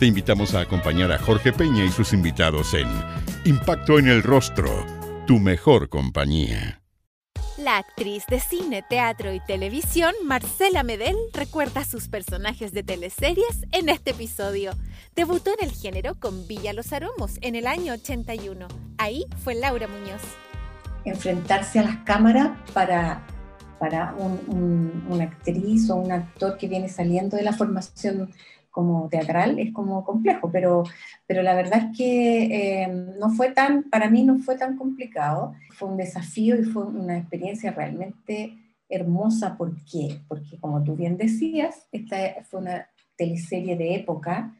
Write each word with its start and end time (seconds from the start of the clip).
te 0.00 0.06
invitamos 0.06 0.54
a 0.54 0.60
acompañar 0.60 1.12
a 1.12 1.18
Jorge 1.18 1.52
Peña 1.52 1.84
y 1.84 1.90
sus 1.90 2.14
invitados 2.14 2.72
en 2.72 2.88
Impacto 3.44 3.98
en 3.98 4.08
el 4.08 4.22
Rostro, 4.22 4.86
tu 5.26 5.38
mejor 5.38 5.90
compañía. 5.90 6.80
La 7.58 7.76
actriz 7.76 8.24
de 8.30 8.40
cine, 8.40 8.82
teatro 8.88 9.34
y 9.34 9.40
televisión 9.40 10.14
Marcela 10.24 10.84
Medel 10.84 11.16
recuerda 11.34 11.82
a 11.82 11.84
sus 11.84 12.08
personajes 12.08 12.72
de 12.72 12.82
teleseries 12.82 13.66
en 13.72 13.90
este 13.90 14.12
episodio. 14.12 14.72
Debutó 15.14 15.50
en 15.60 15.68
el 15.68 15.70
género 15.70 16.18
con 16.18 16.48
Villa 16.48 16.72
Los 16.72 16.94
Aromos 16.94 17.36
en 17.42 17.54
el 17.54 17.66
año 17.66 17.92
81. 17.92 18.68
Ahí 18.96 19.26
fue 19.44 19.54
Laura 19.54 19.86
Muñoz. 19.86 20.22
Enfrentarse 21.04 21.78
a 21.78 21.82
las 21.82 21.96
cámaras 22.04 22.58
para, 22.72 23.26
para 23.78 24.14
una 24.16 25.24
actriz 25.24 25.90
o 25.90 25.96
un 25.96 26.10
actor 26.10 26.56
que 26.56 26.68
viene 26.68 26.88
saliendo 26.88 27.36
de 27.36 27.42
la 27.42 27.52
formación 27.52 28.30
como 28.70 29.08
teatral 29.08 29.58
es 29.58 29.72
como 29.72 30.04
complejo, 30.04 30.50
pero, 30.50 30.84
pero 31.26 31.42
la 31.42 31.54
verdad 31.54 31.90
es 31.90 31.96
que 31.96 32.82
eh, 32.82 32.88
no 33.18 33.30
fue 33.30 33.50
tan, 33.50 33.84
para 33.84 34.08
mí 34.08 34.22
no 34.22 34.38
fue 34.38 34.56
tan 34.56 34.76
complicado, 34.76 35.54
fue 35.72 35.88
un 35.88 35.96
desafío 35.96 36.58
y 36.58 36.64
fue 36.64 36.84
una 36.84 37.18
experiencia 37.18 37.72
realmente 37.72 38.56
hermosa. 38.88 39.56
¿Por 39.56 39.74
qué? 39.84 40.20
Porque 40.28 40.58
como 40.58 40.82
tú 40.82 40.96
bien 40.96 41.16
decías, 41.16 41.86
esta 41.92 42.16
fue 42.48 42.60
una 42.60 42.88
teleserie 43.16 43.76
de 43.76 43.96
época 43.96 44.54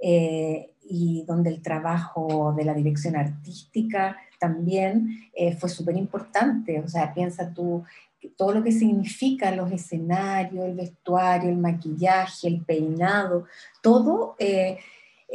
eh, 0.00 0.70
y 0.88 1.24
donde 1.26 1.50
el 1.50 1.62
trabajo 1.62 2.54
de 2.56 2.64
la 2.64 2.74
dirección 2.74 3.16
artística 3.16 4.16
también 4.38 5.30
eh, 5.34 5.56
fue 5.56 5.68
súper 5.68 5.96
importante. 5.96 6.80
O 6.80 6.88
sea, 6.88 7.14
piensa 7.14 7.52
tú 7.52 7.82
todo 8.36 8.52
lo 8.52 8.62
que 8.62 8.72
significa 8.72 9.54
los 9.54 9.70
escenarios, 9.70 10.64
el 10.64 10.74
vestuario, 10.74 11.50
el 11.50 11.56
maquillaje, 11.56 12.48
el 12.48 12.62
peinado, 12.62 13.44
todo 13.82 14.36
eh, 14.38 14.78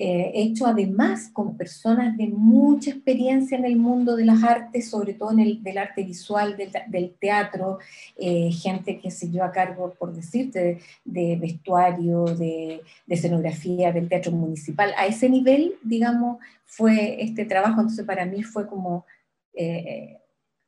eh, 0.01 0.31
hecho 0.33 0.65
además 0.65 1.29
con 1.33 1.57
personas 1.57 2.15
de 2.15 2.27
mucha 2.27 2.91
experiencia 2.91 3.57
en 3.57 3.65
el 3.65 3.75
mundo 3.75 4.15
de 4.15 4.23
las 4.23 4.43
artes, 4.43 4.89
sobre 4.89 5.13
todo 5.13 5.31
en 5.31 5.39
el 5.39 5.61
del 5.61 5.77
arte 5.77 6.03
visual, 6.03 6.55
del, 6.55 7.15
teatro, 7.19 7.79
eh, 8.15 8.49
gente 8.51 8.99
que 8.99 9.11
se 9.11 9.29
yo 9.29 9.43
a 9.43 9.51
cargo, 9.51 9.93
por 9.99 10.13
decirte, 10.13 10.79
de, 11.03 11.35
vestuario, 11.35 12.23
de, 12.23 12.81
escenografía, 13.07 13.91
del 13.91 14.07
teatro 14.07 14.31
municipal. 14.31 14.93
A 14.95 15.05
ese 15.05 15.27
nivel, 15.27 15.75
digamos, 15.83 16.37
fue 16.65 17.21
este 17.21 17.43
trabajo, 17.43 17.81
entonces 17.81 18.05
para 18.05 18.25
mí 18.25 18.43
fue 18.43 18.67
como 18.67 19.05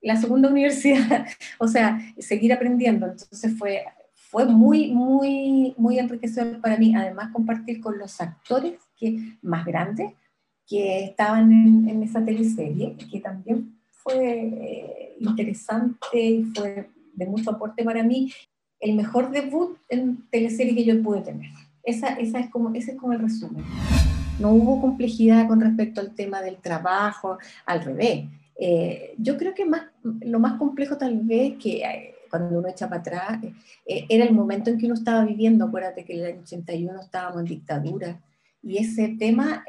la 0.02 0.16
segunda 0.16 0.50
universidad, 0.50 1.28
o 1.60 1.68
sea, 1.68 2.00
seguir 2.18 2.52
aprendiendo. 2.54 3.06
Entonces 3.06 3.58
fue, 3.58 3.84
fue 4.14 4.46
muy, 4.46 4.92
muy, 4.92 5.74
muy 5.78 6.00
enriquecedor 6.00 6.60
para 6.60 6.78
mí, 6.78 6.96
además 6.96 7.32
compartir 7.32 7.80
con 7.80 7.98
los 7.98 8.20
actores 8.20 8.80
que, 8.98 9.38
más 9.42 9.66
grandes 9.66 10.14
que 10.68 11.04
estaban 11.06 11.52
en, 11.52 12.02
esa 12.02 12.24
teleserie, 12.24 12.96
que 13.12 13.20
también 13.20 13.78
fue 13.92 14.16
eh, 14.18 15.16
interesante 15.20 16.18
y 16.18 16.44
fue 16.46 16.90
de 17.14 17.26
mucho 17.26 17.52
aporte 17.52 17.84
para 17.84 18.04
mí. 18.04 18.32
El 18.80 18.96
mejor 18.96 19.32
debut 19.32 19.78
en 19.90 20.28
teleserie 20.30 20.74
que 20.74 20.86
yo 20.86 21.04
pude 21.04 21.22
tener. 21.22 21.52
Esa, 21.84 22.14
esa 22.14 22.40
es 22.40 22.50
como, 22.50 22.74
ese 22.74 22.92
es 22.92 22.98
como 22.98 23.14
el 23.14 23.20
resumen. 23.20 23.66
No 24.40 24.52
hubo 24.52 24.80
complejidad 24.80 25.48
con 25.48 25.60
respecto 25.60 26.00
al 26.00 26.16
tema 26.16 26.42
del 26.42 26.56
trabajo, 26.58 27.38
al 27.66 27.84
revés 27.84 28.26
eh, 28.64 29.16
yo 29.18 29.38
creo 29.38 29.56
que 29.56 29.66
más, 29.66 29.88
lo 30.04 30.40
más 30.40 30.60
complejo 30.60 30.96
tal 30.96 31.18
vez 31.22 31.58
que 31.58 31.84
eh, 31.84 32.14
cuando 32.30 32.60
uno 32.60 32.68
echa 32.68 32.88
para 32.88 33.02
atrás 33.02 33.40
eh, 33.88 34.06
era 34.08 34.24
el 34.24 34.36
momento 34.36 34.70
en 34.70 34.78
que 34.78 34.86
uno 34.86 34.94
estaba 34.94 35.26
viviendo. 35.26 35.66
Acuérdate 35.66 36.06
que 36.06 36.14
en 36.14 36.20
el 36.20 36.26
año 36.28 36.42
81 36.42 37.02
estábamos 37.02 37.40
en 37.40 37.46
dictadura. 37.46 38.22
Y 38.62 38.78
ese 38.78 39.16
tema, 39.18 39.66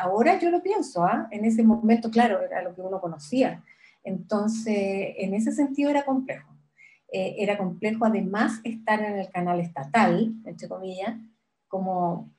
ahora 0.00 0.38
yo 0.38 0.50
lo 0.50 0.62
pienso, 0.62 1.04
¿ah? 1.04 1.28
en 1.30 1.44
ese 1.44 1.62
momento, 1.62 2.10
claro, 2.10 2.40
era 2.40 2.62
lo 2.62 2.74
que 2.74 2.80
uno 2.80 2.98
conocía. 2.98 3.62
Entonces, 4.02 5.12
en 5.18 5.34
ese 5.34 5.52
sentido 5.52 5.90
era 5.90 6.06
complejo. 6.06 6.50
era 7.10 7.58
complejo 7.58 8.06
además 8.06 8.58
estar 8.64 9.02
en 9.02 9.18
el 9.18 9.28
canal 9.28 9.60
estatal, 9.60 10.32
entre 10.46 10.66
comillas, 10.66 11.14
como, 11.68 12.32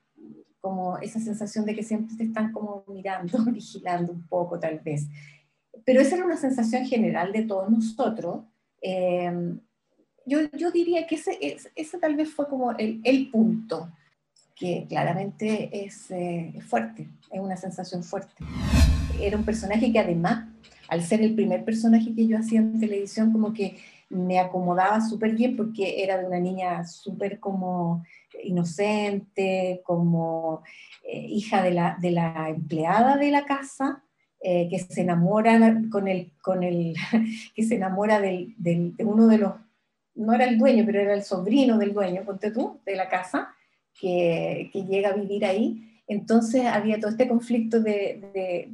como 0.59 0.97
esa 0.97 1.19
sensación 1.19 1.63
de 1.63 1.75
que 1.75 1.83
siempre 1.83 2.15
te 2.17 2.23
están 2.23 2.51
como 2.51 2.83
mirando, 2.87 3.37
vigilando 3.53 4.11
un 4.11 4.27
poco 4.27 4.59
tal 4.59 4.79
vez 4.79 5.07
pero 5.85 6.01
esa 6.01 6.15
era 6.15 6.25
una 6.25 6.37
sensación 6.37 6.85
general 6.85 7.31
de 7.31 7.43
todos 7.43 7.69
nosotros. 7.69 8.45
Em, 8.81 9.59
yo, 10.25 10.39
yo, 10.57 10.71
diría 10.71 11.05
que 11.05 11.15
ese, 11.15 11.57
ese, 11.75 11.97
tal 11.97 12.15
vez 12.15 12.29
fue 12.29 12.47
como 12.47 12.71
el, 12.71 13.01
el 13.03 13.29
punto, 13.29 13.89
que 14.55 14.85
claramente 14.87 15.85
es, 15.85 16.09
eh, 16.11 16.53
fuerte, 16.67 17.09
es 17.31 17.39
una 17.39 17.57
sensación 17.57 18.03
fuerte. 18.03 18.43
Era 19.19 19.37
un 19.37 19.43
personaje 19.43 19.91
que 19.91 19.99
además, 19.99 20.47
al 20.87 21.03
ser 21.03 21.21
el 21.21 21.35
primer 21.35 21.65
personaje 21.65 22.13
que 22.13 22.27
yo 22.27 22.37
hacía 22.37 22.59
en 22.59 22.79
televisión, 22.79 23.31
como 23.31 23.53
que 23.53 23.77
me 24.09 24.39
acomodaba 24.39 25.01
súper 25.01 25.35
bien 25.35 25.57
porque 25.57 26.03
era 26.03 26.17
de 26.17 26.25
una 26.25 26.39
niña 26.39 26.85
súper 26.85 27.39
como 27.39 28.03
inocente, 28.43 29.81
como 29.83 30.63
eh, 31.03 31.25
hija 31.29 31.63
de 31.63 31.71
la, 31.71 31.97
de 31.99 32.11
la 32.11 32.49
empleada 32.49 33.17
de 33.17 33.31
la 33.31 33.45
casa, 33.45 34.03
eh, 34.45 34.67
que 34.69 34.77
se 34.77 34.99
enamora 34.99 35.81
con 35.89 36.09
el, 36.09 36.33
con 36.41 36.63
el 36.63 36.95
que 37.55 37.63
se 37.63 37.75
enamora 37.75 38.19
del, 38.19 38.53
del, 38.57 38.93
de 38.97 39.05
uno 39.05 39.27
de 39.27 39.37
los, 39.37 39.53
no 40.15 40.33
era 40.33 40.43
el 40.43 40.57
dueño, 40.57 40.83
pero 40.85 40.99
era 40.99 41.13
el 41.13 41.23
sobrino 41.23 41.77
del 41.77 41.93
dueño, 41.93 42.23
ponte 42.25 42.51
tú, 42.51 42.81
de 42.85 42.97
la 42.97 43.07
casa, 43.07 43.55
que, 43.97 44.69
que 44.73 44.83
llega 44.83 45.11
a 45.11 45.13
vivir 45.13 45.45
ahí. 45.45 46.01
Entonces 46.07 46.65
había 46.65 46.99
todo 46.99 47.11
este 47.11 47.29
conflicto 47.29 47.79
de, 47.79 48.67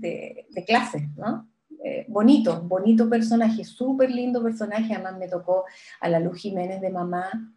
de, 0.49 0.65
clases, 0.65 1.03
¿no? 1.15 1.47
Eh, 1.83 2.03
bonito, 2.07 2.63
bonito 2.63 3.07
personaje, 3.07 3.63
súper 3.63 4.09
lindo 4.09 4.41
personaje, 4.41 4.95
además 4.95 5.19
me 5.19 5.27
tocó 5.27 5.65
a 6.01 6.09
la 6.09 6.19
Luz 6.19 6.39
Jiménez 6.39 6.81
de 6.81 6.89
mamá, 6.89 7.53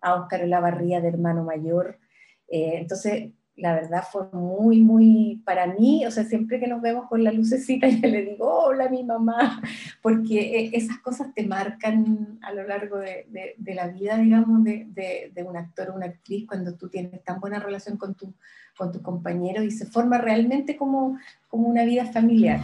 a 0.00 0.16
Óscar 0.16 0.42
Olavarría 0.42 1.00
de 1.00 1.08
hermano 1.08 1.44
mayor, 1.44 2.00
eh, 2.48 2.72
entonces 2.74 3.30
la 3.56 3.74
verdad 3.74 4.02
fue 4.10 4.22
muy, 4.32 4.80
muy, 4.80 5.42
para 5.44 5.66
mí, 5.66 6.06
o 6.06 6.10
sea, 6.10 6.24
siempre 6.24 6.58
que 6.58 6.66
nos 6.66 6.80
vemos 6.80 7.06
con 7.08 7.22
la 7.22 7.32
lucecita, 7.32 7.88
yo 7.88 8.08
le 8.08 8.22
digo, 8.22 8.48
hola 8.48 8.88
mi 8.88 9.04
mamá, 9.04 9.62
porque 10.00 10.40
e, 10.40 10.70
esas 10.76 10.98
cosas 10.98 11.34
te 11.34 11.46
marcan 11.46 12.38
a 12.42 12.52
lo 12.52 12.66
largo 12.66 12.98
de, 12.98 13.26
de, 13.56 13.74
la 13.74 13.88
vida, 13.88 14.16
digamos, 14.16 14.64
de, 14.64 14.86
de, 15.34 15.42
un 15.42 15.56
actor 15.56 15.90
o 15.90 15.94
una 15.94 16.06
actriz, 16.06 16.46
cuando 16.46 16.74
tú 16.74 16.88
tienes 16.88 17.22
tan 17.24 17.40
buena 17.40 17.58
relación 17.58 17.98
con 17.98 18.14
tu, 18.14 18.32
con 18.76 18.90
tus 18.90 19.02
compañeros 19.02 19.64
y 19.64 19.70
se 19.70 19.86
forma 19.86 20.18
realmente 20.18 20.76
como, 20.76 21.18
como 21.48 21.68
una 21.68 21.84
vida 21.84 22.06
familiar. 22.06 22.60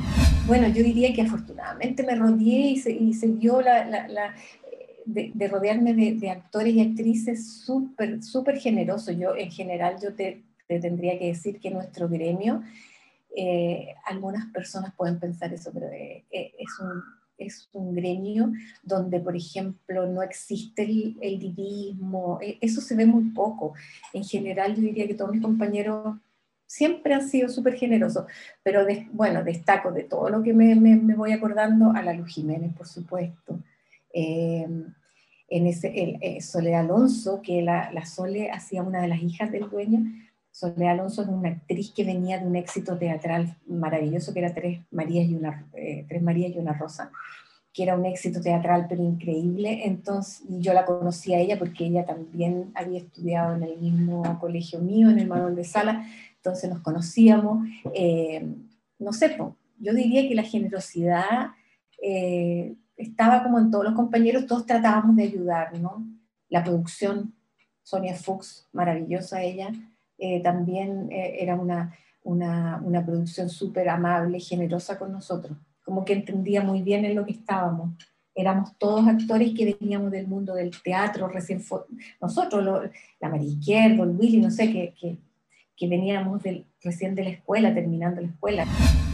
Bueno, 0.47 0.69
yo 0.69 0.83
diría 0.83 1.13
que 1.13 1.23
afortunadamente 1.23 2.03
me 2.03 2.15
rodeé 2.15 2.71
y 2.71 2.77
se, 2.79 2.93
y 2.93 3.13
se 3.13 3.27
vio 3.27 3.61
la, 3.61 3.85
la, 3.87 4.35
de, 5.05 5.33
de, 5.35 5.49
rodearme 5.49 5.93
de, 5.93 6.15
de, 6.15 6.31
actores 6.31 6.73
y 6.75 6.81
actrices 6.81 7.47
súper, 7.47 8.23
súper 8.23 8.59
generosos. 8.59 9.17
Yo, 9.19 9.37
en 9.37 9.51
general, 9.51 9.97
yo 10.03 10.15
te, 10.15 10.43
te 10.69 10.79
tendría 10.79 11.19
que 11.19 11.29
decir 11.29 11.59
que 11.59 11.71
nuestro 11.71 12.09
gremio, 12.09 12.63
eh, 13.35 13.95
algunas 14.05 14.47
personas 14.53 14.95
pueden 14.95 15.19
pensar 15.19 15.53
eso, 15.53 15.71
pero 15.73 15.87
eh, 15.89 16.25
eh, 16.31 16.53
es, 16.59 16.79
un, 16.79 17.03
es 17.39 17.69
un 17.73 17.95
gremio 17.95 18.53
donde, 18.83 19.19
por 19.19 19.35
ejemplo, 19.35 20.07
no 20.07 20.23
existe 20.23 20.83
el, 20.83 21.17
el 21.23 21.39
divismo, 21.39 22.39
eso 22.61 22.83
se 22.83 22.95
ve 22.95 23.07
muy 23.07 23.31
poco. 23.31 23.73
En 24.13 24.25
general, 24.25 24.77
yo 24.77 24.83
diría 24.83 25.07
que 25.07 25.15
todos 25.15 25.33
mis 25.33 25.43
compañeros 25.43 26.17
siempre 26.67 27.15
han 27.15 27.27
sido 27.27 27.49
súper 27.49 27.75
generosos, 27.77 28.27
pero 28.63 28.87
bueno, 29.13 29.43
destaco 29.43 29.91
de 29.91 30.05
todo 30.05 30.29
lo 30.29 30.43
que 30.43 30.53
me, 30.53 30.75
me, 30.75 31.15
voy 31.15 31.33
acordando 31.33 31.93
a 31.93 32.03
la 32.03 32.13
Luz 32.13 32.35
Jiménez, 32.35 32.75
por 32.75 32.87
supuesto. 32.87 33.59
en 34.13 34.95
ese, 35.49 36.19
el, 36.21 36.43
Sole 36.43 36.75
Alonso, 36.75 37.41
que 37.41 37.63
la, 37.63 37.91
la 37.91 38.05
Sole 38.05 38.51
hacía 38.51 38.83
una 38.83 39.01
de 39.01 39.09
las 39.09 39.23
hijas 39.23 39.51
del 39.51 39.71
dueño, 39.71 40.05
Soledad 40.59 40.95
Alonso 40.95 41.23
es 41.23 41.29
una 41.29 41.51
actriz 41.51 41.93
que 41.93 42.03
venía 42.03 42.41
de 42.41 42.45
un 42.45 42.57
éxito 42.57 42.99
teatral 42.99 43.57
maravilloso, 43.69 44.35
que 44.35 44.41
era 44.41 44.53
Tres 44.53 44.81
Marías 44.91 45.29
y 45.29 45.37
una, 45.37 45.65
eh, 45.73 46.05
Tres 46.09 46.21
Marías 46.21 46.51
y 46.53 46.59
una 46.59 46.73
Rosa, 46.73 47.13
que 47.73 47.85
era 47.85 47.97
un 47.97 48.05
éxito 48.05 48.41
teatral 48.41 48.87
pero 48.89 49.05
increíble. 49.05 49.87
Entonces, 49.87 50.43
yo 50.49 50.73
la 50.73 50.85
conocí 50.85 51.33
a 51.33 51.39
ella 51.39 51.61
porque 51.61 51.87
ella 51.87 52.05
también 52.05 52.73
había 52.75 52.99
estudiado 52.99 53.55
en 53.55 53.63
el 53.63 53.79
mismo 53.79 54.25
colegio 54.41 54.81
mío, 54.81 55.09
en 55.11 55.21
el 55.21 55.29
Manuel 55.29 55.55
de 55.55 55.63
Sala. 55.63 56.05
entonces 56.39 56.69
nos 56.69 56.81
conocíamos. 56.81 57.65
Eh, 57.95 58.45
no 58.99 59.13
sé, 59.13 59.39
yo 59.79 59.95
diría 59.95 60.27
que 60.29 60.35
la 60.35 60.43
generosidad 60.43 61.53
eh, 62.03 62.75
estaba 62.97 63.45
como 63.45 63.61
en 63.61 63.71
todos 63.71 63.85
los 63.85 63.95
compañeros, 63.95 64.47
todos 64.47 64.67
tratábamos 64.67 65.15
de 65.15 65.23
ayudar, 65.23 65.79
¿no? 65.79 66.05
La 66.49 66.65
producción, 66.65 67.33
Sonia 67.85 68.17
Fuchs, 68.17 68.67
maravillosa 68.73 69.41
ella, 69.41 69.71
eh, 70.19 70.43
también 70.43 71.09
era 71.11 71.55
una, 71.55 71.95
una, 72.23 72.83
una 72.85 73.05
producción 73.05 73.49
súper 73.49 73.89
amable, 73.89 74.41
generosa 74.41 74.99
con 74.99 75.13
nosotros, 75.13 75.57
como 75.85 76.05
que 76.05 76.13
entendía 76.13 76.63
muy 76.63 76.83
bien 76.83 77.05
en 77.05 77.15
lo 77.15 77.25
que 77.25 77.33
estábamos 77.33 77.95
éramos 78.39 78.79
todos 78.79 79.07
actores 79.09 79.53
que 79.53 79.77
veníamos 79.81 80.13
del 80.13 80.29
mundo 80.29 80.55
del 80.55 80.71
teatro, 80.83 81.27
recién 81.27 81.61
nosotros, 82.21 82.89
la 83.19 83.29
María 83.29 83.49
Izquierdo, 83.49 84.05
el 84.05 84.11
Willy, 84.11 84.37
no 84.39 84.51
sé, 84.53 84.71
que, 84.71 84.95
que, 84.99 85.19
que 85.77 85.89
veníamos 85.89 86.45
del, 86.45 86.65
recién 86.81 87.17
de 87.17 87.25
la 87.25 87.31
escuela, 87.31 87.75
terminando 87.75 88.21
la 88.21 88.29
escuela. 88.29 88.65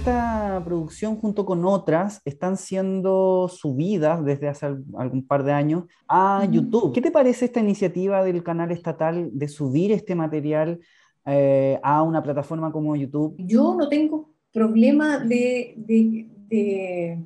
Esta 0.05 0.61
producción 0.63 1.17
junto 1.17 1.47
con 1.47 1.65
otras 1.65 2.21
están 2.27 2.59
siendo 2.59 3.49
subidas 3.49 4.23
desde 4.23 4.49
hace 4.49 4.67
algún 4.67 5.27
par 5.27 5.45
de 5.45 5.53
años 5.53 5.85
a 6.07 6.47
YouTube. 6.51 6.93
¿Qué 6.93 7.01
te 7.01 7.11
parece 7.11 7.47
esta 7.47 7.61
iniciativa 7.61 8.23
del 8.23 8.43
canal 8.43 8.71
estatal 8.71 9.31
de 9.33 9.49
subir 9.49 9.93
este 9.93 10.15
material 10.15 10.79
eh, 11.25 11.81
a 11.83 12.03
una 12.03 12.23
plataforma 12.23 12.71
como 12.71 12.95
YouTube? 12.95 13.35
Yo 13.39 13.75
no 13.75 13.89
tengo 13.89 14.29
problema 14.53 15.21
de, 15.21 15.73
de, 15.79 16.29
de 16.51 17.25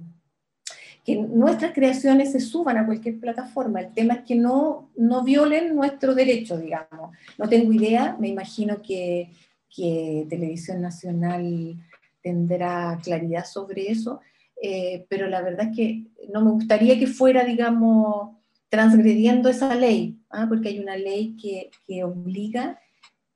que 1.04 1.16
nuestras 1.16 1.72
creaciones 1.72 2.30
se 2.30 2.38
suban 2.38 2.76
a 2.76 2.86
cualquier 2.86 3.18
plataforma. 3.18 3.80
El 3.80 3.92
tema 3.92 4.14
es 4.14 4.20
que 4.20 4.36
no, 4.36 4.92
no 4.96 5.24
violen 5.24 5.74
nuestro 5.74 6.14
derecho, 6.14 6.56
digamos. 6.56 7.10
No 7.38 7.48
tengo 7.48 7.72
idea, 7.72 8.16
me 8.20 8.28
imagino 8.28 8.80
que, 8.80 9.32
que 9.68 10.28
Televisión 10.30 10.80
Nacional 10.80 11.76
tendrá 12.22 12.98
claridad 13.02 13.44
sobre 13.44 13.90
eso, 13.90 14.20
eh, 14.60 15.06
pero 15.08 15.28
la 15.28 15.42
verdad 15.42 15.68
es 15.70 15.76
que 15.76 16.04
no 16.32 16.44
me 16.44 16.50
gustaría 16.50 16.98
que 16.98 17.06
fuera, 17.06 17.44
digamos, 17.44 18.36
transgrediendo 18.68 19.48
esa 19.48 19.74
ley, 19.74 20.18
¿ah? 20.30 20.46
porque 20.48 20.68
hay 20.68 20.78
una 20.78 20.96
ley 20.96 21.36
que, 21.40 21.70
que, 21.86 22.04
obliga, 22.04 22.78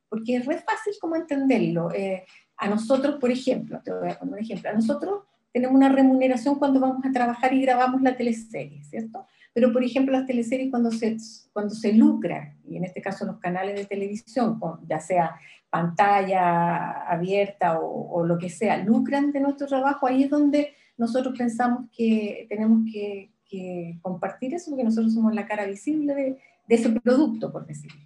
porque 0.09 0.37
es 0.37 0.47
re 0.47 0.59
fácil 0.59 0.95
como 1.01 1.17
entenderlo. 1.17 1.93
Eh, 1.93 2.25
a 2.57 2.69
nosotros, 2.69 3.17
por 3.21 3.31
ejemplo, 3.31 3.81
te 3.83 3.93
voy 3.93 4.11
a 4.11 4.19
poner 4.19 4.35
un 4.35 4.41
ejemplo, 4.41 4.71
a 4.71 4.75
nosotros 4.75 5.23
tenemos 5.53 5.77
una 5.77 5.91
remuneración 5.91 6.55
cuando 6.57 6.81
vamos 6.81 7.05
a 7.05 7.13
trabajar 7.13 7.53
y 7.53 7.63
grabamos 7.63 8.01
la 8.03 8.17
teleserie, 8.17 8.83
¿cierto? 8.85 9.27
Pero, 9.53 9.73
por 9.73 9.85
ejemplo, 9.85 10.13
las 10.13 10.27
teleseries 10.27 10.71
cuando 10.71 10.91
se, 10.91 11.17
cuando 11.53 11.75
se 11.75 11.93
lucra, 11.93 12.57
y 12.67 12.77
en 12.77 12.85
este 12.85 13.03
caso 13.03 13.27
los 13.27 13.39
canales 13.39 13.77
de 13.77 13.85
televisión, 13.85 14.59
ya 14.89 14.99
sea 14.99 15.37
pantalla 15.73 16.91
abierta 17.09 17.81
o, 17.81 18.27
lo 18.27 18.37
que 18.37 18.51
sea, 18.51 18.85
lucran 18.85 19.33
de 19.33 19.41
nuestro 19.41 19.67
trabajo, 19.67 20.07
ahí 20.07 20.25
es 20.25 20.31
donde 20.31 20.75
nosotros 20.99 21.35
pensamos 21.37 21.89
que 21.97 22.45
tenemos 22.51 22.83
que, 22.93 23.31
compartir 24.01 24.55
eso, 24.55 24.71
porque 24.71 24.85
nosotros 24.85 25.13
somos 25.13 25.35
la 25.35 25.47
cara 25.47 25.67
visible 25.67 26.15
de, 26.15 26.39
ese 26.69 26.89
producto, 26.89 27.53
por 27.53 27.67
decirlo. 27.67 28.01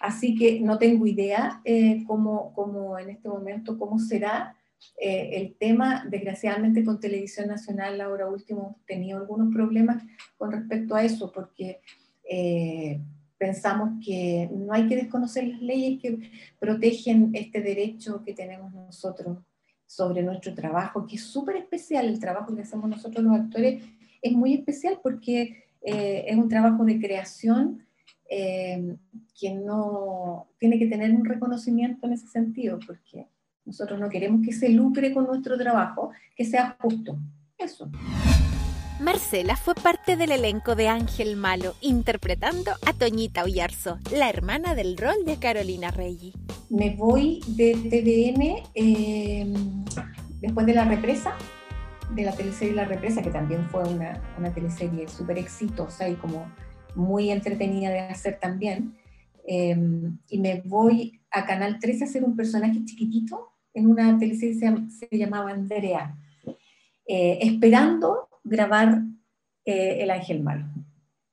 Así 0.00 0.36
que 0.36 0.60
no 0.60 0.78
tengo 0.78 1.08
idea 1.08 1.60
eh, 1.64 2.04
cómo, 2.06 2.52
cómo 2.54 2.96
en 2.96 3.10
este 3.10 3.28
momento, 3.28 3.78
cómo 3.78 3.98
será, 3.98 4.54
eh, 5.00 5.30
el 5.32 5.56
tema, 5.56 6.04
desgraciadamente 6.08 6.84
con 6.84 7.00
Televisión 7.00 7.48
Nacional 7.48 8.00
ahora 8.00 8.28
último 8.28 8.78
tenido 8.86 9.18
algunos 9.18 9.52
problemas 9.52 10.04
con 10.38 10.52
respecto 10.52 10.94
a 10.94 11.02
eso, 11.02 11.32
porque 11.32 11.80
eh, 12.30 13.00
pensamos 13.38 13.90
que 14.04 14.48
no 14.52 14.72
hay 14.72 14.86
que 14.86 14.96
desconocer 14.96 15.46
las 15.46 15.60
leyes 15.60 16.00
que 16.00 16.30
protegen 16.58 17.30
este 17.34 17.60
derecho 17.60 18.22
que 18.24 18.32
tenemos 18.32 18.72
nosotros 18.72 19.38
sobre 19.86 20.22
nuestro 20.22 20.54
trabajo, 20.54 21.06
que 21.06 21.16
es 21.16 21.22
súper 21.22 21.56
especial, 21.56 22.06
el 22.06 22.18
trabajo 22.18 22.54
que 22.54 22.62
hacemos 22.62 22.88
nosotros 22.88 23.24
los 23.24 23.34
actores 23.34 23.84
es 24.20 24.32
muy 24.32 24.54
especial 24.54 24.98
porque 25.02 25.64
eh, 25.82 26.24
es 26.26 26.36
un 26.36 26.48
trabajo 26.48 26.84
de 26.84 26.98
creación 26.98 27.86
que 28.28 29.54
no 29.54 30.48
tiene 30.58 30.78
que 30.78 30.86
tener 30.86 31.12
un 31.12 31.24
reconocimiento 31.24 32.06
en 32.06 32.14
ese 32.14 32.26
sentido, 32.26 32.78
porque 32.84 33.28
nosotros 33.64 34.00
no 34.00 34.08
queremos 34.08 34.44
que 34.44 34.52
se 34.52 34.68
lucre 34.68 35.12
con 35.12 35.26
nuestro 35.26 35.56
trabajo, 35.56 36.10
que 36.34 36.44
sea 36.44 36.76
justo. 36.80 37.18
Eso. 37.58 37.90
Marcela 38.98 39.56
fue 39.56 39.74
parte 39.74 40.16
del 40.16 40.32
elenco 40.32 40.74
de 40.74 40.88
Ángel 40.88 41.36
Malo, 41.36 41.74
interpretando 41.82 42.72
a 42.86 42.94
Toñita 42.94 43.44
Oyarzo, 43.44 43.98
la 44.10 44.30
hermana 44.30 44.74
del 44.74 44.96
rol 44.96 45.26
de 45.26 45.36
Carolina 45.36 45.90
Reggi. 45.90 46.32
Me 46.70 46.96
voy 46.96 47.40
de 47.46 47.74
TVN 47.74 48.62
em, 48.72 49.84
después 50.40 50.64
de 50.64 50.72
La 50.72 50.86
Represa, 50.86 51.34
de 52.14 52.22
la 52.22 52.32
teleserie 52.32 52.74
La 52.74 52.86
Represa, 52.86 53.20
que 53.20 53.30
también 53.30 53.68
fue 53.68 53.86
una, 53.86 54.18
una 54.38 54.54
teleserie 54.54 55.06
súper 55.08 55.36
exitosa 55.38 56.08
y 56.08 56.14
como 56.14 56.50
muy 56.94 57.30
entretenida 57.30 57.90
de 57.90 58.00
hacer 58.00 58.38
también. 58.40 58.96
Em, 59.46 60.18
y 60.30 60.38
me 60.38 60.62
voy 60.64 61.20
a 61.30 61.44
Canal 61.44 61.78
13 61.80 62.04
a 62.04 62.06
hacer 62.06 62.24
un 62.24 62.34
personaje 62.34 62.82
chiquitito 62.86 63.52
en 63.74 63.88
una 63.88 64.18
teleserie 64.18 64.54
se, 64.54 64.74
se 64.88 65.18
llamaba 65.18 65.50
Andrea, 65.50 66.16
eh, 67.06 67.38
esperando 67.42 68.30
grabar 68.46 69.02
eh, 69.64 69.98
El 70.00 70.10
Ángel 70.10 70.42
Malo. 70.42 70.66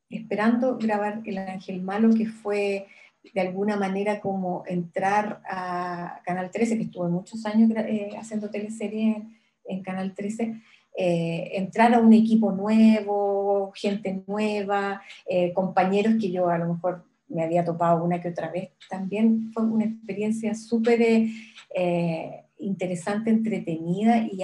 Esperando 0.10 0.78
grabar 0.78 1.22
El 1.26 1.38
Ángel 1.38 1.82
Malo, 1.82 2.14
que 2.14 2.28
fue 2.28 2.88
de 3.34 3.42
alguna 3.42 3.78
manera 3.78 4.20
como 4.20 4.64
entrar 4.68 5.42
a 5.50 6.22
Canal 6.26 6.52
13, 6.52 6.78
que 6.78 6.84
estuvo 6.84 7.08
muchos 7.08 7.46
años 7.46 7.72
eh, 7.72 8.10
haciendo 8.18 8.50
teleserie 8.50 9.24
en, 9.66 9.82
Canal 9.82 10.14
13, 10.14 10.62
entrar 10.96 11.94
a 11.94 12.00
un 12.00 12.14
equipo 12.14 12.52
nuevo, 12.52 13.72
gente 13.76 14.24
nueva, 14.28 15.02
compañeros 15.54 16.16
que 16.20 16.32
yo 16.32 16.50
a 16.50 16.58
lo 16.60 16.74
mejor 16.74 17.06
me 17.34 17.44
había 17.44 17.66
topado 17.66 18.04
una 18.04 18.22
que 18.22 18.30
otra 18.30 18.52
vez, 18.52 18.72
también 18.90 19.52
fue 19.54 19.64
una 19.64 19.86
experiencia 19.86 20.54
súper 20.54 21.02
eh, 21.02 22.44
interesante, 22.60 23.30
entretenida 23.30 24.28
y 24.32 24.44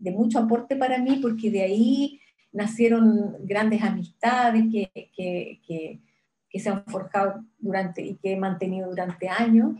de 0.00 0.10
mucho 0.10 0.38
aporte 0.38 0.74
para 0.76 0.98
mí, 0.98 1.18
porque 1.22 1.50
de 1.50 1.62
ahí 1.62 2.20
nacieron 2.52 3.36
grandes 3.46 3.82
amistades 3.82 4.64
que, 4.72 4.90
que, 5.14 5.60
que, 5.66 6.58
se 6.58 6.68
han 6.68 6.84
forjado 6.86 7.44
durante 7.58 8.02
y 8.02 8.16
que 8.16 8.32
he 8.32 8.36
mantenido 8.36 8.88
durante 8.88 9.28
años. 9.28 9.76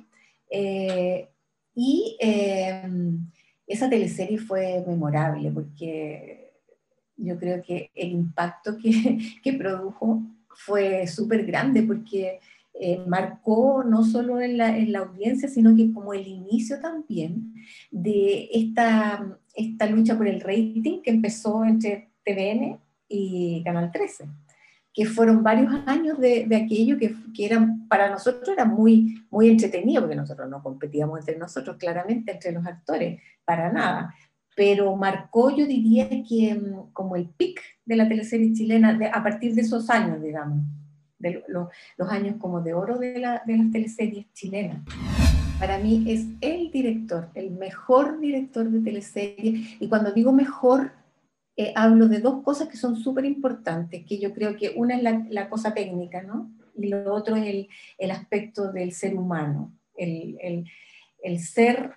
Eh, 0.49 1.29
y 1.75 2.17
eh, 2.21 2.83
esa 3.67 3.89
teleserie 3.89 4.39
fue 4.39 4.85
memorable 4.87 5.51
porque 5.51 6.53
yo 7.17 7.39
creo 7.39 7.63
que 7.63 7.91
el 7.95 8.13
impacto 8.13 8.77
que, 8.77 9.19
que 9.43 9.53
produjo 9.55 10.23
fue 10.49 11.07
súper 11.07 11.45
grande 11.45 11.83
porque 11.83 12.41
eh, 12.75 13.03
marcó 13.07 13.85
no 13.85 14.05
solo 14.05 14.41
en 14.41 14.57
la, 14.57 14.77
en 14.77 14.93
la, 14.93 15.01
audiencia, 15.01 15.49
sino 15.49 15.77
que 15.77 15.93
como 15.93 16.15
el 16.15 16.27
inicio 16.27 16.81
también 16.81 17.55
de 17.91 18.49
esta, 18.53 19.39
esta 19.55 19.87
lucha 19.87 20.17
por 20.17 20.29
el 20.29 20.41
rating 20.41 21.03
que 21.03 21.11
empezó 21.11 21.65
entre 21.65 22.11
TVN 22.25 22.79
y 23.09 23.63
Canal 23.65 23.91
13, 23.91 24.25
que 24.93 25.07
fueron 25.07 25.43
varios 25.43 25.73
años 25.87 26.19
de, 26.19 26.47
de 26.47 26.57
aquello 26.57 26.99
que, 26.99 27.15
que 27.35 27.47
eran, 27.47 27.89
para 27.89 28.11
nosotros 28.11 28.49
era 28.49 28.65
muy, 28.65 29.25
muy 29.31 29.49
entretenido, 29.49 30.03
porque 30.03 30.17
nosotros 30.17 30.49
no 30.49 30.63
competíamos 30.63 31.21
entre 31.21 31.39
nosotros 31.39 31.77
claramente, 31.77 32.33
entre 32.33 32.53
los 32.53 32.67
actores, 32.67 33.21
para 33.45 33.73
nada, 33.73 34.15
pero 34.57 34.95
marcó, 34.97 35.57
yo 35.57 35.67
diría 35.67 36.09
que 36.09 36.55
mm, 36.55 36.93
como 36.93 37.17
el 37.17 37.29
pic 37.29 37.61
de 37.85 37.97
la 37.97 38.09
teleserie 38.09 38.53
chilena 38.53 38.95
de, 38.95 39.07
a 39.07 39.23
partir 39.23 39.55
de 39.55 39.63
esos 39.63 39.89
años, 39.91 40.23
digamos, 40.23 40.65
de 41.19 41.43
los 41.49 42.11
años 42.11 42.37
como 42.39 42.61
de 42.61 42.75
oro 42.75 42.99
de, 42.99 43.19
la, 43.19 43.43
de 43.47 43.57
las 43.57 43.71
teleseries 43.71 44.33
chilenas. 44.33 44.83
Para 45.61 45.77
mí 45.77 46.07
es 46.09 46.25
el 46.41 46.71
director, 46.71 47.29
el 47.35 47.51
mejor 47.51 48.19
director 48.19 48.71
de 48.71 48.81
teleseries, 48.81 49.77
y 49.79 49.89
cuando 49.91 50.11
digo 50.11 50.33
mejor, 50.33 50.93
eh, 51.55 51.75
hablo 51.77 52.09
de 52.09 52.21
dos 52.21 52.43
cosas 52.43 52.67
que 52.69 52.79
son 52.79 52.97
súper 52.97 53.27
importantes, 53.27 54.07
que 54.07 54.19
yo 54.19 54.33
creo 54.33 54.57
que 54.57 54.73
una 54.75 54.97
es 54.97 55.03
la, 55.29 55.51
cosa 55.51 55.75
técnica, 55.75 56.23
¿no? 56.23 56.51
Y 56.75 56.89
lo 56.89 57.13
otro 57.13 57.37
es 57.37 57.69
el, 57.99 58.11
aspecto 58.11 58.73
del 58.73 58.93
ser 58.93 59.15
humano, 59.15 59.77
el, 59.97 60.65
ser 61.39 61.93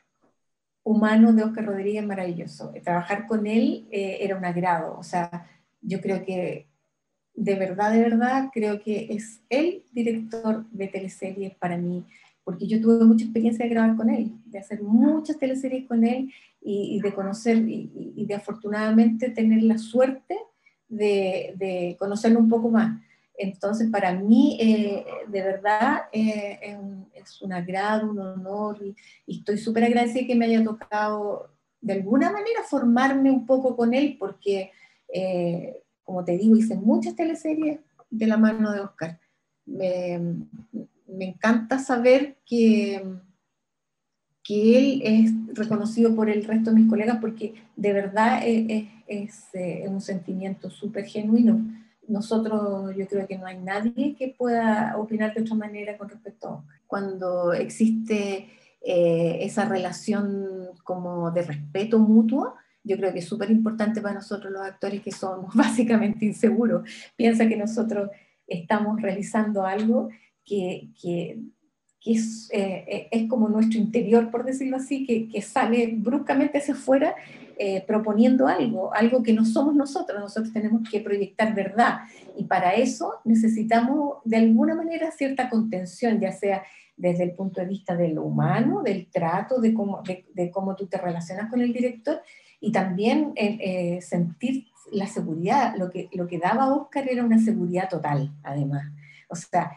humano 0.84 1.32
de 1.32 1.43
Oscar 1.43 1.65
Rodríguez 1.65 2.05
maravilloso. 2.05 2.74
Trabajar 2.84 3.27
con 3.27 3.48
él 3.48 3.88
eh, 3.91 4.17
era 4.20 4.36
un 4.36 4.43
agrado. 4.43 4.98
O 5.00 5.03
sea, 5.03 5.48
yo 5.82 6.01
creo 6.01 6.25
que 6.25 6.67
de 7.36 7.55
verdad, 7.55 7.91
de 7.91 8.01
verdad, 8.01 8.50
creo 8.53 8.82
que 8.82 9.08
es 9.10 9.41
el 9.50 9.86
director 9.91 10.65
de 10.70 10.88
teleseries 10.88 11.55
para 11.55 11.77
mí, 11.77 12.05
porque 12.44 12.68
yo 12.68 12.82
tuve 12.82 13.06
mucha 13.06 13.26
experiencia 13.26 13.66
de 13.66 13.72
grabar 13.72 13.96
con 13.96 14.10
él, 14.10 14.32
de 14.46 14.60
hacer 14.60 14.82
muchas 14.82 15.38
teleseries 15.40 15.88
con 15.88 16.04
él 16.04 16.32
y, 16.62 17.00
de 17.02 17.14
conocer 17.14 17.58
y, 17.58 17.92
y, 18.16 18.26
de 18.26 18.36
afortunadamente 18.36 19.30
tener 19.30 19.64
la 19.64 19.78
suerte 19.78 20.38
de, 20.88 21.54
de 21.58 21.96
conocerlo 22.00 22.40
un 22.40 22.50
poco 22.50 22.70
más. 22.70 23.02
Entonces, 23.36 23.90
para 23.90 24.14
mí, 24.14 24.58
eh, 24.60 25.06
de 25.28 25.42
verdad, 25.42 26.04
eh, 26.12 26.60
es, 26.62 26.78
un, 26.78 27.08
es, 27.14 27.42
un, 27.42 27.54
agrado, 27.54 28.12
un 28.12 28.20
honor, 28.20 28.78
y, 28.84 28.96
y 29.26 29.40
estoy 29.40 29.58
súper 29.58 29.86
agradecida 29.86 30.28
que 30.28 30.36
me 30.36 30.46
haya 30.46 30.64
tocado, 30.64 31.50
de 31.82 31.94
alguna 31.94 32.32
manera, 32.32 32.62
formarme 32.70 33.32
un 33.32 33.46
poco 33.46 33.76
con 33.76 33.94
él, 33.94 34.18
porque, 34.20 34.72
eh, 35.12 35.82
como 36.04 36.24
te 36.24 36.38
digo, 36.38 36.56
hice 36.56 36.76
muchas 36.76 37.16
teleseries 37.16 37.80
de 38.10 38.28
la 38.28 38.38
mano 38.38 38.72
de 38.72 38.82
Oscar. 38.82 39.20
Me 41.17 41.25
encanta 41.25 41.79
saber 41.79 42.38
que, 42.46 43.03
que 44.43 44.77
él 44.77 45.01
es 45.03 45.58
reconocido 45.58 46.15
por 46.15 46.29
el 46.29 46.43
resto 46.43 46.72
de 46.72 46.79
mis 46.79 46.89
colegas, 46.89 47.17
porque 47.22 47.55
de 47.75 47.93
verdad 47.93 48.41
es, 48.46 48.88
es, 49.08 49.46
es 49.53 49.89
un 49.89 50.01
sentimiento 50.01 50.70
súper 50.70 51.05
genuino 51.05 51.62
nosotros 52.08 52.96
yo 52.96 53.08
creo 53.08 53.27
que 53.27 53.38
no 53.38 53.46
hay 53.46 53.60
nadie 53.60 54.15
que 54.15 54.36
pueda 54.38 54.96
opinar 54.98 55.34
de 55.34 55.41
otra 55.41 55.55
manera 55.55 55.98
con 55.98 56.10
respecto 56.10 56.48
a 56.50 56.63
Cuando 56.88 57.53
existe 57.53 58.50
eh, 58.82 59.38
esa 59.41 59.65
relación 59.65 60.70
como 60.84 61.32
de 61.32 61.43
respeto 61.43 62.00
mutuo, 62.00 62.55
yo 62.84 62.98
creo 62.98 63.13
que 63.13 63.20
es 63.20 63.25
súper 63.25 63.50
importante 63.50 64.01
para 64.01 64.15
nosotros 64.15 64.51
los 64.51 64.62
actores 64.62 65.01
que 65.01 65.12
somos 65.12 65.55
básicamente 65.55 66.25
inseguros. 66.25 66.88
Piensa 67.15 67.48
que 67.48 67.55
nosotros 67.55 68.10
estamos 68.48 69.01
realizando 69.01 69.65
algo 69.65 70.10
que, 70.46 70.90
que, 71.02 71.40
es, 72.06 72.50
eh, 72.52 73.08
es, 73.12 73.30
como 73.30 73.48
nuestro 73.48 73.80
interior, 73.80 74.30
por 74.30 74.44
decirlo 74.44 74.78
así, 74.78 75.06
que, 75.06 75.30
que 75.30 75.42
sale 75.42 75.94
bruscamente 75.96 76.58
hacia 76.58 76.74
afuera 76.74 77.16
eh, 77.58 77.84
proponiendo 77.86 78.48
algo, 78.48 78.94
algo 78.96 79.22
que 79.22 79.32
no 79.32 79.46
somos 79.46 79.76
nosotros, 79.76 80.20
nosotros 80.20 80.52
tenemos 80.52 80.90
que 80.90 81.02
proyectar 81.02 81.54
verdad. 81.54 82.00
Y 82.36 82.46
para 82.46 82.74
eso 82.74 83.20
necesitamos 83.26 84.18
de 84.26 84.38
alguna 84.38 84.74
manera 84.74 85.12
cierta 85.12 85.50
contención, 85.50 86.20
ya 86.20 86.32
sea 86.32 86.64
desde 86.98 87.24
el 87.24 87.34
punto 87.34 87.62
de 87.62 87.68
vista 87.68 87.96
de 87.96 88.10
lo 88.10 88.24
humano, 88.24 88.82
del 88.82 89.08
trato, 89.08 89.62
de 89.62 89.74
cómo, 89.74 90.02
de, 90.02 90.52
cómo 90.52 90.76
tú 90.76 90.88
te 90.88 90.98
relacionas 90.98 91.50
con 91.50 91.62
el 91.62 91.74
director 91.74 92.22
y 92.60 92.72
también 92.72 93.34
eh, 93.36 93.58
eh, 93.62 94.02
sentir 94.02 94.66
la 94.92 95.06
seguridad, 95.06 95.76
lo 95.78 95.92
que, 95.92 96.10
lo 96.14 96.28
que 96.28 96.40
daba 96.40 96.74
Oscar 96.74 97.08
era 97.08 97.24
una 97.24 97.40
seguridad 97.40 97.88
total, 97.88 98.34
además. 98.44 98.92
O 99.30 99.36
sea, 99.36 99.72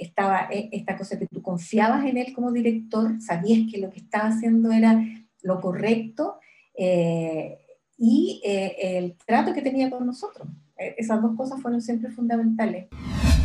estaba 0.00 0.48
esta 0.50 0.96
cosa 0.96 1.18
que 1.18 1.26
tú 1.26 1.42
confiabas 1.42 2.04
en 2.06 2.16
él 2.16 2.32
como 2.32 2.52
director, 2.52 3.20
sabías 3.20 3.70
que 3.70 3.78
lo 3.78 3.90
que 3.90 4.00
estaba 4.00 4.28
haciendo 4.28 4.72
era 4.72 5.02
lo 5.42 5.60
correcto 5.60 6.40
eh, 6.76 7.58
y 7.96 8.42
eh, 8.44 8.98
el 8.98 9.16
trato 9.24 9.54
que 9.54 9.62
tenía 9.62 9.90
con 9.90 10.04
nosotros. 10.04 10.48
Eh, 10.78 10.96
esas 10.98 11.22
dos 11.22 11.34
cosas 11.36 11.60
fueron 11.62 11.80
siempre 11.80 12.10
fundamentales. 12.10 12.88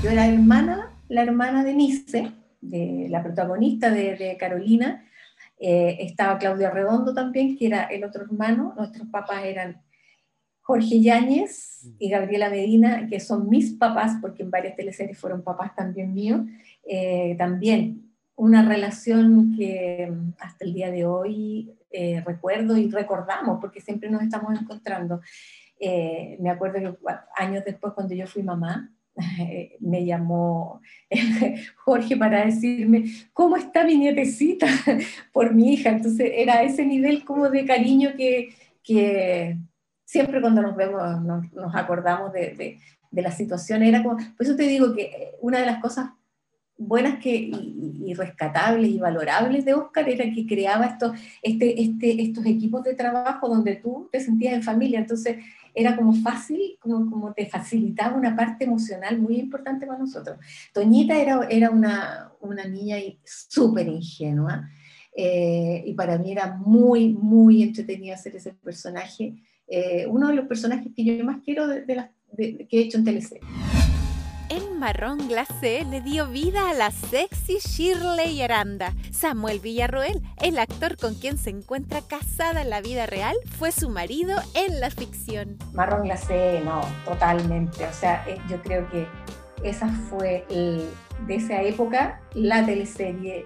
Yo 0.04 0.10
era 0.10 0.28
hermana, 0.28 0.94
la 1.08 1.22
hermana 1.22 1.64
de 1.64 1.74
Nice, 1.74 2.32
de 2.60 3.08
la 3.10 3.24
protagonista 3.24 3.90
de, 3.92 4.36
Carolina, 4.40 5.06
estaba 5.58 6.40
Claudia 6.40 6.72
Redondo 6.72 7.14
también, 7.14 7.56
que 7.56 7.68
era 7.68 7.84
el 7.84 8.04
otro 8.04 8.24
hermano, 8.24 8.74
nuestros 8.76 9.08
papás 9.10 9.46
eran 9.46 9.80
Jorge 10.72 11.02
Yáñez 11.02 11.86
y 12.00 12.10
Gabriela 12.10 12.50
Medina, 12.50 13.08
que 13.10 13.20
son 13.20 13.50
mis 13.50 13.74
papás, 13.74 14.14
porque 14.22 14.44
en 14.44 14.52
varias 14.52 14.78
teleseries 14.78 15.18
fueron 15.18 15.44
papás 15.44 15.76
también 15.76 16.14
míos, 16.14 16.42
también 17.38 18.14
una 18.38 18.66
relación 18.68 19.54
que 19.58 20.12
hasta 20.40 20.64
el 20.64 20.74
día 20.74 20.90
de 20.90 21.06
hoy 21.06 21.76
eh, 21.92 22.24
recuerdo 22.26 22.78
y 22.78 22.90
recordamos, 22.90 23.60
porque 23.60 23.82
siempre 23.82 24.10
nos 24.10 24.24
estamos 24.24 24.60
encontrando. 24.60 25.20
Eh, 25.78 26.38
me 26.40 26.50
acuerdo 26.50 26.80
que 26.80 27.06
años 27.36 27.66
después, 27.66 27.94
cuando 27.94 28.16
yo 28.16 28.26
fui 28.28 28.44
mamá, 28.44 28.92
me 29.82 30.06
llamó 30.06 30.82
Jorge 31.84 32.16
para 32.16 32.46
decirme, 32.46 33.04
¿cómo 33.34 33.58
está 33.58 33.84
mi 33.84 33.98
nietecita? 33.98 34.68
por 35.34 35.54
mi 35.54 35.74
hija. 35.74 35.90
Entonces 35.90 36.32
era 36.34 36.64
ese 36.64 36.86
nivel 36.86 37.26
como 37.26 37.50
de 37.50 37.66
cariño 37.66 38.12
que, 38.16 38.56
que 38.84 39.58
siempre 40.12 40.42
cuando 40.42 40.62
nos 40.62 40.76
vemos 40.76 41.02
nos, 41.22 41.74
acordamos 41.74 42.34
de, 42.34 42.78
la 43.12 43.32
situación. 43.32 43.82
Era 43.82 44.04
como, 44.04 44.18
por 44.18 44.46
eso 44.46 44.58
te 44.58 44.64
digo 44.64 44.94
que 44.94 45.36
una 45.40 45.60
de 45.60 45.66
las 45.66 45.82
cosas 45.82 46.10
buenas 46.78 47.20
que, 47.20 47.34
y, 47.34 48.14
rescatables 48.14 48.90
y 48.90 48.98
valorables 48.98 49.64
de 49.64 49.74
Oscar 49.74 50.10
era 50.10 50.26
que 50.34 50.46
creaba 50.46 50.86
estos, 50.86 51.18
este, 51.42 51.82
este, 51.82 52.22
estos 52.24 52.46
equipos 52.46 52.84
de 52.84 52.94
trabajo 52.94 53.48
donde 53.48 53.78
tú 53.78 54.10
te 54.12 54.20
sentías 54.20 54.54
en 54.54 54.64
familia, 54.64 55.00
entonces 55.00 55.38
era 55.74 55.96
como 55.96 56.14
fácil, 56.14 56.78
como, 56.82 57.10
como 57.10 57.32
te 57.32 57.46
facilitaba 57.46 58.18
una 58.18 58.36
parte 58.36 58.66
emocional 58.66 59.18
muy 59.18 59.38
importante 59.38 59.88
para 59.88 60.00
nosotros. 60.00 60.38
Toñita 60.74 61.16
era, 61.16 61.48
era 61.50 61.70
una, 61.70 62.34
una 62.42 62.66
niña 62.66 62.98
súper 63.24 63.88
ingenua 63.88 64.70
eh, 65.16 65.84
y 65.86 65.94
para 65.94 66.18
mí 66.18 66.34
era 66.34 66.58
muy, 66.58 67.14
muy 67.14 67.64
entretenido 67.64 68.16
hacer 68.16 68.36
ese 68.36 68.52
personaje, 68.54 69.36
eh, 69.72 70.06
uno 70.08 70.28
de 70.28 70.36
los 70.36 70.46
personajes 70.46 70.92
que 70.96 71.04
yo 71.04 71.24
más 71.26 71.42
quiero 71.44 71.68
de, 71.68 71.96
las, 71.96 72.10
que 72.38 72.68
he 72.70 72.80
hecho 72.80 72.98
en 72.98 73.06
teleserie 73.06 73.42
marrón 74.82 75.28
glacé 75.28 75.86
le 75.86 76.02
dio 76.02 76.28
vida 76.28 76.72
a 76.72 76.74
la 76.74 76.90
sexy 76.90 77.60
Shirley 77.60 78.42
Aranda. 78.42 78.96
Samuel 79.12 79.60
Villarroel, 79.60 80.24
el 80.42 80.58
actor 80.58 80.98
con 80.98 81.14
quien 81.14 81.38
se 81.38 81.52
encuentra 81.52 82.02
casada 82.02 82.64
en 82.64 82.72
la 82.72 82.82
vida 82.82 83.06
real, 83.06 83.36
fue 83.60 83.72
su 83.72 83.90
marido 83.90 84.40
en 84.56 84.80
la 84.80 84.90
ficción. 84.90 85.58
Marrón 85.72 86.06
glacé, 86.06 86.62
no, 86.66 86.82
totalmente. 87.06 87.86
O 87.86 87.94
sea, 87.94 88.26
eh, 88.28 88.40
yo 88.50 88.60
creo 88.64 88.90
que 88.90 89.06
esa 89.64 89.88
fue 89.88 90.48
de 90.50 91.36
esa 91.36 91.62
época 91.62 92.20
la 92.34 92.66
teleserie. 92.66 93.46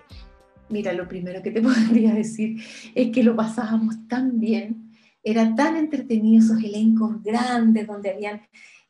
Mira, 0.70 0.94
lo 0.94 1.06
primero 1.06 1.44
que 1.44 1.52
te 1.52 1.62
podría 1.90 2.14
decir 2.14 2.64
es 2.96 3.12
que 3.12 3.24
lo 3.24 3.36
pasábamos 3.36 4.08
tan 4.08 4.40
bien, 4.40 4.85
era 5.26 5.56
tan 5.56 5.76
entretenido 5.76 6.44
esos 6.44 6.64
elencos 6.64 7.22
grandes 7.24 7.88
donde 7.88 8.12
habían 8.12 8.42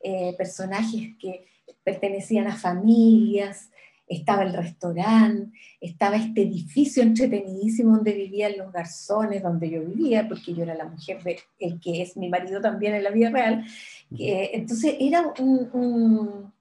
eh, 0.03 0.35
personajes 0.37 1.15
que 1.17 1.47
pertenecían 1.81 2.47
a 2.47 2.57
familias, 2.57 3.71
estaba 4.05 4.43
el 4.43 4.53
restaurante, 4.53 5.57
estaba 5.79 6.17
este 6.17 6.41
edificio 6.43 7.01
entretenidísimo 7.01 7.95
donde 7.95 8.11
vivían 8.11 8.57
los 8.57 8.71
garzones, 8.71 9.41
donde 9.41 9.69
yo 9.69 9.83
vivía, 9.83 10.27
porque 10.27 10.53
yo 10.53 10.63
era 10.63 10.75
la 10.75 10.85
mujer 10.85 11.23
de 11.23 11.39
el 11.57 11.79
que 11.79 12.01
es 12.01 12.17
mi 12.17 12.27
marido 12.27 12.59
también 12.59 12.93
en 12.95 13.03
la 13.03 13.11
vida 13.11 13.29
real. 13.29 13.65
entonces 14.11 14.97
era 14.99 15.33
un, 15.39 16.51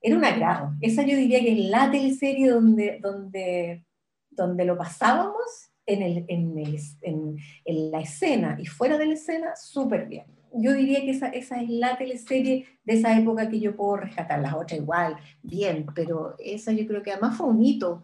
era 0.00 0.16
un 0.16 0.24
agrado. 0.24 0.72
Esa 0.80 1.02
yo 1.02 1.16
diría 1.16 1.40
que 1.40 1.52
es 1.52 1.68
la 1.68 1.90
teleserie 1.90 2.48
donde, 2.48 2.98
donde, 3.00 3.84
donde 4.30 4.64
lo 4.64 4.78
pasábamos 4.78 5.73
en, 5.86 6.02
el, 6.02 6.24
en, 6.28 6.58
el, 6.58 6.78
en, 7.02 7.36
en 7.64 7.90
la 7.90 8.00
escena 8.00 8.56
y 8.60 8.66
fuera 8.66 8.98
de 8.98 9.06
la 9.06 9.14
escena 9.14 9.56
súper 9.56 10.06
bien 10.06 10.24
yo 10.54 10.72
diría 10.72 11.00
que 11.00 11.10
esa, 11.10 11.28
esa, 11.28 11.60
es 11.60 11.68
la 11.68 11.98
teleserie 11.98 12.66
de 12.84 12.94
esa 12.94 13.18
época 13.18 13.48
que 13.48 13.60
yo 13.60 13.74
puedo 13.74 13.96
rescatar. 13.96 14.40
Las 14.40 14.54
otras 14.54 14.80
igual, 14.80 15.16
bien, 15.42 15.86
pero 15.94 16.36
esa 16.38 16.72
yo 16.72 16.86
creo 16.86 17.02
que 17.02 17.12
además 17.12 17.36
fue 17.36 17.48
un 17.48 17.62
hito. 17.62 18.02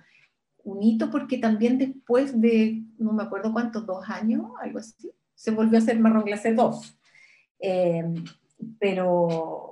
Un 0.65 0.83
hito 0.83 1.11
porque 1.11 1.39
también 1.39 1.79
después 1.79 2.39
de, 2.41 2.83
no 2.99 3.13
me 3.13 3.23
acuerdo 3.23 3.53
cuántos, 3.53 3.87
dos 3.87 4.09
años, 4.09 4.47
algo 4.61 4.81
así, 4.81 5.13
se 5.35 5.53
volvió 5.53 5.79
a 5.79 5.83
hacer 5.83 5.99
Marrón 5.99 6.25
Glacé 6.25 6.53
2. 6.53 6.99
Eh, 7.61 8.05
pero 8.79 9.70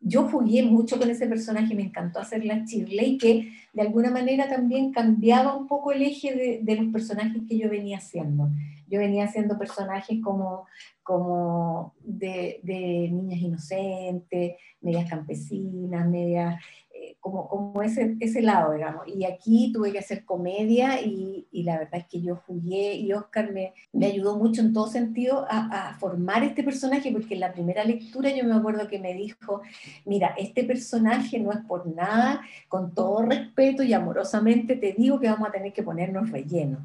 yo 0.00 0.28
jugué 0.28 0.62
mucho 0.62 0.98
con 0.98 1.10
ese 1.10 1.26
personaje, 1.26 1.74
me 1.74 1.82
encantó 1.82 2.20
hacer 2.20 2.44
la 2.44 2.64
Shirley, 2.64 3.18
que 3.18 3.52
de 3.72 3.82
alguna 3.82 4.10
manera 4.10 4.48
también 4.48 4.92
cambiaba 4.92 5.54
un 5.54 5.66
poco 5.66 5.92
el 5.92 6.02
eje 6.02 6.60
de, 6.62 6.76
los 6.76 6.92
personajes 6.92 7.42
que 7.48 7.58
yo 7.58 7.68
venía 7.68 7.98
haciendo. 7.98 8.48
Yo 8.88 8.98
venía 8.98 9.24
haciendo 9.24 9.58
personajes 9.58 10.18
como, 10.22 10.66
como 11.02 11.94
de, 12.02 12.60
niñas 13.12 13.40
inocentes, 13.40 14.56
medias 14.80 15.08
campesinas, 15.08 16.08
medias, 16.08 16.60
como, 17.20 17.48
como 17.48 17.82
ese, 17.82 18.16
ese 18.20 18.42
lado, 18.42 18.72
digamos. 18.72 19.06
Y 19.06 19.24
aquí 19.24 19.72
tuve 19.72 19.92
que 19.92 19.98
hacer 19.98 20.24
comedia 20.24 21.00
y, 21.00 21.46
y 21.52 21.62
la 21.62 21.78
verdad 21.78 22.00
es 22.00 22.06
que 22.06 22.20
yo 22.20 22.36
jugué 22.46 22.94
y 22.94 23.12
Oscar 23.12 23.52
me, 23.52 23.74
me 23.92 24.06
ayudó 24.06 24.36
mucho 24.38 24.62
en 24.62 24.72
todo 24.72 24.88
sentido 24.88 25.46
a, 25.48 25.90
a, 25.90 25.94
formar 25.94 26.42
este 26.42 26.62
personaje, 26.62 27.12
porque 27.12 27.34
en 27.34 27.40
la 27.40 27.52
primera 27.52 27.84
lectura 27.84 28.30
yo 28.34 28.44
me 28.44 28.54
acuerdo 28.54 28.88
que 28.88 28.98
me 28.98 29.14
dijo, 29.14 29.60
mira, 30.04 30.34
este 30.38 30.64
personaje 30.64 31.38
no 31.38 31.52
es 31.52 31.60
por 31.60 31.86
nada, 31.86 32.40
con 32.68 32.94
todo 32.94 33.22
respeto 33.22 33.82
y 33.82 33.92
amorosamente 33.92 34.76
te 34.76 34.92
digo 34.92 35.20
que 35.20 35.28
vamos 35.28 35.48
a 35.48 35.52
tener 35.52 35.72
que 35.72 35.82
ponernos 35.82 36.30
relleno 36.30 36.78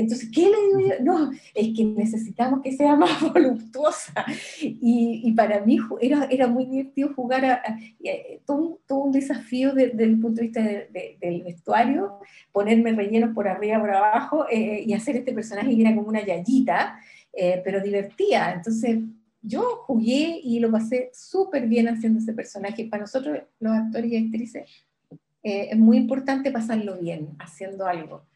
entonces, 0.00 0.30
¿qué 0.34 0.42
le 0.42 0.78
digo 0.78 0.80
yo? 0.80 1.04
No, 1.04 1.30
es 1.54 1.76
que 1.76 1.84
necesitamos 1.84 2.60
que 2.62 2.72
sea 2.72 2.96
más 2.96 3.20
voluptuosa. 3.32 4.24
Y, 4.60 5.32
para 5.32 5.64
mí 5.64 5.78
era, 6.00 6.24
era 6.24 6.46
muy 6.46 6.66
divertido 6.66 7.12
jugar 7.14 7.44
a, 7.44 7.62
eh, 8.02 8.40
todo, 8.46 8.80
todo, 8.86 9.00
un 9.00 9.12
desafío 9.12 9.72
desde 9.72 10.04
el 10.04 10.18
punto 10.18 10.40
de 10.40 10.46
vista 10.48 10.62
del 10.62 11.42
vestuario, 11.42 12.18
ponerme 12.52 12.92
rellenos 12.92 13.34
por 13.34 13.48
arriba, 13.48 13.80
por 13.80 13.90
abajo, 13.90 14.46
eh, 14.50 14.82
y 14.86 14.92
hacer 14.92 15.16
este 15.16 15.32
personaje 15.32 15.74
que 15.74 15.82
era 15.82 15.94
como 15.94 16.08
una 16.08 16.24
yayita, 16.24 16.98
eh, 17.32 17.60
pero 17.64 17.80
divertía. 17.80 18.52
Entonces, 18.52 18.98
yo 19.42 19.62
jugué 19.86 20.40
y 20.42 20.58
lo 20.60 20.70
pasé 20.70 21.10
súper 21.12 21.66
bien 21.66 21.88
haciendo 21.88 22.18
ese 22.18 22.32
personaje. 22.32 22.86
Para 22.86 23.02
nosotros, 23.02 23.38
los 23.58 23.72
actores 23.72 24.10
y 24.12 24.16
actrices, 24.16 24.68
es 25.42 25.78
muy 25.78 25.96
importante 25.96 26.50
pasarlo 26.50 26.98
bien 26.98 27.30
haciendo 27.38 27.86
algo. 27.86 28.29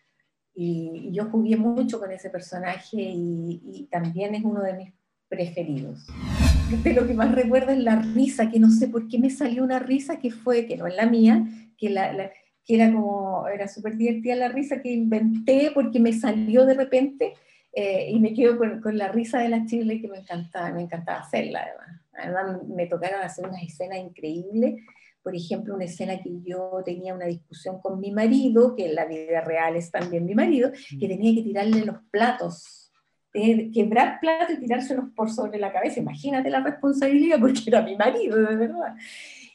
Y, 0.55 1.11
yo 1.13 1.27
jugué 1.27 1.57
mucho 1.57 1.99
con 1.99 2.11
ese 2.13 2.31
personaje 2.31 2.97
y, 2.97 3.89
también 3.91 4.35
es 4.35 4.45
uno 4.45 4.63
de 4.63 4.75
mis 4.75 4.93
preferidos. 5.29 6.07
De 6.83 6.95
lo 6.95 7.07
que 7.07 7.15
más 7.15 7.33
recuerdo 7.33 7.73
es 7.73 7.79
la 7.79 7.97
risa, 7.97 8.51
que 8.51 8.59
no 8.59 8.71
sé 8.71 8.89
por 8.89 9.07
qué 9.07 9.19
me 9.19 9.29
salió 9.29 9.63
una 9.63 9.79
risa 9.79 10.19
que 10.19 10.31
fue, 10.31 10.67
que 10.67 10.77
no 10.77 10.87
es 10.87 10.97
la 10.97 11.07
mía, 11.07 11.45
que, 11.77 11.91
la, 11.91 12.31
que 12.65 12.75
era 12.75 12.91
como, 12.91 13.47
era 13.49 13.69
súper 13.69 13.97
divertida 13.97 14.35
la 14.35 14.49
risa 14.49 14.81
que 14.81 14.91
inventé 14.91 15.71
porque 15.75 16.01
me 16.01 16.15
salió 16.15 16.65
de 16.65 16.75
repente 16.75 17.35
eh, 17.75 18.09
y 18.11 18.19
me 18.19 18.33
quedo 18.33 18.57
con, 18.57 18.81
con, 18.81 18.97
la 18.97 19.09
risa 19.09 19.41
de 19.41 19.51
la 19.51 19.67
chile 19.67 20.01
que 20.01 20.09
me 20.09 20.19
encantaba, 20.19 20.71
me 20.71 20.83
encantaba 20.83 21.21
hacerla 21.21 21.63
además. 21.63 22.01
Además 22.15 22.69
me 22.69 22.87
tocaron 22.87 23.21
hacer 23.21 23.47
unas 23.47 23.63
escenas 23.63 23.99
increíbles 23.99 24.83
por 25.25 25.35
ejemplo, 25.35 25.75
una 25.75 25.87
escena 25.87 26.21
que 26.23 26.31
yo 26.43 26.83
tenía 26.85 27.15
una 27.15 27.25
discusión 27.25 27.81
con 27.81 27.99
mi 27.99 28.13
marido, 28.13 28.77
que 28.77 28.85
en 28.85 28.95
la 28.95 29.07
vida 29.07 29.41
real 29.41 29.75
es 29.75 29.91
también 29.91 30.27
mi 30.27 30.35
marido, 30.35 30.71
que 31.01 31.09
tenía 31.09 31.35
que 31.35 31.43
tirarle 31.43 31.83
los 31.87 31.97
platos, 32.11 32.93
quebrar 33.33 34.21
platos 34.21 34.57
y 34.57 34.61
tirárselos 34.61 35.07
por 35.17 35.31
sobre 35.31 35.59
la 35.59 35.73
cabeza. 35.73 35.99
Imagínate 35.99 36.51
la 36.51 36.63
responsabilidad, 36.63 37.39
porque 37.41 37.63
era 37.67 37.81
mi 37.81 37.97
marido, 37.97 38.37
de 38.37 38.55
verdad. 38.55 38.95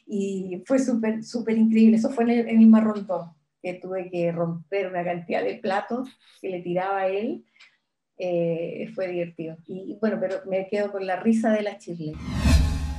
Y 0.06 0.60
fue 0.66 0.80
súper, 0.80 1.22
súper 1.22 1.56
increíble. 1.56 1.98
Eso 1.98 2.10
fue 2.10 2.24
en 2.24 2.30
el, 2.30 2.48
en 2.48 2.60
el 2.60 2.66
Marrón 2.66 3.06
2, 3.06 3.28
que 3.62 3.74
tuve 3.74 4.10
que 4.10 4.32
romper 4.32 4.88
una 4.88 5.04
cantidad 5.04 5.44
de 5.44 5.54
platos 5.54 6.08
que 6.42 6.48
le 6.48 6.62
tiraba 6.62 7.02
a 7.02 7.06
él. 7.06 7.44
Eh, 8.18 8.90
fue 8.92 9.06
divertido. 9.06 9.56
Y 9.66 9.96
bueno, 10.00 10.18
pero 10.20 10.40
me 10.46 10.66
quedo 10.68 10.90
con 10.90 11.06
la 11.06 11.14
risa 11.14 11.52
de 11.52 11.62
la 11.62 11.78
chirle. 11.78 12.14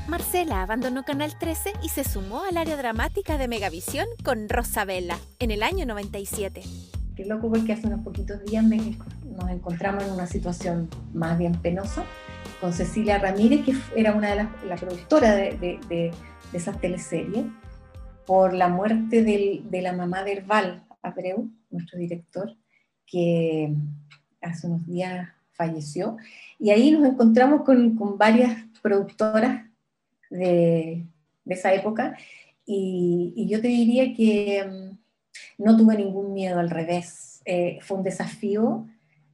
Marcela 0.08 0.64
abandonó 0.64 1.04
Canal 1.04 1.38
13 1.38 1.74
y 1.84 1.90
se 1.90 2.04
sumó 2.04 2.44
al 2.44 2.58
área 2.58 2.76
dramática 2.76 3.38
de 3.38 3.48
Megavisión 3.48 4.08
con 4.24 4.50
Rosabella 4.50 5.18
en 5.40 5.52
el 5.52 5.64
año 5.64 5.86
97. 5.86 6.62
Qué 7.16 7.26
loco 7.26 7.50
porque 7.50 7.74
hace 7.74 7.88
unos 7.88 8.02
poquitos 8.02 8.44
días 8.44 8.64
nos 8.64 9.50
encontramos 9.50 10.04
en 10.04 10.12
una 10.12 10.28
situación 10.28 10.90
más 11.14 11.38
bien 11.38 11.54
penosa 11.54 12.04
con 12.60 12.74
Cecilia 12.74 13.20
Ramírez, 13.20 13.64
que 13.66 13.76
era 13.96 14.14
una 14.14 14.32
de 14.32 14.36
las 14.36 14.64
la 14.66 14.76
productora 14.76 15.36
de, 15.36 15.58
de, 15.58 15.80
de, 15.88 16.12
esas 16.54 16.80
teleseries, 16.82 17.46
por 18.26 18.54
la 18.54 18.68
muerte 18.68 19.24
de 19.24 19.82
la 19.82 19.94
mamá 19.94 20.24
de 20.24 20.34
Herbal 20.34 20.84
Abreu, 21.02 21.50
nuestro 21.70 21.98
director, 21.98 22.56
que 23.06 23.74
hace 24.42 24.68
unos 24.68 24.86
días 24.86 25.30
falleció. 25.54 26.18
Y 26.60 26.72
ahí 26.72 26.92
nos 26.92 27.06
encontramos 27.06 27.62
con, 27.64 27.96
con 27.96 28.18
varias 28.18 28.58
productoras 28.82 29.71
de, 30.32 31.06
esa 31.46 31.74
época. 31.74 32.18
Y, 32.66 33.48
yo 33.48 33.62
te 33.62 33.68
diría 33.68 34.14
que 34.16 34.64
mm, 34.64 35.64
no 35.64 35.78
tuve 35.78 35.96
ningún 35.98 36.34
miedo, 36.34 36.60
al 36.60 36.70
revés. 36.70 37.42
Eh, 37.46 37.80
fue 37.82 37.98
un 37.98 38.04
desafío 38.04 38.88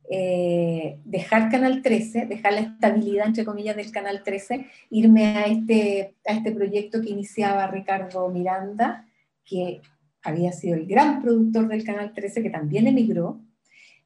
eh, 0.09 0.99
dejar 1.03 1.49
Canal 1.51 1.81
13, 1.81 2.27
dejar 2.27 2.53
la 2.53 2.61
estabilidad, 2.61 3.27
entre 3.27 3.43
comillas, 3.43 3.75
del 3.75 3.91
Canal 3.91 4.23
13, 4.23 4.65
irme 4.89 5.25
a 5.25 5.45
este, 5.45 6.15
a 6.25 6.33
este 6.33 6.51
proyecto 6.53 7.01
que 7.01 7.09
iniciaba 7.09 7.67
Ricardo 7.67 8.29
Miranda, 8.29 9.05
que 9.43 9.81
había 10.23 10.53
sido 10.53 10.75
el 10.75 10.85
gran 10.85 11.21
productor 11.21 11.67
del 11.67 11.83
Canal 11.83 12.13
13, 12.13 12.41
que 12.41 12.49
también 12.49 12.87
emigró. 12.87 13.41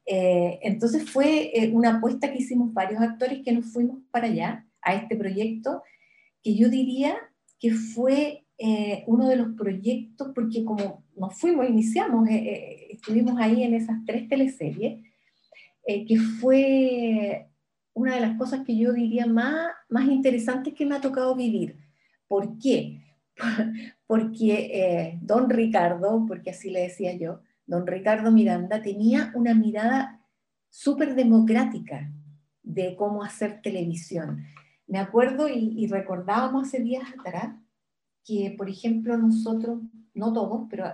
Eh, 0.04 0.58
entonces 0.62 1.08
fue 1.08 1.52
una 1.72 1.98
apuesta 1.98 2.32
que 2.32 2.38
hicimos 2.38 2.74
varios 2.74 3.00
actores 3.00 3.40
que 3.44 3.52
nos 3.52 3.72
fuimos 3.72 3.98
para 4.10 4.26
allá, 4.26 4.66
a 4.80 4.94
este 4.94 5.14
proyecto, 5.14 5.84
que 6.42 6.54
yo 6.56 6.68
diría 6.68 7.16
que 7.58 7.72
fue 7.72 8.44
eh, 8.58 9.04
uno 9.06 9.28
de 9.28 9.36
los 9.36 9.56
proyectos, 9.56 10.30
porque 10.34 10.64
como 10.64 11.04
nos 11.16 11.34
fuimos, 11.38 11.68
iniciamos, 11.68 12.28
eh, 12.28 12.34
eh, 12.34 12.86
estuvimos 12.90 13.40
ahí 13.40 13.62
en 13.62 13.74
esas 13.74 13.96
tres 14.06 14.28
teleseries, 14.28 15.04
que 15.84 16.16
fue 16.40 17.48
una 17.92 18.14
de 18.14 18.20
las 18.20 18.38
cosas 18.38 18.60
que 18.64 18.76
yo 18.76 18.92
diría 18.92 19.26
más, 19.26 19.72
más 19.88 20.08
interesantes 20.08 20.74
que 20.74 20.86
me 20.86 20.94
ha 20.94 21.00
tocado 21.00 21.34
vivir. 21.34 21.76
¿Por 22.28 22.56
qué? 22.58 23.00
porque 24.06 25.18
don 25.22 25.50
Ricardo, 25.50 26.24
porque 26.28 26.50
así 26.50 26.70
le 26.70 26.82
decía 26.82 27.16
yo, 27.16 27.40
don 27.66 27.84
Ricardo 27.84 28.30
Miranda 28.30 28.80
tenía 28.80 29.32
una 29.34 29.54
mirada 29.54 30.20
súper 30.70 31.16
democrática 31.16 32.12
de 32.62 32.94
cómo 32.94 33.24
hacer 33.24 33.60
televisión 33.60 34.44
me 34.92 34.98
acuerdo 34.98 35.48
y, 35.48 35.86
recordábamos 35.86 36.68
hace 36.68 36.80
días 36.80 37.04
atrás 37.18 37.54
que, 38.26 38.54
por 38.58 38.68
ejemplo, 38.68 39.16
nosotros, 39.16 39.80
no 40.12 40.34
todos, 40.34 40.66
pero 40.68 40.84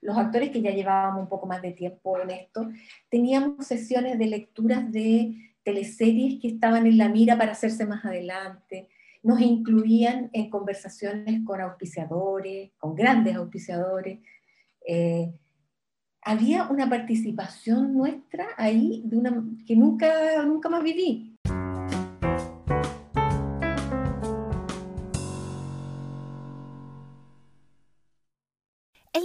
los 0.00 0.16
actores 0.16 0.48
que 0.48 0.62
ya 0.62 0.70
llevábamos 0.70 1.24
un 1.24 1.28
poco 1.28 1.46
más 1.46 1.60
de 1.60 1.72
tiempo 1.72 2.18
en 2.22 2.30
esto, 2.30 2.66
teníamos 3.10 3.66
sesiones 3.66 4.18
de 4.18 4.28
lecturas 4.28 4.90
de 4.90 5.36
teleseries 5.62 6.40
que 6.40 6.48
estaban 6.48 6.86
en 6.86 6.96
la 6.96 7.10
mira 7.10 7.36
para 7.36 7.52
hacerse 7.52 7.84
más 7.84 8.02
adelante, 8.06 8.88
nos 9.22 9.38
incluían 9.42 10.30
en 10.32 10.48
conversaciones 10.48 11.44
con 11.44 11.60
auspiciadores, 11.60 12.70
con 12.78 12.94
grandes 12.94 13.36
auspiciadores. 13.36 14.20
Eh, 14.88 15.34
había 16.22 16.68
una 16.68 16.88
participación 16.88 17.92
nuestra 17.92 18.46
ahí 18.56 19.02
de 19.04 19.18
una, 19.18 19.44
que 19.66 19.76
nunca, 19.76 20.42
nunca 20.46 20.70
más 20.70 20.82
viví. 20.82 21.33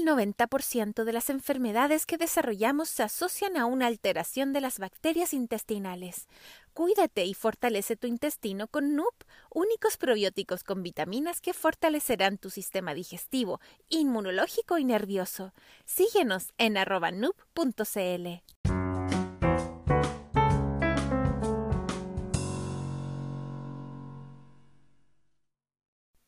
90% 0.10 1.04
de 1.04 1.14
las 1.14 1.30
enfermedades 1.30 2.06
que 2.06 2.18
desarrollamos 2.18 2.90
se 2.90 3.04
asocian 3.04 3.58
a 3.58 3.66
una 3.66 3.88
alteración 3.88 4.54
de 4.54 4.62
las 4.62 4.80
bacterias 4.80 5.34
intestinales. 5.34 6.28
Cuídate 6.74 7.26
y 7.26 7.34
fortalece 7.34 7.96
tu 7.96 8.08
intestino 8.08 8.68
con 8.68 8.96
NUP, 8.96 9.14
únicos 9.50 9.98
probióticos 9.98 10.64
con 10.64 10.82
vitaminas 10.82 11.42
que 11.42 11.54
fortalecerán 11.54 12.38
tu 12.38 12.50
sistema 12.50 12.94
digestivo, 12.94 13.60
inmunológico 13.90 14.78
y 14.78 14.86
nervioso. 14.86 15.54
Síguenos 15.86 16.54
en 16.58 16.78
arroba 16.78 17.12
nup.cl. 17.12 18.42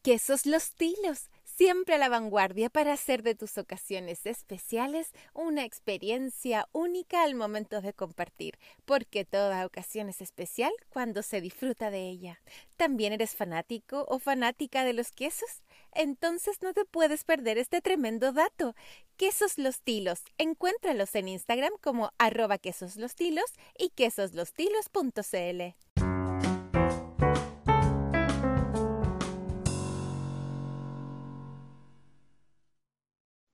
Quesos 0.04 0.48
Los 0.48 0.72
Tilos 0.72 1.30
siempre 1.62 1.94
a 1.94 2.00
la 2.00 2.10
vanguardia 2.10 2.72
para 2.72 2.94
hacer 2.94 3.22
de 3.22 3.36
tus 3.36 3.60
ocasiones 3.60 4.26
especiales 4.26 5.12
una 5.36 5.64
experiencia 5.64 6.68
única 6.72 7.22
al 7.22 7.36
momento 7.36 7.82
de 7.82 7.94
compartir, 7.94 8.58
porque 8.84 9.26
toda 9.26 9.68
ocasión 9.68 10.10
es 10.10 10.22
especial 10.22 10.72
cuando 10.90 11.22
se 11.22 11.40
disfruta 11.40 11.92
de 11.92 12.10
ella. 12.10 12.42
¿También 12.78 13.14
eres 13.14 13.36
fanático 13.36 14.08
o 14.10 14.18
fanática 14.18 14.84
de 14.84 14.94
los 14.94 15.12
quesos? 15.12 15.62
Entonces 15.94 16.64
no 16.64 16.74
te 16.74 16.84
puedes 16.84 17.26
perder 17.26 17.60
este 17.60 17.80
tremendo 17.80 18.34
dato. 18.34 18.74
Quesos 19.16 19.60
Los 19.60 19.82
Tilos. 19.82 20.24
Encuéntralos 20.40 21.14
en 21.14 21.28
Instagram 21.28 21.74
como 21.80 22.12
arroba 22.18 22.58
quesoslostilos 22.58 23.54
y 23.78 23.90
quesoslostilos.cl. 23.90 25.91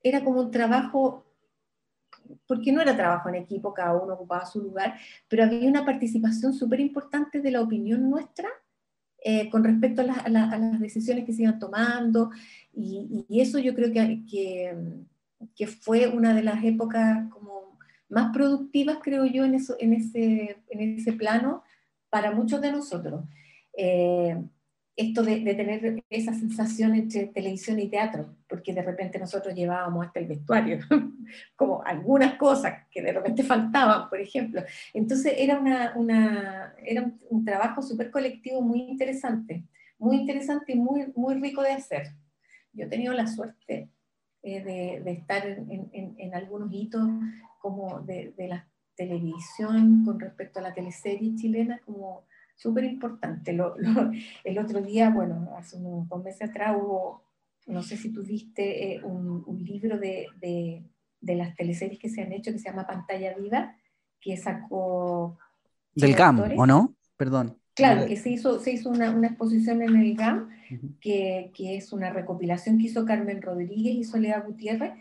era 0.08 0.24
como 0.24 0.42
un 0.42 0.52
trabajo, 0.52 1.26
porque 2.46 2.72
no 2.72 2.82
era 2.82 2.96
trabajo 2.96 3.30
en 3.30 3.36
equipo, 3.36 3.74
cada 3.74 3.96
uno 3.96 4.14
ocupaba 4.14 4.46
su 4.46 4.62
lugar, 4.62 4.96
pero 5.28 5.44
había 5.44 5.70
una 5.70 5.86
participación 5.86 6.54
súper 6.54 6.80
importante 6.80 7.42
de 7.42 7.52
la 7.52 7.62
opinión 7.62 8.10
nuestra 8.10 8.50
eh, 9.24 9.50
con 9.50 9.64
respecto 9.64 10.02
a, 10.02 10.30
las 10.30 10.80
decisiones 10.80 11.26
que 11.26 11.34
se 11.34 11.44
iban 11.44 11.60
tomando, 11.60 12.30
y, 12.74 13.26
eso 13.30 13.60
yo 13.60 13.74
creo 13.74 13.92
que, 13.92 14.24
que, 15.56 15.68
fue 15.68 16.08
una 16.08 16.34
de 16.34 16.44
las 16.44 16.64
épocas 16.64 17.28
como 17.30 17.78
más 18.10 18.32
productivas, 18.32 19.00
creo 19.02 19.26
yo, 19.26 19.44
en, 19.44 19.56
eso, 19.56 19.76
en, 19.80 19.94
ese, 19.94 20.58
en 20.70 20.98
ese 20.98 21.14
plano 21.14 21.64
para 22.10 22.32
muchos 22.32 22.62
de 22.62 22.72
nosotros. 22.72 23.26
Eh, 23.76 24.42
esto 24.98 25.22
de, 25.22 25.40
tener 25.54 26.04
esa 26.10 26.34
sensación 26.34 26.96
entre 26.96 27.28
televisión 27.28 27.80
y 27.80 27.88
teatro, 27.88 28.36
porque 28.50 28.74
de 28.74 28.82
repente 28.82 29.20
nosotros 29.20 29.54
llevábamos 29.54 30.08
hasta 30.08 30.20
el 30.20 30.26
vestuario, 30.26 30.80
como 31.56 31.84
algunas 31.84 32.34
cosas 32.34 32.88
que 32.90 33.04
de 33.04 33.12
repente 33.12 33.44
faltaban, 33.44 34.10
por 34.10 34.20
ejemplo. 34.20 34.64
Entonces 34.96 35.36
era, 35.38 35.60
una, 35.60 35.94
una 35.96 36.74
era 36.84 37.12
un, 37.30 37.46
trabajo 37.46 37.84
súper 37.84 38.10
colectivo 38.10 38.60
muy 38.62 38.82
interesante, 38.82 39.64
muy 40.00 40.18
interesante 40.18 40.74
y 40.74 40.78
muy, 40.78 41.14
muy 41.16 41.36
rico 41.36 41.62
de 41.62 41.74
hacer. 41.74 42.08
Yo 42.74 42.86
he 42.86 42.90
tenido 42.90 43.14
la 43.14 43.28
suerte 43.28 43.92
eh, 44.42 44.64
de, 44.64 45.02
de, 45.04 45.12
estar 45.12 45.46
en, 45.46 45.90
en, 45.94 46.16
en, 46.18 46.34
algunos 46.34 46.74
hitos 46.74 47.08
como 47.60 48.02
de, 48.02 48.34
de 48.36 48.48
la 48.48 48.68
televisión 48.96 50.04
con 50.04 50.20
respecto 50.20 50.58
a 50.58 50.64
la 50.64 50.74
teleserie 50.74 51.36
chilena, 51.36 51.80
como 51.86 52.26
súper 52.58 52.84
importante. 52.84 53.56
el 54.44 54.60
otro 54.60 54.82
día, 54.82 55.10
bueno, 55.12 55.54
hace 55.58 55.78
unos 55.78 56.10
dos 56.10 56.24
meses 56.24 56.50
atrás 56.50 56.76
hubo, 56.78 57.24
no 57.68 57.84
sé 57.84 57.96
si 57.96 58.12
tú 58.12 58.24
viste 58.24 58.96
eh, 58.96 59.04
un, 59.04 59.64
libro 59.64 59.98
de, 59.98 60.28
de, 60.42 61.36
las 61.36 61.56
teleseries 61.56 62.00
que 62.00 62.10
se 62.10 62.22
han 62.22 62.34
hecho 62.34 62.52
que 62.52 62.60
se 62.60 62.70
llama 62.70 62.88
Pantalla 62.88 63.36
Viva, 63.38 63.76
que 64.20 64.36
sacó... 64.36 65.38
Del 65.94 66.14
GAM, 66.14 66.54
¿o 66.58 66.66
no? 66.66 66.96
Perdón. 67.16 67.58
Claro, 67.74 68.08
que 68.08 68.18
se 68.18 68.32
hizo, 68.32 68.60
se 68.60 68.72
hizo 68.72 68.90
una, 68.90 69.12
una 69.12 69.28
exposición 69.28 69.82
en 69.84 69.96
el 69.96 70.16
GAM, 70.16 70.50
que, 71.00 71.52
que, 71.56 71.78
es 71.78 71.94
una 71.94 72.10
recopilación 72.10 72.78
que 72.78 72.86
hizo 72.86 73.06
Carmen 73.06 73.42
Rodríguez 73.42 73.96
y 73.96 74.04
Soledad 74.04 74.46
Gutiérrez, 74.46 74.94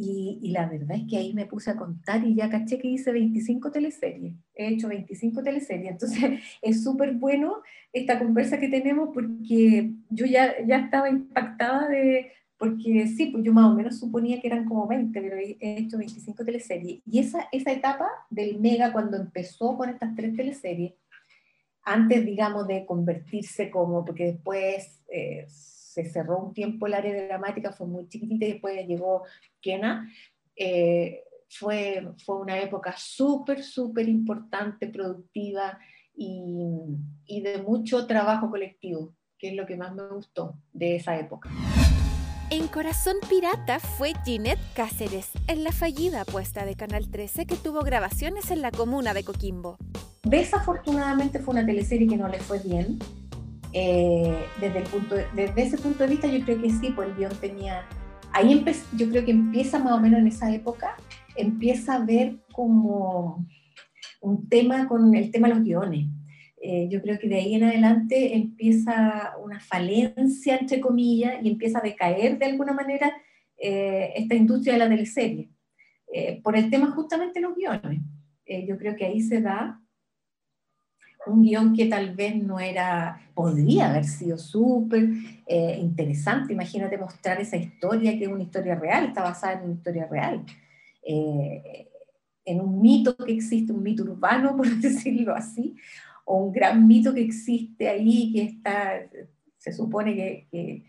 y, 0.00 0.50
la 0.52 0.68
verdad 0.68 0.96
es 0.96 1.04
que 1.08 1.16
ahí 1.16 1.34
me 1.34 1.46
puse 1.46 1.70
a 1.70 1.76
contar 1.76 2.24
y 2.24 2.34
ya 2.34 2.48
caché 2.48 2.78
que 2.78 2.88
hice 2.88 3.10
25 3.10 3.72
teleseries. 3.72 4.34
He 4.54 4.68
hecho 4.68 4.88
25 4.88 5.42
teleseries. 5.42 5.90
Entonces 5.90 6.40
es 6.62 6.84
súper 6.84 7.14
bueno 7.14 7.56
esta 7.92 8.18
conversa 8.18 8.60
que 8.60 8.68
tenemos 8.68 9.10
porque 9.12 9.90
yo 10.08 10.26
ya, 10.26 10.54
ya 10.64 10.78
estaba 10.78 11.08
impactada 11.08 11.88
de, 11.88 12.30
porque 12.58 13.08
sí, 13.08 13.26
pues 13.26 13.42
yo 13.42 13.52
más 13.52 13.66
o 13.66 13.74
menos 13.74 13.98
suponía 13.98 14.40
que 14.40 14.46
eran 14.46 14.66
como 14.66 14.86
20, 14.86 15.20
pero 15.20 15.36
he 15.36 15.56
hecho 15.60 15.98
25 15.98 16.44
teleseries. 16.44 17.02
Y 17.04 17.18
esa, 17.18 17.48
esa 17.50 17.72
etapa 17.72 18.06
del 18.30 18.60
Mega, 18.60 18.92
cuando 18.92 19.16
empezó 19.16 19.76
con 19.76 19.88
estas 19.88 20.14
tres 20.14 20.36
teleseries, 20.36 20.94
antes, 21.82 22.24
digamos, 22.24 22.68
de 22.68 22.86
convertirse 22.86 23.68
como, 23.70 24.04
porque 24.04 24.26
después... 24.26 25.02
Eh, 25.12 25.46
se 26.04 26.10
cerró 26.10 26.38
un 26.38 26.54
tiempo 26.54 26.86
el 26.86 26.94
área 26.94 27.26
dramática, 27.26 27.72
fue 27.72 27.86
muy 27.86 28.08
chiquitita 28.08 28.44
y 28.44 28.52
después 28.52 28.86
llegó 28.86 29.24
Kena. 29.60 30.10
Eh, 30.56 31.22
fue, 31.48 32.06
fue 32.24 32.40
una 32.40 32.58
época 32.60 32.94
súper, 32.96 33.62
súper 33.62 34.08
importante, 34.08 34.88
productiva 34.88 35.78
y, 36.14 36.82
y 37.26 37.40
de 37.40 37.62
mucho 37.62 38.06
trabajo 38.06 38.50
colectivo, 38.50 39.14
que 39.38 39.48
es 39.48 39.54
lo 39.54 39.66
que 39.66 39.76
más 39.76 39.94
me 39.94 40.06
gustó 40.08 40.58
de 40.72 40.96
esa 40.96 41.18
época. 41.18 41.50
En 42.50 42.66
Corazón 42.68 43.16
Pirata 43.28 43.78
fue 43.78 44.12
Ginette 44.24 44.58
Cáceres, 44.74 45.32
en 45.48 45.64
la 45.64 45.72
fallida 45.72 46.22
apuesta 46.22 46.64
de 46.64 46.76
Canal 46.76 47.10
13 47.10 47.46
que 47.46 47.56
tuvo 47.56 47.80
grabaciones 47.80 48.50
en 48.50 48.62
la 48.62 48.70
comuna 48.70 49.12
de 49.12 49.22
Coquimbo. 49.22 49.76
Desafortunadamente 50.22 51.40
fue 51.40 51.52
una 51.54 51.66
teleserie 51.66 52.08
que 52.08 52.16
no 52.16 52.28
le 52.28 52.38
fue 52.38 52.58
bien, 52.60 52.98
eh, 53.72 54.46
desde, 54.60 54.78
el 54.78 54.84
punto 54.84 55.16
desde 55.34 55.62
ese 55.62 55.78
punto 55.78 56.04
de 56.04 56.10
vista 56.10 56.26
yo 56.26 56.44
creo 56.44 56.60
que 56.60 56.70
sí, 56.70 56.90
pues 56.94 57.08
el 57.08 57.16
guion 57.16 57.36
tenía, 57.40 57.84
ahí 58.32 58.64
yo 58.96 59.08
creo 59.10 59.24
que 59.24 59.30
empieza 59.30 59.78
más 59.78 59.92
o 59.92 60.00
menos 60.00 60.20
en 60.20 60.26
esa 60.26 60.52
época, 60.52 60.96
empieza 61.36 61.94
a 61.94 62.04
ver 62.04 62.36
como 62.52 63.46
un 64.20 64.48
tema 64.48 64.88
con 64.88 65.14
el 65.14 65.30
tema 65.30 65.48
de 65.48 65.54
los 65.54 65.64
guiones. 65.64 66.06
Eh, 66.60 66.88
yo 66.90 67.00
creo 67.02 67.18
que 67.20 67.28
de 67.28 67.36
ahí 67.36 67.54
en 67.54 67.64
adelante 67.64 68.34
empieza 68.34 69.34
una 69.40 69.60
falencia, 69.60 70.56
entre 70.56 70.80
comillas, 70.80 71.36
y 71.42 71.48
empieza 71.48 71.78
a 71.78 71.82
decaer 71.82 72.38
de 72.38 72.46
alguna 72.46 72.72
manera 72.72 73.12
eh, 73.56 74.12
esta 74.16 74.34
industria 74.34 74.72
de 74.72 74.78
la 74.80 74.88
teleserie, 74.88 75.50
por 76.42 76.56
el 76.56 76.70
tema 76.70 76.90
justamente 76.90 77.38
de 77.38 77.46
los 77.46 77.54
guiones. 77.54 78.00
yo 78.66 78.78
creo 78.78 78.96
que 78.96 79.04
ahí 79.04 79.20
se 79.20 79.42
da 79.42 79.78
un 81.28 81.42
guion 81.42 81.74
que 81.74 81.86
tal 81.86 82.14
vez 82.14 82.36
no 82.36 82.58
era, 82.58 83.20
podría 83.34 83.90
haber 83.90 84.04
sido 84.04 84.38
súper 84.38 85.08
eh, 85.46 85.78
interesante. 85.80 86.52
Imagínate 86.52 86.98
mostrar 86.98 87.40
esa 87.40 87.56
historia 87.56 88.18
que 88.18 88.24
es 88.24 88.30
una 88.30 88.42
historia 88.42 88.74
real, 88.74 89.06
está 89.06 89.22
basada 89.22 89.54
en 89.54 89.64
una 89.64 89.74
historia 89.74 90.06
real, 90.06 90.44
eh, 91.02 91.88
en 92.44 92.60
un 92.60 92.80
mito 92.80 93.16
que 93.16 93.32
existe, 93.32 93.72
un 93.72 93.82
mito 93.82 94.02
urbano, 94.02 94.54
por 94.56 94.68
decirlo 94.68 95.34
así, 95.34 95.76
o 96.24 96.44
un 96.44 96.52
gran 96.52 96.86
mito 96.86 97.14
que 97.14 97.22
existe 97.22 97.88
ahí, 97.88 98.32
que 98.32 98.42
está, 98.42 99.08
se 99.56 99.72
supone 99.72 100.14
que, 100.14 100.84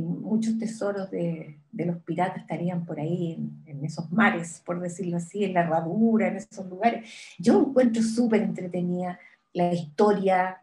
muchos 0.00 0.58
tesoros 0.58 1.10
de, 1.10 1.60
los 1.72 1.96
piratas 2.02 2.42
estarían 2.42 2.84
por 2.84 3.00
ahí 3.00 3.32
en, 3.32 3.62
en, 3.66 3.84
esos 3.84 4.12
mares, 4.12 4.62
por 4.64 4.80
decirlo 4.80 5.16
así, 5.16 5.44
en 5.44 5.54
la 5.54 5.62
herradura, 5.62 6.28
en 6.28 6.36
esos 6.36 6.66
lugares. 6.68 7.08
Yo 7.38 7.58
encuentro 7.60 8.02
súper 8.02 8.42
entretenida 8.42 9.18
la 9.58 9.72
historia 9.72 10.62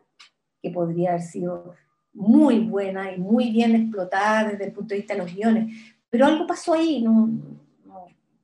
que 0.62 0.72
podría 0.72 1.10
haber 1.12 1.22
sido 1.22 1.76
muy 2.14 2.60
buena 2.60 3.12
y 3.12 3.20
muy 3.20 3.52
bien 3.52 3.76
explotada 3.76 4.50
desde 4.50 4.66
el 4.66 4.72
punto 4.72 4.94
de 4.94 5.02
vista 5.02 5.14
de 5.14 5.20
los 5.20 5.34
guiones, 5.36 5.76
pero 6.10 6.26
algo 6.26 6.48
pasó 6.48 6.74
ahí, 6.74 7.02
no, 7.02 7.30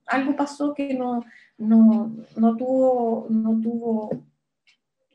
algo 0.06 0.36
pasó 0.36 0.74
que 0.74 0.92
no, 0.92 1.24
no, 1.56 2.12
no, 2.36 2.56
tuvo, 2.56 3.26
no 3.30 3.58
tuvo 3.62 4.10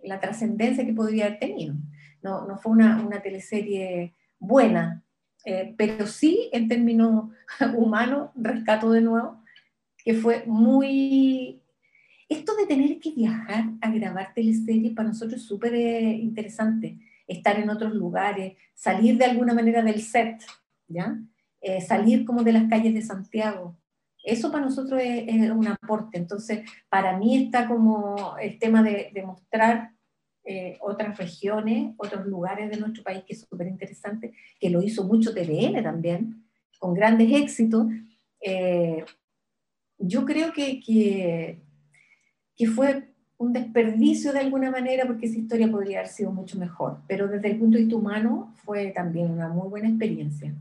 la 0.04 0.20
trascendencia 0.20 0.86
que 0.86 0.94
podría 0.94 1.26
haber 1.26 1.40
tenido. 1.40 1.76
No, 2.24 2.48
no 2.48 2.58
fue 2.58 2.72
una, 2.72 3.00
una 3.06 3.22
teleserie 3.22 4.16
buena, 4.40 5.04
eh, 5.46 5.76
pero 5.78 6.08
sí 6.08 6.50
en 6.52 6.68
términos 6.68 7.30
humanos, 7.78 8.32
rescato 8.36 8.92
de 8.92 9.02
nuevo, 9.02 9.44
que 10.04 10.16
fue 10.16 10.44
muy 10.48 11.62
esto 12.30 12.56
de 12.56 12.66
tener 12.66 13.00
que 13.00 13.12
viajar 13.12 13.66
a 13.82 13.92
grabar 13.92 14.34
teleseries 14.34 14.94
para 14.94 15.10
nosotros 15.10 15.42
es 15.42 15.48
súper 15.48 15.74
eh, 15.74 16.12
interesante. 16.12 16.98
Estar 17.26 17.58
en 17.60 17.70
otros 17.70 17.94
lugares, 17.94 18.58
salir 18.74 19.18
de 19.18 19.26
alguna 19.26 19.54
manera 19.54 19.82
del 19.82 20.02
set, 20.02 20.42
¿ya? 20.88 21.20
Eh, 21.62 21.82
salir 21.82 22.26
como 22.26 22.44
de 22.44 22.54
las 22.54 22.70
calles 22.70 22.94
de 22.94 23.02
Santiago. 23.02 23.78
Eso 24.24 24.52
para 24.52 24.66
nosotros 24.66 25.02
es, 25.04 25.52
un 25.52 25.68
aporte. 25.68 26.18
Entonces, 26.18 26.70
para 26.90 27.18
mí 27.18 27.46
está 27.46 27.68
como 27.68 28.38
el 28.38 28.60
tema 28.60 28.84
de, 28.84 29.12
mostrar 29.26 29.92
eh, 30.44 30.78
otras 30.82 31.18
regiones, 31.18 31.94
otros 31.98 32.26
lugares 32.26 32.70
de 32.70 32.78
nuestro 32.78 33.04
país, 33.04 33.24
que 33.26 33.34
es 33.34 33.46
súper 33.50 33.68
interesante, 33.68 34.34
que 34.60 34.70
lo 34.70 34.82
hizo 34.82 35.06
mucho 35.06 35.34
TVN 35.34 35.82
también, 35.82 36.46
con 36.78 36.94
grandes 36.94 37.32
éxitos. 37.32 37.88
yo 40.00 40.26
creo 40.26 40.54
que, 40.54 40.80
que, 40.80 41.62
que 42.58 42.68
fue 42.68 43.08
un 43.38 43.54
desperdicio 43.54 44.34
de 44.34 44.40
alguna 44.40 44.72
manera 44.72 45.06
porque 45.06 45.28
esa 45.28 45.38
historia 45.38 45.70
podría 45.70 46.00
haber 46.00 46.12
sido 46.12 46.32
mucho 46.32 46.58
mejor, 46.58 46.98
pero 47.08 47.28
desde 47.28 47.52
el 47.52 47.60
punto 47.60 47.78
de 47.78 47.84
vista 47.84 47.96
humano 47.96 48.52
fue 48.66 48.88
también 48.88 49.30
una 49.30 49.48
muy 49.48 49.70
buena 49.70 49.90
experiencia. 49.90 50.54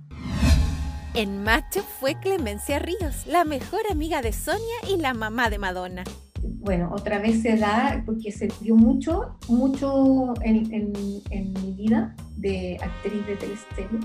En 1.14 1.42
Macho 1.42 1.80
fue 1.80 2.14
Clemencia 2.20 2.78
Ríos, 2.78 3.26
la 3.26 3.44
mejor 3.44 3.80
amiga 3.90 4.20
de 4.20 4.35
Sonia 4.35 4.76
y 4.90 4.98
la 4.98 5.14
mamá 5.14 5.48
de 5.48 5.59
Madonna. 5.59 6.04
Bueno, 6.42 6.90
otra 6.92 7.18
vez 7.18 7.40
se 7.40 7.56
da 7.56 8.02
porque 8.04 8.30
se 8.30 8.48
dio 8.61 8.76
mucho, 8.76 9.38
mucho 9.48 10.35
en, 10.42 10.70
en, 11.30 11.52
mi 11.54 11.72
vida 11.72 12.14
de 12.37 12.76
actriz 12.82 13.26
de 13.26 13.37
teleserie, 13.37 14.00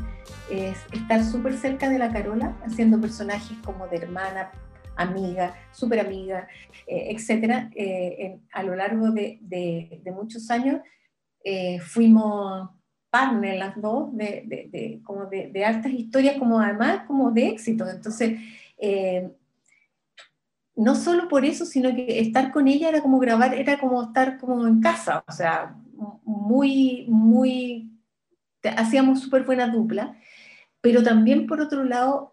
es 0.50 0.78
estar 0.94 1.24
súper 1.26 1.58
cerca 1.58 1.90
de 1.90 2.00
la 2.00 2.14
Carola, 2.14 2.56
haciendo 2.66 3.02
personajes 3.02 3.58
como 3.66 3.88
de 3.88 3.98
hermana, 3.98 4.52
amiga, 4.96 5.56
súper 5.72 6.00
amiga, 6.00 6.48
eh, 6.88 7.08
etcétera, 7.16 7.70
eh, 7.76 8.40
a 8.52 8.64
lo 8.64 8.76
largo 8.76 9.12
de, 9.12 9.40
muchos 10.14 10.50
años 10.52 10.82
eh, 11.44 11.80
fuimos 11.80 12.70
partners 13.10 13.60
las 13.60 13.82
dos 13.82 14.16
de, 14.16 15.02
como 15.04 15.26
de, 15.26 15.66
altas 15.66 15.92
historias, 15.92 16.38
como 16.38 16.60
además 16.60 17.04
como 17.08 17.32
de 17.32 17.50
éxito. 17.50 17.88
Entonces, 17.90 18.40
no 20.76 20.96
solo 20.96 21.28
por 21.28 21.46
eso, 21.46 21.66
sino 21.66 21.94
que 21.94 22.20
estar 22.20 22.52
con 22.52 22.68
ella 22.68 22.90
era 22.90 23.02
como 23.02 23.20
grabar, 23.20 23.54
era 23.54 23.80
como 23.80 24.02
estar 24.04 24.38
como 24.38 24.66
en 24.66 24.82
casa, 24.82 25.24
o 25.28 25.32
sea, 25.32 25.76
muy, 26.24 27.06
muy, 27.10 27.92
hacíamos 28.78 29.20
súper 29.20 29.44
buena 29.44 29.68
dupla, 29.68 30.18
pero 30.80 31.04
también 31.04 31.48
por 31.48 31.62
otro 31.62 31.84
lado 31.84 32.31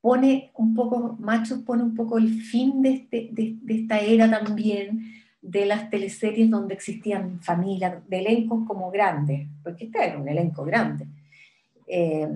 pone 0.00 0.50
un 0.56 0.74
poco, 0.74 1.16
Machos 1.20 1.60
pone 1.60 1.82
un 1.82 1.94
poco 1.94 2.18
el 2.18 2.40
fin 2.40 2.82
de, 2.82 2.90
este, 2.90 3.28
de, 3.32 3.58
esta 3.68 3.98
era 3.98 4.30
también 4.30 5.04
de 5.42 5.66
las 5.66 5.90
teleseries 5.90 6.50
donde 6.50 6.74
existían 6.74 7.40
familias, 7.40 7.96
de 8.08 8.18
elencos 8.18 8.66
como 8.66 8.90
grandes, 8.90 9.48
porque 9.62 9.86
este 9.86 10.06
era 10.06 10.18
un 10.18 10.28
elenco 10.28 10.64
grande, 10.64 11.06
eh, 11.86 12.28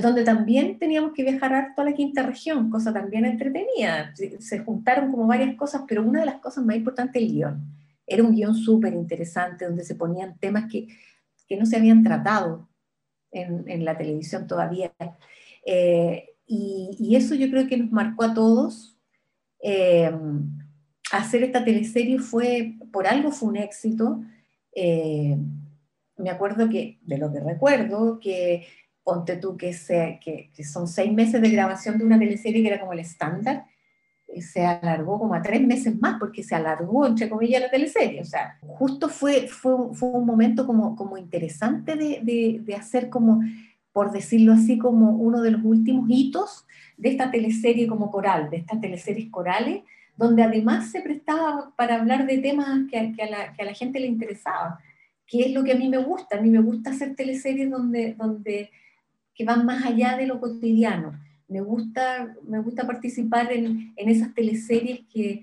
donde 0.00 0.24
también 0.24 0.78
teníamos 0.78 1.12
que 1.12 1.22
viajar 1.22 1.52
harto 1.52 1.82
a 1.82 1.84
la 1.84 1.94
quinta 1.94 2.22
región, 2.22 2.70
cosa 2.70 2.92
también 2.92 3.24
entretenida. 3.24 4.14
Se 4.38 4.58
juntaron 4.60 5.10
como 5.10 5.26
varias 5.26 5.56
cosas, 5.56 5.82
pero 5.88 6.02
una 6.02 6.20
de 6.20 6.26
las 6.26 6.40
cosas 6.40 6.64
más 6.64 6.76
importantes 6.76 7.20
el 7.20 7.32
guion. 7.32 7.62
Era 8.06 8.22
un 8.22 8.34
guion 8.34 8.54
súper 8.54 8.92
interesante 8.92 9.64
donde 9.64 9.84
se 9.84 9.94
ponían 9.94 10.38
temas 10.38 10.70
que, 10.70 10.86
que, 11.46 11.56
no 11.56 11.66
se 11.66 11.76
habían 11.76 12.02
tratado 12.02 12.68
en, 13.30 13.64
en 13.66 13.84
la 13.84 13.96
televisión 13.96 14.46
todavía. 14.46 14.92
Eh, 15.64 16.27
y, 16.48 17.14
eso 17.14 17.34
yo 17.34 17.50
creo 17.50 17.66
que 17.66 17.76
nos 17.76 17.92
marcó 17.92 18.24
a 18.24 18.34
todos. 18.34 18.96
Eh, 19.62 20.10
hacer 21.12 21.42
esta 21.42 21.64
teleserie 21.64 22.18
fue, 22.18 22.76
por 22.90 23.06
algo 23.06 23.30
fue 23.30 23.50
un 23.50 23.56
éxito. 23.56 24.22
Eh, 24.74 25.36
me 26.16 26.30
acuerdo 26.30 26.68
que, 26.70 26.98
de 27.02 27.18
lo 27.18 27.30
que 27.32 27.40
recuerdo, 27.40 28.18
que 28.18 28.66
ponte 29.04 29.36
tú 29.36 29.56
que, 29.56 29.76
que, 30.20 30.64
son 30.64 30.88
seis 30.88 31.12
meses 31.12 31.40
de 31.40 31.50
grabación 31.50 31.98
de 31.98 32.04
una 32.04 32.18
teleserie 32.18 32.62
que 32.62 32.68
era 32.68 32.80
como 32.80 32.94
el 32.94 33.00
estándar, 33.00 33.66
se 34.40 34.64
alargó 34.64 35.18
como 35.18 35.34
a 35.34 35.42
tres 35.42 35.62
meses 35.62 35.98
más, 36.00 36.18
porque 36.18 36.42
se 36.42 36.54
alargó, 36.54 37.06
entre 37.06 37.28
comillas, 37.28 37.62
la 37.62 37.70
teleserie. 37.70 38.20
O 38.20 38.24
sea, 38.24 38.58
justo 38.60 39.08
fue, 39.08 39.48
fue, 39.48 39.94
fue 39.94 40.10
un 40.10 40.26
momento 40.26 40.66
como, 40.66 40.96
como 40.96 41.16
interesante 41.16 41.94
de, 41.94 42.20
de, 42.22 42.60
de, 42.62 42.74
hacer 42.74 43.08
como, 43.08 43.40
por 43.98 44.12
decirlo 44.12 44.52
así, 44.52 44.78
como 44.78 45.10
uno 45.10 45.42
de 45.42 45.50
los 45.50 45.64
últimos 45.64 46.06
hitos 46.08 46.64
de 46.96 47.08
esta 47.08 47.32
teleserie 47.32 47.88
como 47.88 48.12
coral, 48.12 48.48
de 48.48 48.58
estas 48.58 48.80
teleseries 48.80 49.28
corales, 49.28 49.82
donde 50.16 50.44
además 50.44 50.92
se 50.92 51.00
prestaba 51.00 51.72
para 51.76 51.96
hablar 51.96 52.24
de 52.24 52.38
temas 52.38 52.88
que, 52.88 52.96
a, 52.96 53.26
la, 53.28 53.52
que 53.54 53.62
a 53.62 53.64
la 53.64 53.74
gente 53.74 53.98
le 53.98 54.06
interesaba, 54.06 54.78
que 55.26 55.46
es 55.46 55.52
lo 55.52 55.64
que 55.64 55.72
a 55.72 55.74
mí 55.74 55.88
me 55.88 55.98
gusta. 55.98 56.36
A 56.36 56.40
mí 56.40 56.48
me 56.48 56.60
gusta 56.60 56.90
hacer 56.90 57.16
teleseries 57.16 57.68
donde, 57.68 58.14
donde, 58.14 58.70
que 59.34 59.44
van 59.44 59.66
más 59.66 59.84
allá 59.84 60.16
de 60.16 60.28
lo 60.28 60.38
cotidiano 60.38 61.18
me 61.48 61.60
gusta, 61.60 62.36
me 62.46 62.60
gusta 62.60 62.86
participar 62.86 63.50
en, 63.50 63.92
en 63.96 64.08
esas 64.08 64.32
teleseries 64.32 65.00
que, 65.12 65.42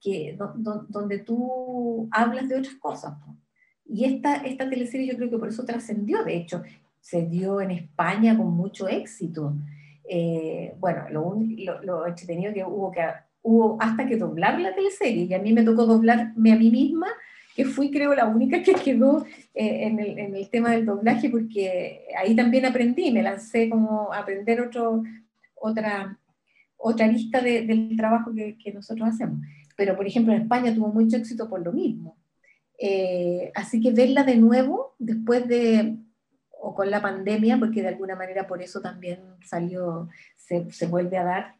que 0.00 0.38
donde 0.38 1.18
tú 1.18 2.08
hablas 2.12 2.48
de 2.48 2.56
otras 2.56 2.76
cosas. 2.76 3.12
Y 3.84 4.06
esta, 4.06 4.36
esta 4.36 4.70
teleserie 4.70 5.08
yo 5.08 5.16
creo 5.16 5.28
que 5.28 5.38
por 5.38 5.48
eso 5.48 5.66
trascendió, 5.66 6.24
de 6.24 6.36
hecho, 6.36 6.62
se 7.00 7.26
dio 7.26 7.60
en 7.60 7.70
España 7.70 8.36
con 8.36 8.52
mucho 8.52 8.88
éxito. 8.88 9.54
Eh, 10.08 10.74
bueno, 10.78 11.08
lo, 11.10 11.36
lo, 11.58 11.82
lo, 11.82 12.06
entretenido 12.06 12.52
que 12.52 12.64
hubo 12.64 12.90
que 12.90 13.02
hubo 13.42 13.76
hasta 13.80 14.06
que 14.06 14.16
doblar 14.16 14.60
la 14.60 14.74
teleserie, 14.74 15.24
y 15.24 15.34
a 15.34 15.38
mí 15.38 15.52
me 15.52 15.62
tocó 15.62 15.86
doblarme 15.86 16.52
a 16.52 16.56
mí 16.56 16.70
misma, 16.70 17.06
que 17.54 17.64
fui 17.64 17.90
creo 17.90 18.14
la 18.14 18.26
única 18.26 18.62
que 18.62 18.74
quedó 18.74 19.24
eh, 19.54 19.86
en, 19.86 19.98
el, 19.98 20.18
en, 20.18 20.36
el, 20.36 20.48
tema 20.50 20.72
del 20.72 20.86
doblaje, 20.86 21.30
porque 21.30 22.04
ahí 22.16 22.36
también 22.36 22.66
aprendí, 22.66 23.10
me 23.10 23.22
lancé 23.22 23.68
como 23.68 24.12
a 24.12 24.18
aprender 24.18 24.60
otro, 24.60 25.02
otra, 25.54 26.18
otra 26.76 27.06
lista 27.06 27.40
del 27.40 27.96
trabajo 27.96 28.32
que, 28.34 28.56
que, 28.58 28.72
nosotros 28.72 29.08
hacemos. 29.08 29.40
Pero, 29.76 29.96
por 29.96 30.06
ejemplo, 30.06 30.32
en 30.32 30.42
España 30.42 30.74
tuvo 30.74 30.88
mucho 30.88 31.16
éxito 31.16 31.48
por 31.48 31.64
lo 31.64 31.72
mismo. 31.72 32.16
Eh, 32.78 33.52
así 33.54 33.80
que 33.80 33.92
verla 33.92 34.24
de 34.24 34.36
nuevo, 34.36 34.94
después 34.98 35.46
de, 35.46 35.96
o 36.60 36.74
con 36.74 36.90
la 36.90 37.02
pandemia, 37.02 37.58
porque 37.58 37.82
de 37.82 37.88
alguna 37.88 38.16
manera 38.16 38.46
por 38.46 38.62
eso 38.62 38.80
también 38.80 39.20
salió, 39.44 40.08
se, 40.36 40.70
se 40.72 40.86
vuelve 40.86 41.18
a 41.18 41.24
dar 41.24 41.54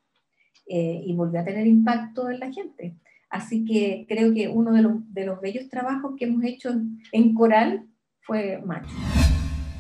eh, 0.67 1.03
y 1.05 1.15
volvió 1.15 1.41
a 1.41 1.45
tener 1.45 1.67
impacto 1.67 2.31
en 2.31 2.41
la 2.41 2.53
gente. 2.53 2.97
Así 3.29 3.65
que 3.65 4.07
creo 4.09 4.35
que 4.35 4.49
uno 4.49 4.73
de 4.73 4.83
los, 4.83 5.15
de 5.15 5.25
los 5.25 5.41
bellos 5.41 5.69
trabajos 5.69 6.15
que 6.19 6.25
hemos 6.25 6.45
hecho 6.45 6.71
en, 6.71 7.01
en 7.13 7.35
Coral 7.35 7.87
fue 8.21 8.61
Macho 8.65 8.95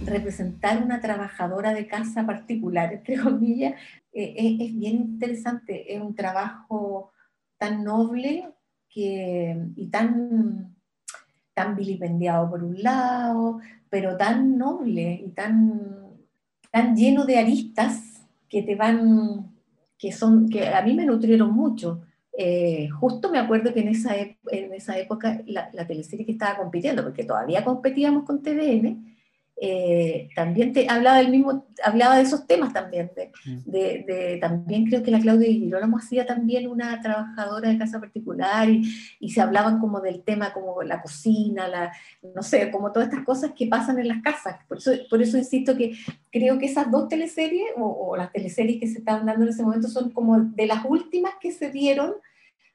representar 0.05 0.83
una 0.83 1.01
trabajadora 1.01 1.75
de 1.75 1.87
casa 1.87 2.27
particular, 2.27 2.93
entre 2.93 3.19
comillas, 3.19 3.75
eh, 4.13 4.35
es, 4.37 4.69
es, 4.69 4.79
bien 4.79 4.97
interesante. 4.97 5.95
Es 5.95 6.01
un 6.01 6.15
trabajo 6.15 7.13
tan 7.59 7.85
noble 7.85 8.49
que, 8.89 9.57
y 9.77 9.89
tan, 9.89 10.75
tan 11.61 11.77
vilipendiado 11.77 12.49
por 12.49 12.65
un 12.65 12.83
lado, 12.83 13.61
pero 13.91 14.17
tan 14.17 14.57
noble 14.57 15.23
y 15.27 15.29
tan, 15.33 16.17
tan 16.71 16.97
lleno 16.97 17.27
de 17.27 17.39
aristas 17.39 18.27
que 18.49 18.63
te 18.63 18.77
van, 18.77 19.53
que, 19.99 20.11
son, 20.11 20.49
que 20.49 20.69
a 20.69 20.81
mí 20.81 20.95
me 20.95 21.05
nutrieron 21.05 21.53
mucho. 21.53 22.01
Eh, 22.33 22.89
justo 22.89 23.31
me 23.31 23.39
acuerdo 23.39 23.75
que 23.75 23.81
en 23.81 23.89
esa, 23.89 24.17
en 24.17 24.73
esa 24.73 24.99
época 24.99 25.43
la, 25.47 25.69
la 25.75 25.87
teleserie 25.87 26.25
que 26.25 26.33
estaba 26.33 26.57
compitiendo, 26.57 27.03
porque 27.03 27.25
todavía 27.25 27.63
competíamos 27.63 28.25
con 28.25 28.43
TVN, 28.43 29.19
eh, 29.63 30.31
también 30.35 30.73
te 30.73 30.89
hablaba 30.89 31.19
del 31.19 31.31
mismo, 31.31 31.67
hablaba 31.85 32.17
de 32.17 32.23
esos 32.23 32.47
temas 32.47 32.73
también. 32.73 33.11
Mm. 33.45 33.71
De, 33.71 34.05
de, 34.07 34.39
también 34.41 34.87
creo 34.87 35.03
que 35.03 35.11
la 35.11 35.21
Claudia 35.21 35.49
Girolamo 35.49 35.99
hacía 35.99 36.25
también 36.25 36.67
una 36.67 36.99
trabajadora 37.03 37.69
de 37.69 37.77
casa 37.77 38.01
particular 38.01 38.71
y, 38.71 38.91
y, 39.21 39.29
se 39.29 39.43
hablaban 39.43 39.79
como 39.79 40.01
del 40.01 40.23
tema 40.23 40.55
como 40.55 40.83
la 40.83 41.03
cocina, 41.03 41.69
la, 41.69 41.93
no 42.35 42.43
sé, 42.43 42.71
como 42.71 42.91
todas 42.91 43.11
estas 43.11 43.25
cosas 43.25 43.53
que 43.55 43.67
pasan 43.67 43.99
en 43.99 44.09
las 44.09 44.23
casas. 44.23 44.57
Por 44.67 44.79
eso, 44.79 44.93
por 45.11 45.21
eso 45.21 45.37
insisto 45.37 45.77
que 45.77 45.93
creo 46.33 46.59
que 46.59 46.65
esas 46.65 46.91
dos 46.91 47.09
teleseries 47.09 47.73
o, 47.77 47.85
o 47.85 48.17
las 48.17 48.33
teleseries 48.33 48.81
que 48.81 48.87
se 48.87 49.01
estaban 49.01 49.27
dando 49.27 49.45
en 49.45 49.51
ese 49.51 49.63
momento 49.63 49.89
son 49.89 50.11
como 50.11 50.41
de 50.41 50.67
las 50.67 50.87
últimas 50.87 51.35
que 51.39 51.53
se 51.53 51.71
dieron 51.71 52.15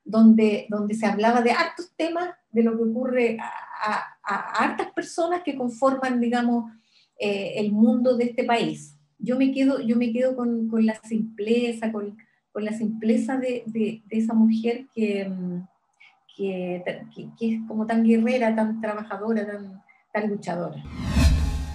donde, 0.06 0.68
donde 0.70 0.94
se 0.94 1.08
hablaba 1.08 1.42
de 1.42 1.52
hartos 1.52 1.92
temas 1.98 2.30
de 2.52 2.64
lo 2.64 2.78
que 2.78 2.84
ocurre 2.84 3.38
a, 3.40 4.12
hartas 4.28 4.92
personas 4.94 5.44
que 5.44 5.56
conforman, 5.56 6.20
digamos, 6.20 6.72
eh, 7.20 7.54
el 7.58 7.72
mundo 7.72 8.16
de 8.16 8.26
este 8.26 8.44
país. 8.44 8.98
Yo 9.20 9.38
me 9.38 9.52
quedo, 9.52 9.82
yo 9.82 9.96
me 9.98 10.12
quedo 10.12 10.36
con, 10.36 10.68
con 10.68 10.86
la 10.86 10.96
simpleza, 11.04 11.92
con, 11.92 12.18
con 12.52 12.66
la 12.66 12.72
simpleza 12.72 13.38
de, 13.38 13.64
de, 13.68 14.02
esa 14.10 14.34
mujer 14.34 14.88
que, 14.96 15.30
que, 16.36 16.84
que, 17.38 17.48
es 17.48 17.60
como 17.68 17.86
tan 17.86 18.04
guerrera, 18.04 18.56
tan 18.56 18.82
trabajadora, 18.82 19.46
tan, 19.46 19.84
tan 20.12 20.30
luchadora. 20.30 20.82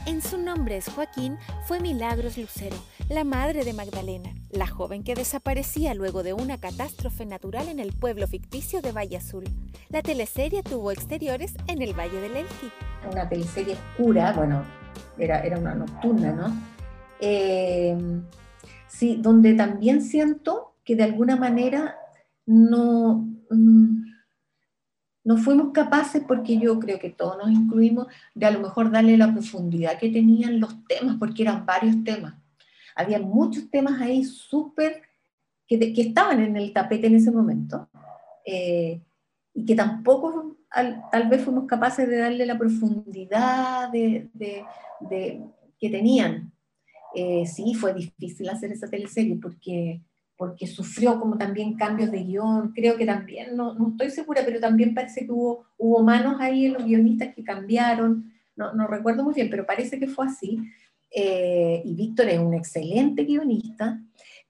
En 0.07 0.23
su 0.23 0.39
nombre 0.39 0.79
es 0.79 0.89
Joaquín, 0.89 1.37
fue 1.67 1.79
Milagros 1.79 2.39
Lucero, 2.39 2.77
la 3.11 3.23
madre 3.23 3.65
de 3.65 3.75
Magdalena, 3.75 4.31
la 4.51 4.67
joven 4.67 5.05
que 5.05 5.15
desaparecía 5.15 5.93
luego 5.95 6.23
de 6.23 6.33
una 6.33 6.59
catástrofe 6.59 7.27
natural 7.27 7.69
en 7.69 7.79
el 7.79 7.93
pueblo 7.93 8.27
ficticio 8.27 8.81
de 8.81 8.93
Valle 8.93 9.19
Azul. 9.19 9.45
La 9.91 10.01
teleserie 10.01 10.63
tuvo 10.63 10.91
exteriores 10.91 11.55
en 11.67 11.83
el 11.83 11.93
Valle 11.93 12.21
del 12.21 12.37
Elqui. 12.37 12.71
Una 13.13 13.29
teleserie 13.29 13.75
oscura, 13.75 14.33
bueno, 14.33 14.63
era, 15.19 15.43
era 15.43 15.59
una 15.59 15.75
nocturna, 15.75 16.33
¿no? 16.33 16.57
Eh, 17.21 17.97
sí, 18.89 19.19
donde 19.21 19.53
también 19.55 20.03
siento 20.03 20.75
que 20.83 20.97
de 20.97 21.05
alguna 21.05 21.37
manera 21.37 21.97
no... 22.47 23.29
Mm, 23.51 24.10
no 25.31 25.37
fuimos 25.37 25.71
capaces, 25.73 26.25
porque 26.27 26.59
yo 26.59 26.81
creo 26.81 26.99
que 26.99 27.11
todos 27.11 27.38
nos 27.38 27.53
incluimos, 27.53 28.09
de 28.35 28.47
a 28.47 28.51
lo 28.51 28.59
mejor 28.59 28.90
darle 28.90 29.16
la 29.16 29.33
profundidad 29.33 29.97
que 29.97 30.11
tenían 30.11 30.59
los 30.59 30.85
temas, 30.87 31.19
porque 31.21 31.43
eran 31.43 31.64
varios 31.64 32.03
temas. 32.03 32.35
Había 32.97 33.21
muchos 33.21 33.71
temas 33.71 34.01
ahí 34.01 34.25
súper 34.25 35.03
que, 35.69 35.79
que, 35.79 36.03
estaban 36.03 36.40
en 36.40 36.57
el 36.57 36.73
tapete 36.73 37.07
en 37.07 37.14
ese 37.14 37.31
momento 37.31 37.88
eh, 38.45 39.01
y 39.55 39.64
que 39.64 39.77
tampoco 39.77 40.57
al, 40.69 41.01
tal 41.12 41.29
vez 41.29 41.45
fuimos 41.45 41.66
capaces 41.66 42.09
de 42.09 42.19
darle 42.19 42.45
la 42.45 42.59
profundidad 42.59 43.88
de, 43.93 44.31
de, 44.35 44.64
de 44.99 45.45
que 45.79 45.90
tenían. 45.90 46.53
Eh, 47.14 47.47
sí, 47.47 47.75
fue 47.75 47.95
difícil 47.95 48.49
hacer 48.49 48.73
esa 48.73 48.88
teleserie 48.88 49.38
porque 49.40 50.01
porque 50.40 50.66
sufrió 50.66 51.20
como 51.20 51.37
también 51.37 51.76
cambios 51.76 52.11
de 52.11 52.24
guion, 52.24 52.72
creo 52.72 52.96
que 52.96 53.05
también, 53.05 53.55
no, 53.55 53.74
no, 53.74 53.90
estoy 53.90 54.09
segura, 54.09 54.40
pero 54.42 54.59
también 54.59 54.94
parece 54.94 55.26
que 55.26 55.33
hubo, 55.33 55.66
hubo 55.76 56.03
manos 56.03 56.40
ahí 56.40 56.64
en 56.64 56.72
los 56.72 56.87
guionistas 56.87 57.35
que 57.35 57.44
cambiaron, 57.44 58.33
no, 58.57 58.72
no 58.72 58.87
recuerdo 58.87 59.22
muy 59.22 59.35
bien, 59.35 59.50
pero 59.50 59.66
parece 59.66 59.98
que 59.98 60.07
fue 60.07 60.24
así, 60.24 60.59
eh, 61.11 61.83
y 61.85 61.94
Víctor 61.94 62.31
es 62.31 62.38
un 62.38 62.55
excelente 62.55 63.24
guionista, 63.24 64.03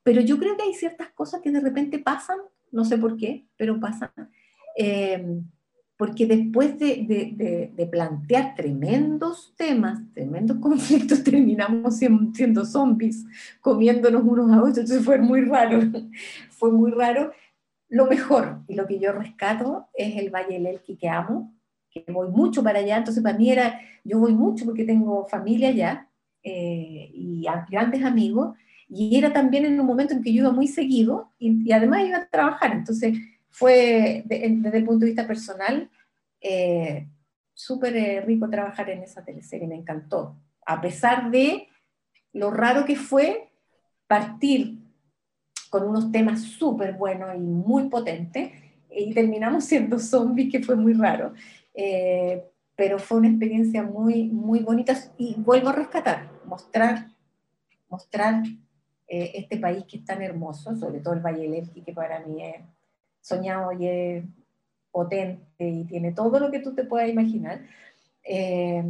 pero 0.05 0.21
yo 0.21 0.39
creo 0.39 0.57
que 0.57 0.63
hay 0.63 0.75
ciertas 0.75 1.11
cosas 1.11 1.41
que 1.41 1.51
de 1.51 1.59
repente 1.59 1.99
pasan, 1.99 2.39
no 2.71 2.85
sé 2.85 2.97
por 2.97 3.17
qué, 3.17 3.49
pero 3.57 3.81
pasan, 3.81 4.13
eh, 4.77 5.43
porque 6.01 6.25
después 6.25 6.79
de, 6.79 7.05
de, 7.07 7.71
de, 7.77 7.87
plantear 7.87 8.55
tremendos 8.55 9.53
temas, 9.55 10.01
tremendos 10.15 10.57
conflictos, 10.61 11.23
terminamos 11.23 11.99
siendo 11.99 12.65
zombies, 12.65 13.27
comiéndonos 13.61 14.23
unos 14.25 14.51
a 14.51 14.61
otros, 14.61 14.79
entonces 14.79 15.05
fue 15.05 15.19
muy 15.19 15.43
raro, 15.43 15.79
fue 16.53 16.73
muy 16.73 16.91
raro. 16.91 17.33
Lo 17.91 18.07
mejor 18.07 18.63
y 18.67 18.77
lo 18.77 18.87
que 18.87 18.99
yo 18.99 19.13
rescato 19.13 19.89
es 19.93 20.17
el 20.17 20.31
Valle 20.31 20.55
del 20.55 20.69
Elqui 20.69 20.97
que 20.97 21.11
amo, 21.11 21.55
que 21.91 22.03
voy 22.09 22.31
mucho 22.31 22.63
para 22.63 22.79
allá, 22.79 22.97
entonces 22.97 23.23
para 23.23 23.37
mí 23.37 23.51
era, 23.51 23.79
yo 24.03 24.21
voy 24.21 24.33
mucho 24.33 24.65
porque 24.65 24.85
tengo 24.85 25.29
familia 25.29 25.69
allá 25.69 26.09
eh, 26.43 27.11
y 27.13 27.45
grandes 27.71 28.05
amigos, 28.05 28.57
y 28.89 29.19
era 29.19 29.35
también 29.35 29.67
en 29.67 29.79
un 29.79 29.85
momento 29.85 30.15
en 30.15 30.23
que 30.23 30.33
yo 30.33 30.45
iba 30.45 30.51
muy 30.51 30.67
seguido 30.67 31.31
y, 31.39 31.69
y 31.69 31.73
además 31.73 32.07
iba 32.07 32.17
a 32.17 32.29
trabajar, 32.31 32.73
entonces 32.73 33.19
fue 33.51 34.23
desde 34.27 34.79
el 34.79 34.85
punto 34.85 35.01
de 35.01 35.13
vista 35.13 35.27
personal 35.27 35.91
eh, 36.41 37.09
súper 37.53 37.97
eh, 37.97 38.21
rico 38.23 38.49
trabajar 38.49 38.89
en 38.91 39.03
esa 39.03 39.25
teleserie, 39.25 39.69
me 39.69 39.75
encantó. 39.75 40.37
A 40.65 40.81
pesar 40.81 41.31
de 41.31 41.69
lo 42.33 42.51
raro 42.51 42.85
que 42.85 42.97
fue 42.97 43.51
partir 44.07 44.79
con 45.69 45.87
unos 45.87 46.11
temas 46.11 46.43
súper 46.43 46.95
buenos 46.95 47.35
y 47.35 47.39
muy 47.39 47.89
potentes 47.89 48.53
y 48.91 49.15
terminamos 49.15 49.65
siendo 49.65 49.99
zombies, 49.99 50.51
que 50.51 50.63
fue 50.63 50.77
muy 50.77 50.95
raro. 50.95 51.33
Eh, 51.75 52.45
pero 52.75 52.99
fue 52.99 53.19
una 53.19 53.29
experiencia 53.29 53.83
muy, 53.83 54.25
muy 54.25 54.61
bonita 54.61 54.97
y 55.19 55.35
vuelvo 55.37 55.69
a 55.69 55.73
rescatar, 55.73 56.31
mostrar, 56.47 57.09
mostrar 57.89 58.43
eh, 59.07 59.33
este 59.35 59.59
país 59.59 59.85
que 59.85 59.99
es 59.99 60.05
tan 60.05 60.23
hermoso, 60.23 60.75
sobre 60.75 61.01
todo 61.01 61.15
el 61.15 61.21
Valle 61.21 61.43
del 61.43 61.55
Elqui, 61.55 61.83
que 61.83 61.93
para 61.93 62.21
mí 62.21 62.43
es 62.43 62.63
soñado 63.21 63.73
y 63.73 63.87
es 63.87 64.25
potente 64.91 65.69
y 65.69 65.85
tiene 65.85 66.13
todo 66.13 66.39
lo 66.39 66.51
que 66.51 66.61
tú 66.61 66.75
te 66.75 66.85
puedas 66.85 67.09
imaginar. 67.09 67.63
Eh, 68.25 68.85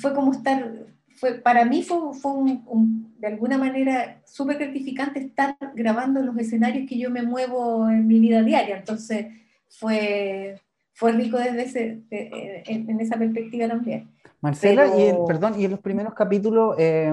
fue 0.00 0.14
como 0.14 0.32
estar, 0.32 0.86
fue, 1.16 1.34
para 1.34 1.64
mí 1.64 1.82
fue, 1.82 2.14
fue 2.14 2.32
un, 2.32 3.14
de 3.18 3.26
alguna 3.26 3.58
manera 3.58 4.20
súper 4.26 4.58
gratificante 4.58 5.20
estar 5.20 5.56
grabando 5.74 6.20
los 6.20 6.36
escenarios 6.38 6.88
que 6.88 6.98
yo 6.98 7.10
me 7.10 7.22
muevo 7.22 7.88
en 7.88 8.06
mi 8.06 8.20
vida 8.20 8.42
diaria. 8.42 8.78
Entonces 8.78 9.26
fue, 9.68 10.60
fue 10.92 11.12
rico 11.12 11.38
desde 11.38 11.62
ese, 11.62 12.00
en, 12.10 13.00
esa 13.00 13.16
perspectiva 13.16 13.68
también. 13.68 14.10
Marcela, 14.40 14.86
y, 14.86 15.12
perdón, 15.26 15.58
y 15.58 15.64
en 15.64 15.72
los 15.72 15.80
primeros 15.80 16.14
capítulos, 16.14 16.76
eh, 16.78 17.12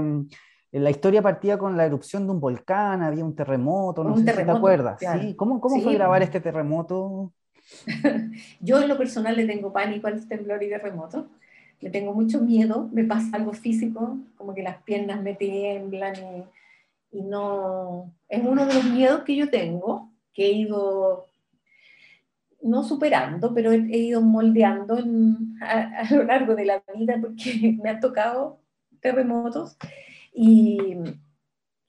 la 0.79 0.89
historia 0.89 1.21
partía 1.21 1.57
con 1.57 1.77
la 1.77 1.85
erupción 1.85 2.25
de 2.25 2.33
un 2.33 2.39
volcán, 2.39 3.01
había 3.01 3.23
un 3.23 3.35
terremoto, 3.35 4.03
no 4.03 4.17
sé 4.17 4.21
si 4.21 4.43
te 4.43 4.51
acuerdas. 4.51 4.99
¿Sí? 4.99 5.33
¿Cómo, 5.35 5.61
cómo 5.61 5.79
fue 5.81 5.93
grabar 5.93 6.21
este 6.21 6.41
terremoto? 6.41 7.31
Yo 8.59 8.81
en 8.81 8.87
lo 8.89 8.97
personal 8.97 9.35
le 9.35 9.45
tengo 9.45 9.71
pánico 9.71 10.07
al 10.07 10.27
temblor 10.27 10.61
y 10.63 10.69
terremoto, 10.69 11.27
le 11.79 11.89
tengo 11.89 12.13
mucho 12.13 12.41
miedo, 12.41 12.89
me 12.91 13.05
pasa 13.05 13.37
algo 13.37 13.53
físico, 13.53 14.17
como 14.35 14.53
que 14.53 14.63
las 14.63 14.81
piernas 14.83 15.21
me 15.21 15.33
tiemblan 15.35 16.15
y, 17.11 17.21
no... 17.21 18.11
Es 18.27 18.43
uno 18.43 18.65
de 18.65 18.73
los 18.73 18.83
miedos 18.83 19.23
que 19.23 19.37
yo 19.37 19.49
tengo, 19.49 20.11
que 20.33 20.47
he 20.47 20.51
ido 20.51 21.27
no 22.61 22.83
superando, 22.83 23.53
pero 23.53 23.71
he, 23.71 23.77
ido 23.77 24.21
moldeando 24.21 24.97
a, 25.61 26.01
a, 26.01 26.13
lo 26.13 26.23
largo 26.23 26.55
de 26.55 26.65
la 26.65 26.83
vida 26.93 27.17
porque 27.21 27.77
me 27.81 27.91
han 27.91 28.01
tocado 28.01 28.59
terremotos 28.99 29.77
y, 30.35 30.97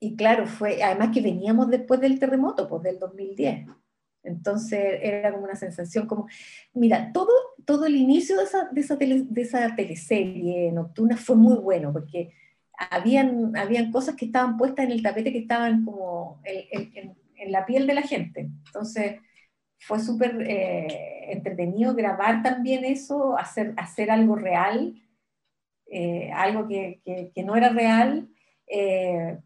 y, 0.01 0.17
claro, 0.17 0.47
fue 0.47 0.83
además 0.83 1.11
que 1.13 1.21
veníamos 1.21 1.69
después 1.69 2.01
del 2.01 2.19
terremoto, 2.19 2.69
pues 2.69 2.83
del 2.83 2.99
2010. 2.99 3.67
Entonces 4.23 4.99
era 5.03 5.33
como 5.33 5.45
una 5.45 5.55
sensación 5.55 6.07
como, 6.07 6.27
mira, 6.75 7.13
todo, 7.13 7.31
todo 7.65 7.87
el 7.87 7.97
inicio 7.97 8.37
de 8.37 8.45
esa, 8.45 8.69
de 8.71 8.81
esa, 8.81 8.97
de 8.97 9.43
esa 9.43 9.75
teleserie 9.77 10.73
nocturna 10.73 11.17
fue 11.17 11.37
muy 11.37 11.57
bueno, 11.57 11.93
porque 11.93 12.33
habían, 12.91 13.57
habían 13.57 13.91
cosas 13.93 14.17
que 14.17 14.27
estaban 14.27 14.57
puestas 14.57 14.85
en 14.85 14.93
el 14.93 15.03
tapete 15.03 15.33
que 15.33 15.39
estaban 15.39 15.85
como 15.85 16.41
en, 16.45 17.17
en, 17.37 17.53
la 17.53 17.65
piel 17.65 17.87
de 17.87 17.95
la 17.95 18.03
gente. 18.03 18.51
Entonces 18.67 19.21
fue 19.79 20.01
súper 20.01 20.43
eh, 20.43 21.33
entretenido 21.33 21.95
grabar 21.95 22.43
también 22.43 22.85
eso, 22.85 23.39
hacer, 23.39 23.75
hacer 23.77 24.11
algo 24.11 24.35
real, 24.35 25.01
eh, 25.87 26.31
algo 26.33 26.67
que, 26.67 27.01
que, 27.35 27.43
no 27.45 27.57
era 27.57 27.69
real. 27.69 28.29
Eh, 28.67 29.39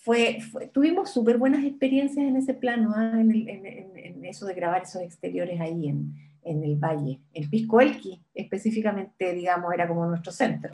fue, 0.00 0.38
tuvimos 0.72 1.10
súper 1.10 1.38
buenas 1.38 1.64
experiencias 1.64 2.24
en 2.24 2.36
ese 2.36 2.54
plano, 2.54 2.92
¿ah? 2.94 3.12
en, 3.20 4.24
eso 4.24 4.46
de 4.46 4.54
grabar 4.54 4.82
esos 4.82 5.02
exteriores 5.02 5.60
ahí 5.60 5.88
en, 5.88 6.14
el 6.44 6.76
valle. 6.76 7.20
En 7.34 7.50
Pisco 7.50 7.80
Elqui, 7.80 8.22
específicamente, 8.32 9.34
digamos, 9.34 9.72
era 9.74 9.86
como 9.86 10.06
nuestro 10.06 10.32
centro. 10.32 10.72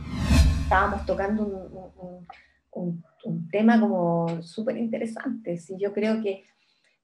Estábamos 0.63 1.05
tocando 1.05 1.93
un, 2.73 3.03
un, 3.25 3.49
tema 3.51 3.81
como 3.81 4.41
súper 4.43 4.77
interesante. 4.77 5.59
Sí, 5.59 5.75
yo 5.81 5.93
creo 5.93 6.23
que, 6.23 6.45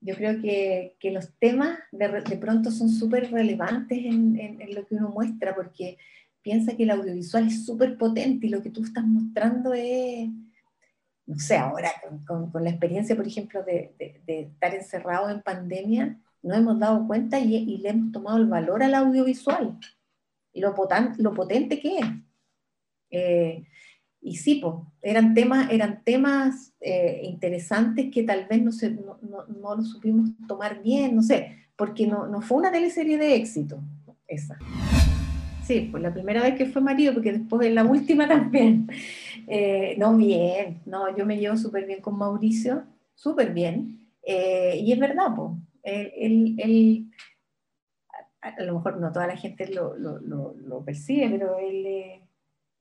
yo 0.00 0.14
creo 0.14 0.40
que, 0.40 0.94
que 1.00 1.10
los 1.10 1.32
temas 1.38 1.80
de, 1.90 2.08
de, 2.08 2.36
pronto 2.36 2.70
son 2.70 2.90
súper 2.90 3.32
relevantes 3.32 3.98
en, 3.98 4.38
en, 4.38 4.74
lo 4.74 4.86
que 4.86 4.94
uno 4.94 5.08
muestra, 5.08 5.54
porque 5.54 5.98
piensa 6.42 6.76
que 6.76 6.84
el 6.84 6.90
audiovisual 6.90 7.48
es 7.48 7.66
súper 7.66 7.98
potente 7.98 8.46
y 8.46 8.50
lo 8.50 8.62
que 8.62 8.70
tú 8.70 8.84
estás 8.84 9.04
mostrando 9.04 9.74
es 9.74 10.28
no 11.30 11.38
sé, 11.38 11.56
ahora 11.56 11.92
con, 12.26 12.50
la 12.64 12.70
experiencia, 12.70 13.14
por 13.14 13.24
ejemplo, 13.24 13.62
de, 13.62 13.94
estar 14.26 14.74
encerrado 14.74 15.30
en 15.30 15.42
pandemia, 15.42 16.18
nos 16.42 16.58
hemos 16.58 16.80
dado 16.80 17.06
cuenta 17.06 17.38
y, 17.38 17.54
y, 17.54 17.78
le 17.78 17.90
hemos 17.90 18.10
tomado 18.10 18.38
el 18.38 18.46
valor 18.46 18.82
al 18.82 18.94
audiovisual, 18.96 19.78
lo, 20.54 20.74
lo 21.18 21.34
potente 21.34 21.78
que 21.78 21.98
es. 21.98 22.06
Eh, 23.12 23.64
y 24.20 24.36
sí, 24.38 24.56
pues, 24.56 24.74
eran 25.02 25.32
temas, 25.34 25.70
eran 25.70 26.02
temas 26.02 26.72
eh, 26.80 27.20
interesantes 27.22 28.10
que 28.12 28.24
tal 28.24 28.46
vez 28.46 28.60
no, 28.60 28.72
se, 28.72 28.90
no, 28.90 29.18
no, 29.22 29.46
no, 29.46 29.76
lo 29.76 29.82
supimos 29.84 30.30
tomar 30.48 30.82
bien, 30.82 31.14
no 31.14 31.22
sé, 31.22 31.58
porque 31.76 32.08
no, 32.08 32.26
no 32.26 32.40
fue 32.40 32.58
una 32.58 32.72
teleserie 32.72 33.18
de 33.18 33.36
éxito 33.36 33.80
esa. 34.26 34.58
Sí, 35.70 35.88
pues 35.88 36.02
la 36.02 36.12
primera 36.12 36.42
vez 36.42 36.56
que 36.56 36.66
fue 36.66 36.82
marido, 36.82 37.14
porque 37.14 37.30
después 37.30 37.60
de 37.60 37.72
la 37.72 37.84
última 37.84 38.26
también. 38.28 38.88
Eh, 39.46 39.94
no, 39.98 40.16
bien, 40.16 40.82
no, 40.84 41.16
yo 41.16 41.24
me 41.24 41.38
llevo 41.38 41.56
súper 41.56 41.86
bien 41.86 42.00
con 42.00 42.18
Mauricio, 42.18 42.82
súper 43.14 43.52
bien. 43.54 44.10
Eh, 44.24 44.80
y 44.82 44.90
es 44.90 44.98
verdad, 44.98 45.28
pues, 45.36 45.52
él, 45.84 46.56
él, 46.58 47.12
a, 48.40 48.60
lo 48.64 48.74
mejor 48.74 48.98
no 48.98 49.12
toda 49.12 49.28
la 49.28 49.36
gente 49.36 49.68
lo, 49.68 49.96
lo, 49.96 50.18
lo, 50.18 50.84
percibe, 50.84 51.30
pero 51.30 51.56
él 51.60 51.86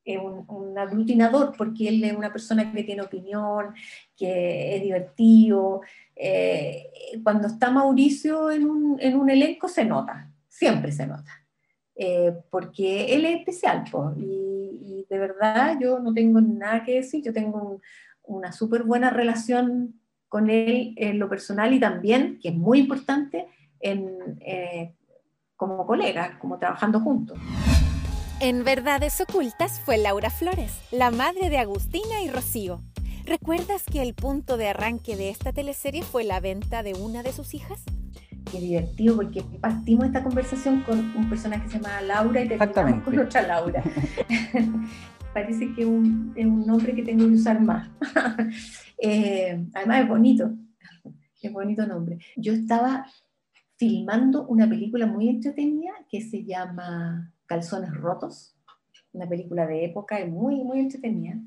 es 0.03 0.17
un, 0.19 0.45
un, 0.47 0.75
aglutinador 0.75 1.53
porque 1.55 1.89
él 1.89 2.03
es 2.03 2.17
una 2.17 2.31
persona 2.31 2.73
que 2.73 2.83
tiene 2.83 3.03
opinión, 3.03 3.75
que 4.17 4.77
es 4.77 4.81
divertido. 4.81 5.81
Eh, 6.15 6.89
cuando 7.21 7.49
está 7.49 7.69
Mauricio 7.69 8.49
en 8.49 8.67
un, 8.67 8.99
en 8.99 9.15
un 9.15 9.29
elenco 9.29 9.67
se 9.67 9.85
nota, 9.85 10.31
siempre 10.47 10.91
se 10.91 11.05
nota. 11.05 11.38
Eh, 12.01 12.33
porque 12.49 13.13
él 13.13 13.25
es 13.25 13.39
especial, 13.39 13.83
y, 14.15 15.05
de 15.09 15.19
verdad 15.19 15.77
yo 15.81 15.99
no 15.99 16.13
tengo 16.13 16.39
nada 16.39 16.81
que 16.85 16.95
decir, 16.95 17.21
yo 17.21 17.33
tengo 17.33 17.81
una 18.23 18.53
súper 18.53 18.83
buena 18.83 19.09
relación 19.09 19.99
con 20.29 20.49
él 20.49 20.93
en 20.95 21.19
lo 21.19 21.27
personal 21.27 21.73
y 21.73 21.79
también, 21.81 22.39
que 22.41 22.49
es 22.49 22.55
muy 22.55 22.79
importante, 22.79 23.47
en, 23.81 24.39
eh, 24.39 24.95
como 25.57 25.85
colegas, 25.85 26.37
como 26.37 26.57
trabajando 26.57 27.01
juntos. 27.01 27.37
En 28.39 28.63
Verdades 28.63 29.19
Ocultas 29.19 29.81
fue 29.81 29.97
Laura 29.97 30.29
Flores, 30.29 30.79
la 30.91 31.11
madre 31.11 31.49
de 31.49 31.57
Agustina 31.57 32.21
y 32.23 32.29
Rocío. 32.29 32.81
¿Recuerdas 33.25 33.83
que 33.83 34.01
el 34.01 34.13
punto 34.13 34.55
de 34.55 34.69
arranque 34.69 35.17
de 35.17 35.31
esta 35.31 35.51
teleserie 35.51 36.03
fue 36.03 36.23
la 36.23 36.39
venta 36.39 36.81
de 36.81 36.93
una 36.93 37.23
de 37.23 37.33
sus 37.33 37.53
hijas? 37.53 37.83
Qué 38.51 38.59
divertido, 38.59 39.15
porque 39.15 39.43
partimos 39.61 40.05
esta 40.05 40.23
conversación 40.23 40.81
con 40.81 40.99
un 41.15 41.29
personaje 41.29 41.63
que 41.63 41.69
se 41.69 41.77
llama 41.79 42.01
Laura 42.01 42.43
y 42.43 42.47
terminamos 42.47 43.03
con 43.03 43.19
otra 43.19 43.41
Laura. 43.43 43.83
Parece 45.33 45.73
que 45.73 45.85
un, 45.85 46.33
es 46.35 46.45
un 46.45 46.65
nombre 46.65 46.95
que 46.95 47.03
tengo 47.03 47.27
que 47.27 47.33
usar 47.33 47.61
más. 47.61 47.89
Eh, 49.01 49.65
además 49.75 50.01
es 50.01 50.09
bonito, 50.09 50.51
es 51.41 51.53
bonito 51.53 51.87
nombre. 51.87 52.17
Yo 52.35 52.51
estaba 52.51 53.05
filmando 53.77 54.45
una 54.47 54.67
película 54.67 55.05
muy 55.05 55.29
entretenida 55.29 55.93
que 56.09 56.19
se 56.19 56.43
llama 56.43 57.33
Calzones 57.45 57.93
Rotos, 57.93 58.57
una 59.13 59.25
película 59.25 59.65
de 59.65 59.85
época 59.85 60.19
y 60.19 60.29
muy, 60.29 60.61
muy 60.65 60.79
entretenida. 60.79 61.39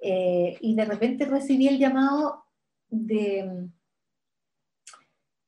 Eh, 0.00 0.58
y 0.60 0.74
de 0.74 0.84
repente 0.84 1.26
recibí 1.26 1.68
el 1.68 1.78
llamado 1.78 2.42
de 2.90 3.68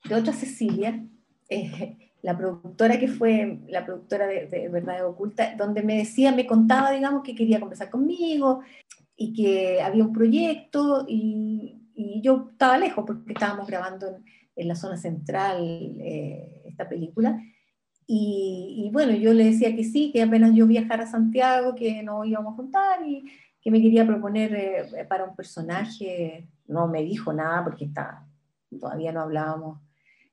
de 0.09 0.15
otra 0.15 0.33
Cecilia, 0.33 1.05
eh, 1.49 1.97
la 2.23 2.37
productora 2.37 2.99
que 2.99 3.09
fue 3.09 3.61
la 3.69 3.85
productora 3.85 4.27
de, 4.27 4.47
de 4.47 4.69
Verdad 4.69 5.07
Oculta, 5.07 5.55
donde 5.57 5.83
me 5.83 5.99
decía, 5.99 6.33
me 6.33 6.47
contaba, 6.47 6.91
digamos, 6.91 7.23
que 7.23 7.35
quería 7.35 7.61
conversar 7.61 7.91
conmigo 7.91 8.61
y 9.17 9.33
que 9.33 9.81
había 9.81 10.05
un 10.05 10.13
proyecto 10.13 11.05
y, 11.09 11.81
y 11.95 12.21
yo 12.23 12.49
estaba 12.51 12.79
lejos 12.79 13.05
porque 13.07 13.33
estábamos 13.33 13.67
grabando 13.67 14.09
en, 14.09 14.25
en 14.57 14.69
la 14.69 14.75
zona 14.75 14.97
central 14.97 15.63
eh, 16.01 16.63
esta 16.65 16.89
película. 16.89 17.41
Y, 18.09 18.85
y, 18.87 18.91
bueno, 18.91 19.13
yo 19.13 19.33
le 19.33 19.45
decía 19.45 19.75
que 19.75 19.85
sí, 19.85 20.11
que 20.13 20.23
apenas 20.23 20.55
yo 20.55 20.67
viajara 20.67 21.05
a 21.05 21.09
Santiago, 21.09 21.75
que 21.75 22.03
no 22.03 22.25
íbamos 22.25 22.53
a 22.53 22.57
juntar 22.57 23.07
y 23.07 23.25
que 23.61 23.71
me 23.71 23.83
quería 23.83 24.07
proponer 24.07 24.55
eh, 24.55 25.05
para 25.09 25.25
un 25.25 25.35
personaje. 25.35 26.49
No 26.67 26.89
me 26.89 27.03
dijo 27.03 27.33
nada 27.33 27.65
porque 27.65 27.85
está, 27.87 28.27
todavía 28.79 29.13
no 29.13 29.23
hablábamos 29.23 29.81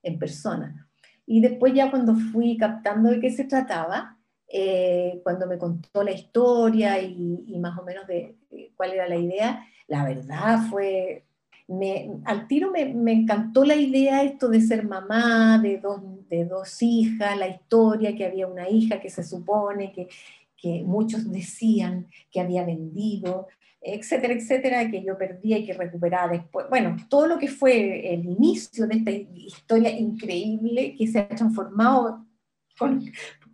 en 0.03 0.19
persona. 0.19 0.87
Y 1.25 1.41
después 1.41 1.73
ya 1.73 1.89
cuando 1.89 2.15
fui 2.15 2.57
captando 2.57 3.09
de 3.09 3.19
qué 3.19 3.31
se 3.31 3.45
trataba, 3.45 4.17
eh, 4.47 5.19
cuando 5.23 5.47
me 5.47 5.57
contó 5.57 6.03
la 6.03 6.11
historia 6.11 7.01
y, 7.01 7.57
más 7.59 7.77
o 7.79 7.83
menos 7.83 8.05
de, 8.05 8.35
cuál 8.75 8.91
era 8.91 9.07
la 9.07 9.15
idea, 9.15 9.65
la 9.87 10.05
verdad 10.05 10.59
fue, 10.69 11.23
me, 11.67 12.11
al 12.25 12.47
tiro 12.47 12.69
me, 12.69 12.85
me, 12.85 13.13
encantó 13.13 13.65
la 13.65 13.75
idea 13.75 14.23
esto 14.23 14.49
de 14.49 14.61
ser 14.61 14.85
mamá, 14.85 15.57
de 15.57 15.79
dos, 15.79 16.01
de 16.29 16.45
dos 16.45 16.83
hijas, 16.83 17.37
la 17.37 17.47
historia, 17.47 18.15
que 18.15 18.25
había 18.25 18.45
una 18.45 18.69
hija 18.69 18.99
que 18.99 19.09
se 19.09 19.23
supone 19.23 19.91
que, 19.91 20.09
que 20.55 20.83
muchos 20.83 21.31
decían 21.31 22.07
que 22.29 22.39
había 22.39 22.63
vendido, 22.63 23.47
etcétera, 23.83 24.33
etcétera, 24.33 24.89
que 24.89 25.03
yo 25.03 25.17
perdía 25.17 25.57
y 25.57 25.65
que 25.65 25.73
recuperaba 25.73 26.31
después. 26.31 26.67
Bueno, 26.69 26.95
todo 27.09 27.27
lo 27.27 27.37
que 27.37 27.49
fue 27.49 28.13
el 28.13 28.25
inicio 28.25 28.87
de 28.87 28.95
esta 28.95 29.11
historia 29.11 29.89
increíble 29.91 30.95
que 30.97 31.07
se 31.07 31.19
ha 31.19 31.27
transformado, 31.27 32.25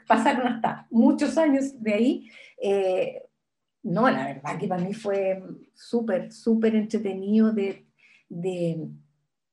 pasaron 0.08 0.48
hasta 0.48 0.88
muchos 0.92 1.38
años 1.38 1.82
de 1.82 1.94
ahí. 1.94 2.32
Eh, 2.62 3.24
no, 3.84 4.10
la 4.10 4.26
verdad 4.26 4.60
que 4.60 4.68
para 4.68 4.84
mí 4.84 4.94
fue 4.94 5.42
súper, 5.74 6.32
súper 6.32 6.76
entretenido 6.76 7.52
de, 7.52 7.88
de, 8.28 8.88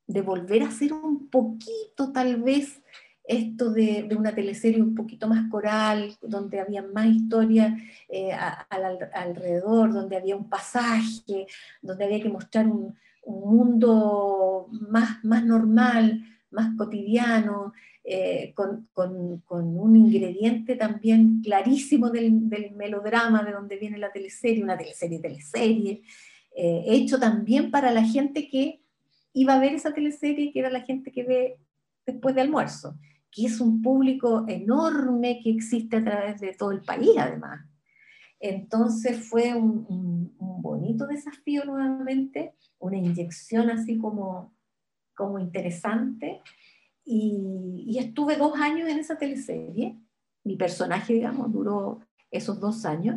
de, 0.07 0.21
volver 0.21 0.63
a 0.63 0.71
ser 0.71 0.93
un 0.93 1.31
poquito 1.31 2.13
tal 2.13 2.43
vez 2.43 2.83
esto 3.27 3.73
de, 3.73 4.09
una 4.17 4.35
teleserie 4.35 4.81
un 4.81 4.95
poquito 4.95 5.29
más 5.29 5.51
coral, 5.51 6.17
donde 6.23 6.61
había 6.61 6.83
más 6.83 7.07
historia 7.07 7.77
eh, 8.09 8.31
alrededor, 8.71 9.93
donde 9.93 10.17
había 10.17 10.37
un 10.37 10.49
pasaje, 10.49 11.47
donde 11.83 12.05
había 12.05 12.23
que 12.23 12.29
mostrar 12.29 12.67
un, 12.67 12.97
mundo 13.29 14.69
más, 14.71 15.25
más 15.25 15.45
normal, 15.45 16.23
más 16.53 16.77
cotidiano, 16.77 17.73
eh, 18.05 18.55
con, 18.55 18.89
un 18.95 19.97
ingrediente 19.97 20.77
también 20.77 21.41
clarísimo 21.43 22.11
del, 22.11 22.31
melodrama 22.77 23.43
de 23.43 23.51
donde 23.51 23.79
viene 23.79 23.99
la 23.99 24.13
teleserie, 24.13 24.63
una 24.63 24.79
teleserie, 24.79 25.19
teleserie, 25.19 26.03
eh, 26.55 26.85
hecho 26.87 27.19
también 27.19 27.73
para 27.73 27.91
la 27.91 28.05
gente 28.05 28.49
que 28.49 28.81
iba 29.33 29.55
a 29.55 29.59
ver 29.59 29.75
esa 29.75 29.93
teleserie, 29.93 30.53
que 30.53 30.61
era 30.61 30.71
la 30.71 30.83
gente 30.83 31.11
que 31.11 31.25
ve 31.25 31.59
después 32.07 32.33
de 32.37 32.43
almuerzo 32.43 32.97
que 33.31 33.47
es 33.47 33.61
un 33.61 33.83
público 33.83 34.45
enorme 34.49 35.41
que 35.43 35.51
existe 35.51 35.97
a 35.97 36.05
través 36.05 36.41
de 36.41 36.55
todo 36.55 36.73
el 36.73 36.83
país, 36.83 37.11
además. 37.19 37.61
Entonces 38.41 39.29
fue 39.29 39.55
un, 39.55 40.35
bonito 40.39 41.07
desafío 41.07 41.65
nuevamente, 41.65 42.55
una 42.79 42.97
inyección 42.97 43.71
así 43.71 43.99
como, 43.99 44.55
como 45.15 45.39
interesante. 45.39 46.43
Y, 47.05 47.85
y, 47.87 47.99
estuve 47.99 48.37
dos 48.37 48.59
años 48.59 48.89
en 48.89 48.99
esa 48.99 49.17
teleserie. 49.17 49.97
Mi 50.43 50.57
personaje, 50.57 51.15
digamos, 51.15 51.53
duró 51.53 52.01
esos 52.31 52.59
dos 52.59 52.85
años. 52.85 53.17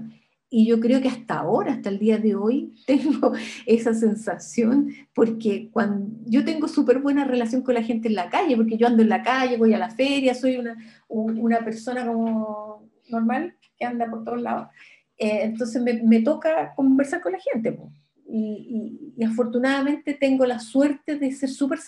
Y 0.52 0.66
yo 0.66 0.80
creo 0.80 1.00
que 1.00 1.08
hasta 1.08 1.40
ahora, 1.40 1.74
hasta 1.74 1.90
el 1.90 2.00
día 2.00 2.18
de 2.18 2.36
hoy, 2.36 2.74
tengo 2.88 3.34
esa 3.66 3.94
sensación 3.94 4.90
porque 5.14 5.70
cuando 5.72 6.10
yo 6.26 6.44
tengo 6.44 6.68
súper 6.68 7.00
buena 7.00 7.24
relación 7.24 7.62
con 7.62 7.76
la 7.76 7.84
gente 7.84 8.08
en 8.08 8.16
la 8.16 8.30
calle, 8.30 8.56
porque 8.56 8.78
yo 8.78 8.88
ando 8.88 9.04
en 9.04 9.10
la 9.10 9.22
calle, 9.22 9.58
voy 9.58 9.74
a 9.74 9.78
la 9.78 9.92
feria, 9.92 10.34
soy 10.34 10.58
una, 10.58 10.76
una 11.08 11.60
persona 11.60 12.06
como 12.06 12.90
normal 13.10 13.56
que 13.78 13.86
anda 13.86 14.10
por 14.10 14.24
todos 14.24 14.42
lados. 14.42 14.70
Eh, 15.18 15.42
entonces 15.44 15.82
me, 15.82 16.02
me, 16.02 16.22
toca 16.22 16.74
conversar 16.76 17.22
con 17.22 17.34
la 17.34 17.40
gente. 17.40 17.78
Y, 18.26 19.12
y, 19.18 19.24
afortunadamente 19.24 20.14
tengo 20.14 20.46
la 20.46 20.60
suerte 20.60 21.18
de 21.18 21.32
ser 21.32 21.50
súper, 21.50 21.80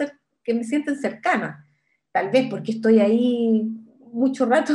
que 0.43 0.53
me 0.53 0.63
sienten 0.63 0.97
cercana. 0.97 1.65
Tal 2.11 2.29
vez 2.29 2.47
porque 2.49 2.73
estoy 2.73 2.99
ahí 2.99 3.71
mucho 4.11 4.45
rato 4.45 4.73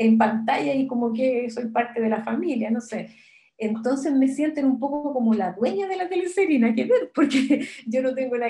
en 0.00 0.16
pantalla 0.16 0.74
y 0.74 0.86
como 0.86 1.12
que 1.12 1.50
soy 1.50 1.66
parte 1.66 2.00
de 2.00 2.08
la 2.08 2.24
familia, 2.24 2.70
no 2.70 2.80
sé. 2.80 3.10
Entonces 3.58 4.14
me 4.14 4.28
sienten 4.28 4.64
un 4.64 4.80
poco 4.80 5.12
como 5.12 5.34
la 5.34 5.52
dueña 5.52 5.86
de 5.86 5.96
la 5.98 6.08
teleserie, 6.08 6.74
que 6.74 6.84
ver, 6.86 7.12
porque 7.14 7.66
yo 7.86 8.00
no 8.00 8.14
tengo 8.14 8.36
la, 8.36 8.48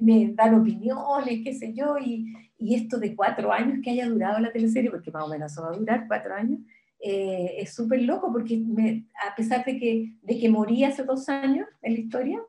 me, 0.00 0.32
dan 0.32 0.54
opiniones, 0.54 1.40
qué 1.42 1.54
sé 1.54 1.74
yo, 1.74 1.96
y, 1.98 2.32
y, 2.56 2.76
esto 2.76 3.00
de 3.00 3.16
cuatro 3.16 3.52
años 3.52 3.80
que 3.82 3.90
haya 3.90 4.08
durado 4.08 4.38
la 4.38 4.52
teleserie, 4.52 4.92
porque 4.92 5.10
más 5.10 5.24
o 5.24 5.28
menos 5.28 5.50
eso 5.50 5.62
va 5.62 5.70
a 5.70 5.76
durar 5.76 6.06
cuatro 6.06 6.36
años, 6.36 6.60
eh, 7.00 7.56
es 7.58 7.74
súper 7.74 8.02
loco, 8.02 8.30
porque 8.32 8.56
me, 8.58 9.06
a 9.28 9.34
pesar 9.34 9.64
de 9.64 9.76
que, 9.80 10.12
de 10.22 10.38
que 10.38 10.48
morí 10.48 10.84
hace 10.84 11.02
dos 11.02 11.28
años 11.28 11.66
en 11.82 11.94
la 11.94 11.98
historia, 11.98 12.40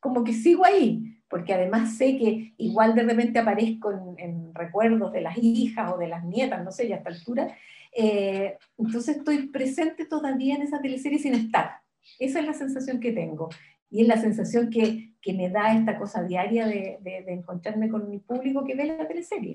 como 0.00 0.24
que 0.24 0.32
sigo 0.32 0.64
ahí, 0.64 1.16
porque 1.28 1.54
además 1.54 1.96
sé 1.96 2.18
que 2.18 2.54
igual 2.56 2.96
de 2.96 3.04
repente 3.04 3.38
aparezco 3.38 3.92
en, 3.92 4.18
en 4.18 4.52
recuerdos 4.52 5.12
de 5.12 5.20
las 5.20 5.38
hijas 5.38 5.92
o 5.94 5.98
de 5.98 6.08
las 6.08 6.24
nietas, 6.24 6.64
no 6.64 6.72
sé, 6.72 6.88
ya 6.88 6.96
a 6.96 6.98
esta 6.98 7.10
altura, 7.10 7.56
eh, 7.92 8.56
entonces 8.78 9.18
estoy 9.18 9.48
presente 9.48 10.04
todavía 10.04 10.54
en 10.54 10.62
esa 10.62 10.80
teleserie 10.80 11.18
sin 11.18 11.34
estar. 11.34 11.80
Esa 12.18 12.40
es 12.40 12.46
la 12.46 12.54
sensación 12.54 13.00
que 13.00 13.12
tengo. 13.12 13.48
Y 13.90 14.02
es 14.02 14.08
la 14.08 14.20
sensación 14.20 14.70
que, 14.70 15.14
que 15.20 15.32
me 15.32 15.50
da 15.50 15.76
esta 15.76 15.98
cosa 15.98 16.22
diaria 16.22 16.66
de, 16.66 16.98
de, 17.02 17.24
encontrarme 17.32 17.88
con 17.88 18.08
mi 18.08 18.18
público 18.18 18.64
que 18.64 18.76
ve 18.76 18.86
la 18.86 19.08
teleserie. 19.08 19.54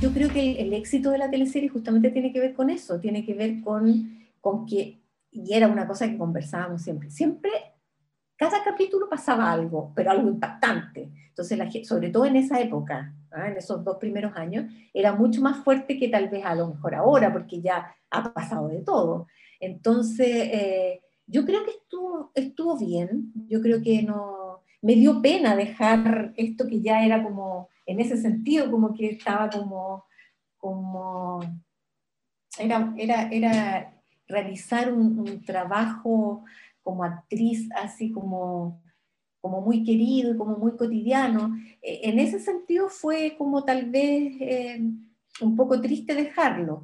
Yo 0.00 0.12
creo 0.12 0.28
que 0.28 0.60
el, 0.60 0.74
éxito 0.74 1.10
de 1.10 1.18
la 1.18 1.30
teleserie 1.30 1.70
justamente 1.70 2.10
tiene 2.10 2.32
que 2.32 2.40
ver 2.40 2.54
con 2.54 2.68
eso, 2.68 3.00
tiene 3.00 3.24
que 3.24 3.32
ver 3.32 3.62
con, 3.62 4.18
con 4.40 4.66
que, 4.66 4.98
y 5.30 5.54
era 5.54 5.68
una 5.68 5.86
cosa 5.86 6.08
que 6.08 6.18
conversábamos 6.18 6.82
siempre, 6.82 7.10
siempre 7.10 7.50
cada 8.36 8.64
capítulo 8.64 9.08
pasaba 9.08 9.50
algo, 9.50 9.92
pero 9.94 10.10
algo 10.10 10.28
impactante. 10.28 11.10
Entonces, 11.28 11.86
sobre 11.86 12.10
todo 12.10 12.26
en 12.26 12.36
esa 12.36 12.60
época, 12.60 13.14
¿ah? 13.30 13.48
en 13.48 13.56
esos 13.56 13.84
dos 13.84 13.96
primeros 13.98 14.36
años, 14.36 14.72
era 14.92 15.12
mucho 15.12 15.40
más 15.40 15.58
fuerte 15.64 15.98
que 15.98 16.08
tal 16.08 16.28
vez 16.28 16.44
a 16.44 16.54
lo 16.54 16.68
mejor 16.68 16.94
ahora, 16.94 17.32
porque 17.32 17.60
ya 17.60 17.94
ha 18.10 18.32
pasado 18.32 18.68
de 18.68 18.80
todo. 18.80 19.26
Entonces, 19.60 20.28
eh, 20.28 21.02
yo 21.26 21.44
creo 21.44 21.64
que 21.64 21.70
estuvo, 21.70 22.30
estuvo 22.34 22.78
bien, 22.78 23.32
yo 23.48 23.60
creo 23.60 23.80
que 23.82 24.02
no, 24.02 24.60
me 24.82 24.94
dio 24.94 25.22
pena 25.22 25.56
dejar 25.56 26.32
esto 26.36 26.66
que 26.66 26.80
ya 26.80 27.04
era 27.04 27.22
como, 27.22 27.68
en 27.86 28.00
ese 28.00 28.16
sentido, 28.16 28.70
como 28.70 28.94
que 28.94 29.10
estaba 29.10 29.48
como, 29.48 30.04
como, 30.58 31.40
era, 32.58 32.92
era, 32.96 33.28
era 33.30 33.94
realizar 34.26 34.92
un 34.92 35.42
trabajo 35.44 36.44
como 36.84 37.02
actriz, 37.02 37.68
así 37.74 38.12
como 38.12 38.84
como 39.44 39.60
muy 39.60 39.84
querido 39.84 40.32
y 40.32 40.38
como 40.38 40.56
muy 40.56 40.74
cotidiano. 40.74 41.54
Eh, 41.82 42.00
en 42.04 42.18
ese 42.18 42.38
sentido 42.40 42.88
fue 42.88 43.34
como 43.36 43.62
tal 43.62 43.90
vez 43.90 44.32
eh, 44.40 44.80
un 45.42 45.54
poco 45.54 45.78
triste 45.82 46.14
dejarlo. 46.14 46.82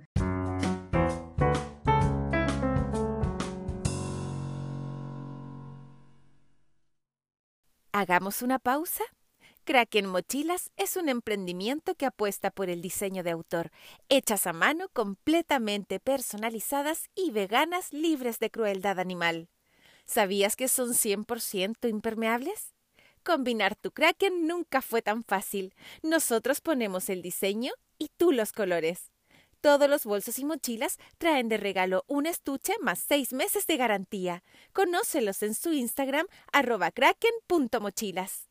Hagamos 7.92 8.42
una 8.42 8.58
pausa. 8.58 9.04
Kraken 9.64 10.04
Mochilas 10.04 10.70
es 10.76 10.98
un 10.98 11.08
emprendimiento 11.08 11.94
que 11.94 12.04
apuesta 12.04 12.50
por 12.50 12.68
el 12.68 12.82
diseño 12.82 13.22
de 13.22 13.30
autor, 13.30 13.70
hechas 14.10 14.46
a 14.46 14.52
mano, 14.52 14.88
completamente 14.92 15.98
personalizadas 15.98 17.08
y 17.14 17.30
veganas 17.30 17.94
libres 17.94 18.38
de 18.38 18.50
crueldad 18.50 18.98
animal. 18.98 19.48
¿Sabías 20.10 20.56
que 20.56 20.66
son 20.66 20.92
100% 20.92 21.88
impermeables? 21.88 22.74
Combinar 23.22 23.76
tu 23.76 23.92
Kraken 23.92 24.48
nunca 24.48 24.82
fue 24.82 25.02
tan 25.02 25.22
fácil. 25.22 25.72
Nosotros 26.02 26.60
ponemos 26.60 27.08
el 27.08 27.22
diseño 27.22 27.72
y 27.96 28.08
tú 28.16 28.32
los 28.32 28.50
colores. 28.50 29.12
Todos 29.60 29.88
los 29.88 30.04
bolsos 30.04 30.40
y 30.40 30.44
mochilas 30.44 30.96
traen 31.18 31.48
de 31.48 31.58
regalo 31.58 32.02
un 32.08 32.26
estuche 32.26 32.72
más 32.80 32.98
seis 32.98 33.32
meses 33.32 33.68
de 33.68 33.76
garantía. 33.76 34.42
Conócelos 34.72 35.44
en 35.44 35.54
su 35.54 35.72
Instagram 35.72 36.26
arroba 36.52 36.90
kraken.mochilas. 36.90 38.49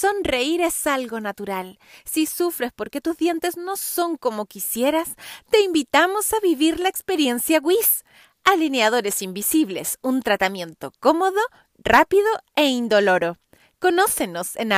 Sonreír 0.00 0.60
es 0.60 0.86
algo 0.86 1.18
natural. 1.18 1.80
Si 2.04 2.26
sufres 2.26 2.70
porque 2.72 3.00
tus 3.00 3.16
dientes 3.16 3.56
no 3.56 3.76
son 3.76 4.16
como 4.16 4.46
quisieras, 4.46 5.16
te 5.50 5.60
invitamos 5.62 6.32
a 6.32 6.40
vivir 6.40 6.78
la 6.78 6.88
experiencia 6.88 7.58
WIS. 7.60 8.04
Alineadores 8.44 9.22
invisibles, 9.22 9.98
un 10.00 10.22
tratamiento 10.22 10.92
cómodo, 11.00 11.40
rápido 11.78 12.28
e 12.54 12.66
indoloro. 12.66 13.38
Conócenos 13.80 14.54
en. 14.54 14.68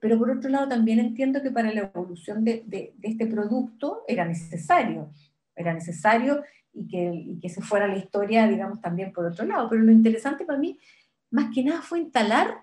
Pero 0.00 0.18
por 0.18 0.30
otro 0.30 0.48
lado, 0.48 0.68
también 0.68 0.98
entiendo 0.98 1.42
que 1.42 1.50
para 1.50 1.74
la 1.74 1.92
evolución 1.94 2.42
de 2.42 2.94
este 3.02 3.26
producto 3.26 4.02
era 4.08 4.24
necesario 4.24 5.10
era 5.54 5.74
necesario 5.74 6.42
y 6.72 6.88
que, 6.88 7.38
que 7.40 7.48
se 7.48 7.62
fuera 7.62 7.86
la 7.86 7.98
historia, 7.98 8.48
digamos, 8.48 8.80
también 8.80 9.12
por 9.12 9.26
otro 9.26 9.44
lado. 9.44 9.68
Pero 9.68 9.82
lo 9.82 9.92
interesante 9.92 10.44
para 10.44 10.58
mí, 10.58 10.78
más 11.30 11.54
que 11.54 11.64
nada, 11.64 11.82
fue 11.82 12.00
instalar, 12.00 12.62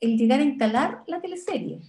el 0.00 0.16
llegar 0.16 0.40
a 0.40 0.44
instalar 0.44 1.02
la 1.06 1.20
teleserie, 1.20 1.80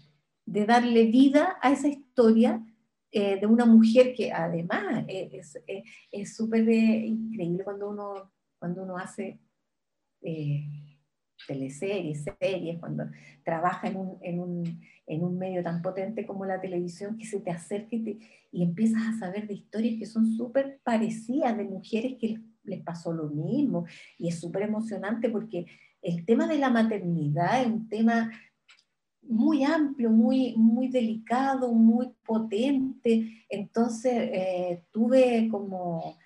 de 0.46 0.66
darle 0.66 1.06
vida 1.06 1.58
a 1.62 1.72
esa 1.72 1.88
historia 1.88 2.64
eh, 3.12 3.40
de 3.40 3.48
una 3.48 3.66
mujer 3.66 4.14
que 4.16 4.32
además 4.32 5.06
es 5.08 6.36
súper 6.36 6.68
increíble 6.70 7.64
cuando 7.64 7.90
uno, 7.90 8.32
cuando 8.60 8.84
uno 8.84 8.98
hace 8.98 9.40
eh, 10.22 10.97
teleseries, 11.46 12.26
series, 12.40 12.80
cuando 12.80 13.06
trabaja 13.44 13.88
en 13.88 13.98
un, 13.98 14.18
en, 14.22 14.40
un, 14.40 14.82
en 15.06 15.24
un, 15.24 15.38
medio 15.38 15.64
tan 15.64 15.82
potente 15.82 16.26
como 16.26 16.46
la 16.46 16.60
televisión, 16.60 17.18
que 17.18 17.26
se 17.26 17.40
te 17.40 17.52
acerca 17.52 17.96
y, 17.96 18.20
y 18.52 18.64
empiezas 18.64 19.02
a 19.04 19.20
saber 19.20 19.48
de 19.48 19.54
historias 19.54 20.00
que 20.00 20.06
son 20.06 20.26
súper 20.26 20.80
parecidas, 20.84 21.56
de 21.58 21.64
mujeres 21.64 22.16
que 22.20 22.40
les, 22.64 22.82
pasó 22.82 23.14
lo 23.14 23.30
mismo. 23.30 23.86
Y 24.18 24.30
es 24.30 24.40
súper 24.40 24.64
emocionante 24.64 25.30
porque 25.30 25.66
el 26.02 26.26
tema 26.26 26.48
de 26.48 26.58
la 26.58 26.70
maternidad 26.70 27.62
es 27.62 27.68
un 27.68 27.88
tema 27.88 28.32
muy 29.22 29.64
amplio, 29.64 30.10
muy, 30.10 30.56
muy 30.56 30.88
delicado, 30.88 31.74
muy 31.74 32.10
potente. 32.26 33.46
Entonces 33.50 34.14
eh, 34.14 34.84
tuve 34.92 35.50
como 35.50 36.18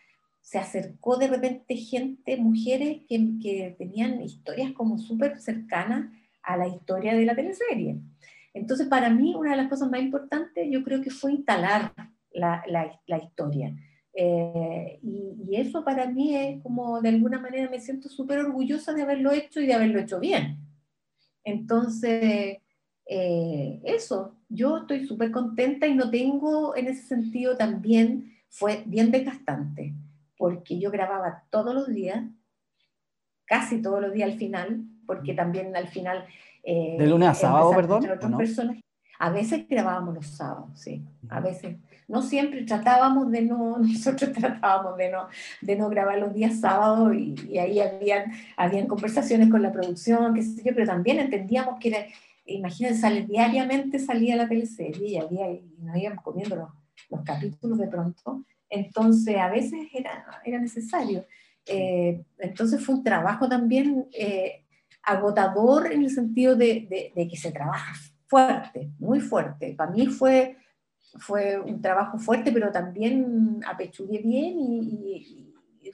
se 0.52 0.60
acercó 0.60 1.16
de 1.16 1.28
repente 1.28 1.78
gente, 1.78 2.36
mujeres 2.36 3.04
que, 3.08 3.74
tenían 3.78 4.22
historias 4.22 4.74
como 4.74 4.98
súper 4.98 5.40
cercanas 5.40 6.12
a 6.44 6.58
la 6.58 6.68
historia 6.68 7.14
de 7.14 7.26
la 7.26 7.36
teleserie. 7.36 8.02
Entonces, 8.54 8.88
para 8.90 9.10
mí, 9.10 9.34
una 9.34 9.52
de 9.52 9.56
las 9.56 9.70
cosas 9.70 9.90
más 9.90 10.02
importantes, 10.02 10.68
yo 10.70 10.84
creo 10.84 11.02
que 11.02 11.10
fue 11.10 11.32
instalar 11.32 11.94
la, 12.34 12.66
la, 12.68 13.18
historia. 13.18 13.74
Eh, 14.14 15.00
y, 15.02 15.56
eso 15.56 15.86
para 15.86 16.08
mí 16.08 16.36
es 16.36 16.62
como, 16.62 17.00
de 17.00 17.08
alguna 17.08 17.40
manera, 17.40 17.70
me 17.70 17.80
siento 17.80 18.10
súper 18.10 18.40
orgullosa 18.40 18.92
de 18.92 19.04
haberlo 19.04 19.32
hecho 19.32 19.62
y 19.62 19.68
de 19.68 19.74
haberlo 19.74 20.02
hecho 20.02 20.20
bien. 20.20 20.58
Entonces, 21.46 22.58
eh, 23.06 23.82
eso, 23.86 24.36
yo 24.50 24.80
estoy 24.80 25.08
súper 25.08 25.32
contenta 25.32 25.88
y 25.88 25.96
no 25.96 26.12
tengo 26.12 26.76
en 26.76 26.90
ese 26.90 27.04
sentido 27.04 27.56
también, 27.56 28.34
fue 28.50 28.84
bien 28.86 29.12
desgastante, 29.12 29.94
porque 30.42 30.80
yo 30.80 30.90
grababa 30.90 31.44
todos 31.52 31.72
los 31.76 31.88
días, 31.88 32.24
casi 33.46 33.80
todos 33.80 34.02
los 34.02 34.12
días 34.12 34.32
al 34.32 34.40
final, 34.40 34.82
porque 35.06 35.36
también 35.36 35.76
al 35.76 35.88
final... 35.88 36.26
Eh, 36.64 36.96
de 36.98 37.06
lunes 37.06 37.30
a 37.30 37.34
sábado, 37.36 37.72
perdón. 37.76 38.04
A 39.20 39.30
veces 39.30 39.68
grabábamos 39.70 40.16
los 40.16 40.26
sábados, 40.26 40.72
sí, 40.74 41.06
a 41.30 41.40
veces. 41.42 41.78
No 42.08 42.24
siempre 42.24 42.64
tratábamos 42.64 43.30
de 43.30 43.44
no, 43.44 43.78
nosotros 43.82 44.32
tratábamos 44.32 44.98
de 44.98 45.12
no, 45.12 45.28
de 45.62 45.76
no 45.76 45.90
grabar 45.90 46.18
los 46.18 46.34
días 46.34 46.60
sábados 46.60 47.14
y, 47.14 47.60
ahí 47.60 47.80
habían, 47.80 48.32
habían 48.58 48.88
conversaciones 48.88 49.48
con 49.52 49.62
la 49.62 49.72
producción, 49.72 50.34
qué 50.34 50.42
sé 50.42 50.64
yo, 50.64 50.74
pero 50.74 50.88
también 50.88 51.20
entendíamos 51.20 51.78
que 51.80 51.90
era, 51.90 52.00
imagínense, 52.48 53.00
sale, 53.00 53.28
diariamente 53.28 54.00
salía 54.00 54.36
la 54.36 54.50
teleserie 54.50 55.08
y, 55.08 55.18
había, 55.18 55.52
y 55.52 55.64
nos 55.84 55.96
íbamos 55.98 56.24
comiendo 56.24 56.56
los, 56.56 56.70
los, 57.12 57.22
capítulos 57.22 57.78
de 57.78 57.88
pronto, 57.88 58.44
entonces 58.72 59.38
a 59.38 59.50
veces 59.50 59.88
era, 59.94 60.26
era 60.44 60.60
necesario. 60.60 61.26
Eh, 61.66 62.24
entonces 62.40 62.84
fue 62.84 62.96
un 62.96 63.04
trabajo 63.04 63.48
también 63.48 64.08
eh, 64.14 64.66
agotador 65.04 65.92
en 65.92 66.04
el 66.04 66.10
sentido 66.10 66.56
de, 66.56 67.12
de, 67.16 67.28
que 67.28 67.38
se 67.38 67.52
trabaja 67.52 67.94
fuerte, 68.28 68.90
muy 68.98 69.20
fuerte. 69.20 69.74
Para 69.76 69.92
mí 69.92 70.08
fue, 70.08 70.58
fue 71.20 71.60
un 71.60 71.82
trabajo 71.82 72.18
fuerte, 72.18 72.52
pero 72.52 72.72
también 72.72 73.62
apechugué 73.68 74.20
bien 74.20 74.56
y, 74.60 75.48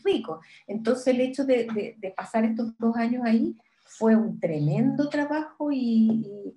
rico. 0.04 0.42
Entonces 0.68 1.08
el 1.08 1.22
hecho 1.22 1.44
de, 1.44 1.96
de, 1.98 2.12
pasar 2.12 2.46
estos 2.46 2.78
dos 2.78 2.96
años 2.98 3.24
ahí 3.26 3.58
fue 3.84 4.16
un 4.16 4.40
tremendo 4.40 5.10
trabajo 5.10 5.72
y, 5.72 6.56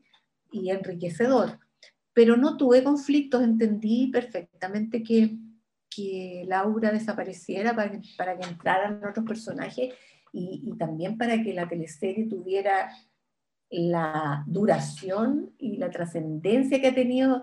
enriquecedor. 0.53 1.59
Pero 2.13 2.37
no 2.37 2.57
tuve 2.59 2.85
conflictos, 2.85 3.43
entendí 3.43 4.09
perfectamente 4.09 5.03
que, 5.03 5.39
que 6.01 6.45
Laura 6.47 6.93
desapareciera 6.93 7.75
para, 7.75 8.01
para 8.17 8.39
que 8.39 8.49
entraran 8.49 9.03
otros 9.05 9.27
personajes 9.27 9.95
y, 10.33 10.73
también 10.79 11.19
para 11.19 11.43
que 11.43 11.53
la 11.53 11.69
teleserie 11.69 12.29
tuviera 12.29 12.91
la 13.71 14.45
duración 14.47 15.53
y 15.59 15.77
la 15.77 15.91
trascendencia 15.91 16.81
que 16.81 16.89
ha 16.89 16.95
tenido 16.95 17.43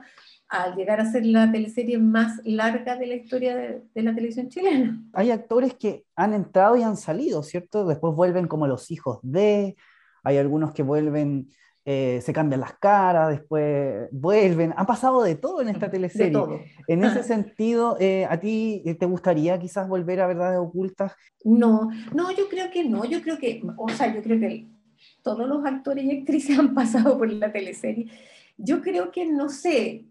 al 0.49 0.75
llegar 0.75 0.99
a 0.99 1.11
ser 1.11 1.25
la 1.25 1.51
teleserie 1.51 1.97
más 1.97 2.41
larga 2.45 2.95
de 2.95 3.07
la 3.07 3.15
historia 3.15 3.55
de, 3.55 4.03
la 4.03 4.15
televisión 4.15 4.49
chilena. 4.49 5.01
Hay 5.13 5.31
actores 5.31 5.73
que 5.73 6.05
han 6.15 6.33
entrado 6.33 6.77
y 6.77 6.83
han 6.83 6.97
salido, 6.97 7.43
¿cierto? 7.43 7.85
Después 7.85 8.15
vuelven 8.15 8.47
como 8.47 8.67
los 8.67 8.89
hijos 8.91 9.19
de, 9.23 9.75
hay 10.23 10.37
algunos 10.37 10.73
que 10.73 10.83
vuelven, 10.83 11.49
eh, 11.89 12.19
se 12.21 12.33
cambian 12.33 12.59
las 12.59 12.73
caras, 12.73 13.29
después 13.29 14.09
vuelven, 14.11 14.73
ha 14.75 14.85
pasado 14.85 15.23
de 15.23 15.35
todo 15.35 15.61
en 15.61 15.69
esta 15.69 15.89
teleserie. 15.89 16.73
En 16.85 17.01
ese 17.01 17.23
sentido, 17.23 17.95
eh, 18.01 18.27
¿a 18.29 18.37
ti 18.41 18.83
te 18.99 19.05
gustaría 19.05 19.57
quizás 19.57 19.87
volver 19.87 20.19
a 20.19 20.27
Verdades 20.27 20.59
Ocultas? 20.59 21.13
No, 21.45 21.89
no, 22.13 22.29
yo 22.31 22.49
creo 22.49 22.69
que 22.71 22.83
no, 22.83 23.05
yo 23.05 23.21
creo 23.21 23.37
que, 23.37 23.63
o 23.77 23.87
sea, 23.87 24.13
yo 24.13 24.21
creo 24.21 24.37
que 24.37 24.67
todos 25.21 25.47
los 25.47 25.65
actores 25.65 26.03
y 26.03 26.19
actrices 26.19 26.59
han 26.59 26.73
pasado 26.73 27.17
por 27.17 27.31
la 27.31 27.53
teleserie. 27.53 28.07
Yo 28.57 28.81
creo 28.81 29.09
que, 29.09 29.25
no 29.25 29.47
sé, 29.47 30.07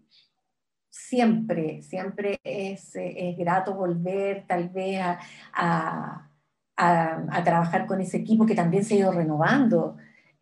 siempre, 0.89 1.83
siempre 1.83 2.39
es, 2.43 2.95
es 2.95 3.37
grato 3.37 3.75
volver 3.75 4.45
tal 4.47 4.69
vez 4.69 4.99
a, 4.99 5.19
a, 5.53 6.27
a, 6.75 7.43
trabajar 7.43 7.85
con 7.85 8.01
ese 8.01 8.17
equipo 8.17 8.47
que 8.47 8.55
también 8.55 8.83
se 8.83 8.95
ha 8.95 8.97
ido 8.97 9.11
renovando. 9.11 9.97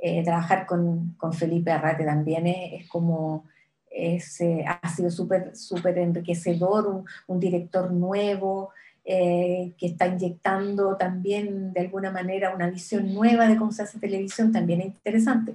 Eh, 0.08 0.22
trabajar 0.24 0.68
con, 0.68 1.16
con, 1.18 1.34
Felipe 1.34 1.72
Arrate 1.72 2.06
también 2.06 2.46
es, 2.46 2.84
es 2.84 2.88
como, 2.88 3.46
es, 3.90 4.40
eh, 4.40 4.64
ha 4.64 4.88
sido 4.88 5.10
súper 5.10 5.56
súper 5.56 5.98
enriquecedor, 5.98 6.86
un, 6.86 7.06
un, 7.26 7.40
director 7.40 7.92
nuevo 7.92 8.70
eh, 9.04 9.74
que 9.80 9.88
está 9.88 10.06
inyectando 10.06 10.96
también 10.96 11.74
de 11.74 11.80
alguna 11.80 12.12
manera 12.12 12.54
una 12.54 12.70
visión 12.70 13.16
nueva 13.16 13.48
de 13.48 13.58
cómo 13.58 13.72
se 13.72 13.82
hace 13.82 13.98
televisión, 13.98 14.52
también 14.52 14.82
es 14.82 14.88
interesante. 14.88 15.54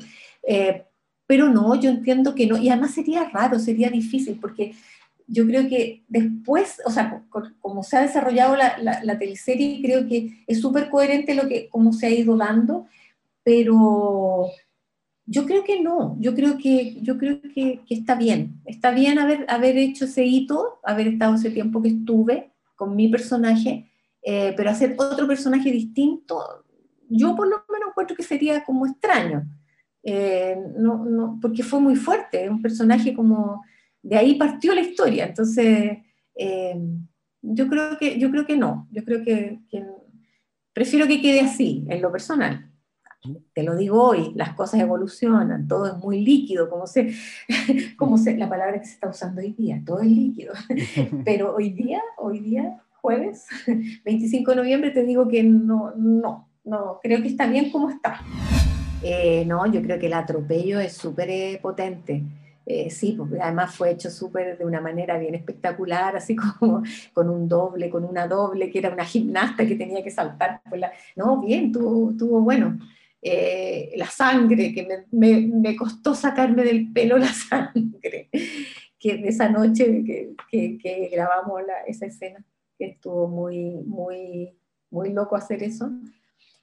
pero 1.29 1.49
no, 1.49 1.77
yo 1.77 1.91
entiendo 1.91 2.35
que 2.35 2.49
no, 2.49 2.59
y 2.59 2.71
además 2.71 2.93
sería 2.93 3.31
raro, 3.33 3.61
sería 3.61 3.89
difícil, 3.89 4.37
porque 4.41 4.75
yo 5.29 5.47
creo 5.47 5.69
que 5.69 6.03
después, 6.09 6.83
o 6.85 6.91
sea, 6.91 7.23
como 7.61 7.85
se 7.85 7.99
ha 7.99 8.03
desarrollado 8.03 8.57
la, 8.57 9.01
la, 9.05 9.17
teleserie, 9.17 9.81
creo 9.81 10.09
que 10.09 10.43
es 10.49 10.61
súper 10.61 10.91
coherente 10.91 11.37
lo 11.37 11.47
que, 11.47 11.69
cómo 11.69 11.93
se 11.93 12.07
ha 12.09 12.11
ido 12.11 12.37
dando, 12.37 12.89
pero 13.43 14.47
yo 15.27 15.47
creo 15.47 15.65
que 15.65 15.83
no, 15.83 16.17
yo 16.21 16.35
creo 16.35 16.59
que, 16.59 17.01
yo 17.03 17.19
creo 17.19 17.41
que, 17.41 17.83
está 17.89 18.15
bien, 18.15 18.61
está 18.65 18.91
bien 18.91 19.19
haber, 19.19 19.47
haber 19.49 19.79
hecho 19.79 20.05
ese 20.05 20.25
hito, 20.25 20.81
haber 20.83 21.09
estado 21.09 21.35
ese 21.35 21.51
tiempo 21.51 21.83
que 21.83 21.91
estuve 21.91 22.53
con 22.75 22.97
mi 22.97 23.09
personaje, 23.09 23.91
eh, 24.23 24.53
pero 24.57 24.71
hacer 24.71 24.95
otro 24.99 25.27
personaje 25.27 25.71
distinto, 25.71 26.65
yo 27.09 27.35
por 27.37 27.49
lo 27.49 27.65
menos 27.71 27.91
encuentro 27.91 28.17
que 28.17 28.23
sería 28.23 28.65
como 28.65 28.87
extraño, 28.87 29.45
eh, 30.03 30.57
no, 30.77 31.05
no, 31.05 31.39
porque 31.41 31.63
fue 31.63 31.81
muy 31.81 31.97
fuerte, 31.97 32.49
un 32.49 32.63
personaje 32.63 33.15
como 33.15 33.63
de 34.03 34.17
ahí 34.17 34.35
partió 34.37 34.75
la 34.75 34.81
historia. 34.81 35.27
Entonces, 35.27 35.99
eh, 36.35 36.77
yo, 37.43 37.69
creo 37.69 37.99
que, 37.99 38.19
yo 38.19 38.31
creo 38.31 38.47
que 38.47 38.57
no, 38.57 38.89
yo 38.91 39.05
creo 39.05 39.23
que, 39.23 39.59
prefiero 40.73 41.07
que 41.07 41.21
quede 41.21 41.41
así, 41.41 41.85
en 41.89 42.01
lo 42.01 42.11
personal. 42.11 42.70
Te 43.53 43.63
lo 43.63 43.77
digo 43.77 44.03
hoy, 44.03 44.33
las 44.35 44.55
cosas 44.55 44.81
evolucionan, 44.81 45.69
todo 45.69 45.87
es 45.87 45.97
muy 45.99 46.25
líquido, 46.25 46.71
como 46.71 46.87
se, 46.87 47.13
como 47.99 48.17
se, 48.17 48.37
la 48.37 48.49
palabra 48.49 48.81
que 48.81 48.87
se 48.87 48.95
está 48.95 49.11
usando 49.11 49.43
hoy 49.43 49.53
día, 49.53 49.83
todo 49.85 50.01
es 50.01 50.07
líquido. 50.07 50.55
Pero 51.25 51.55
hoy 51.55 51.71
día, 51.71 52.01
hoy 52.17 52.41
día, 52.41 52.81
jueves, 53.03 53.47
25 54.05 54.53
de 54.53 54.57
noviembre, 54.57 54.91
te 54.91 55.05
digo 55.05 55.29
que 55.29 55.43
no, 55.43 55.93
no, 55.97 56.49
no, 56.65 56.99
creo 57.03 57.21
que 57.21 57.29
está 57.29 57.47
bien 57.47 57.71
como 57.71 57.91
está. 57.91 58.23
Eh, 59.03 59.45
no, 59.47 59.67
yo 59.71 59.83
creo 59.83 59.99
que 59.99 60.07
el 60.07 60.15
atropello 60.15 60.81
es 60.81 60.95
súper 60.95 61.29
eh, 61.29 61.59
potente. 61.61 62.23
Eh, 62.65 62.89
sí, 62.89 63.15
porque 63.19 63.41
además 63.41 63.75
fue 63.75 63.91
hecho 63.91 64.11
súper 64.11 64.57
de 64.57 64.65
una 64.65 64.81
manera 64.81 65.19
bien 65.19 65.35
espectacular, 65.35 66.17
así 66.17 66.37
como 66.37 66.83
con 67.13 67.29
un 67.29 67.49
doble, 67.49 67.91
con 67.91 68.05
una 68.05 68.27
doble, 68.27 68.71
que 68.71 68.79
era 68.79 68.91
una 68.91 69.05
gimnasta 69.05 69.67
que 69.67 69.75
tenía 69.75 70.03
que 70.03 70.11
saltar. 70.11 70.63
la... 70.73 70.93
No, 71.17 71.41
bien, 71.41 71.73
tuvo, 71.73 72.17
tuvo 72.17 72.41
bueno. 72.41 72.79
Eh, 73.23 73.93
la 73.97 74.07
sangre, 74.07 74.73
que 74.73 74.87
me, 74.87 75.07
me, 75.11 75.47
me, 75.47 75.77
costó 75.77 76.15
sacarme 76.15 76.65
del 76.65 76.91
pelo 76.93 77.19
la 77.19 77.33
sangre, 77.33 78.31
que 78.99 79.19
de 79.19 79.29
esa 79.29 79.49
noche 79.49 80.03
que, 80.05 80.35
que, 80.51 80.79
que 80.79 81.09
grabamos 81.13 81.61
la, 81.67 81.83
esa 81.87 82.07
escena, 82.07 82.45
que 82.79 82.87
estuvo 82.87 83.29
muy, 83.29 83.83
muy, 83.85 84.57
muy 84.91 85.13
loco 85.13 85.37
hacer 85.37 85.63
eso. 85.63 85.91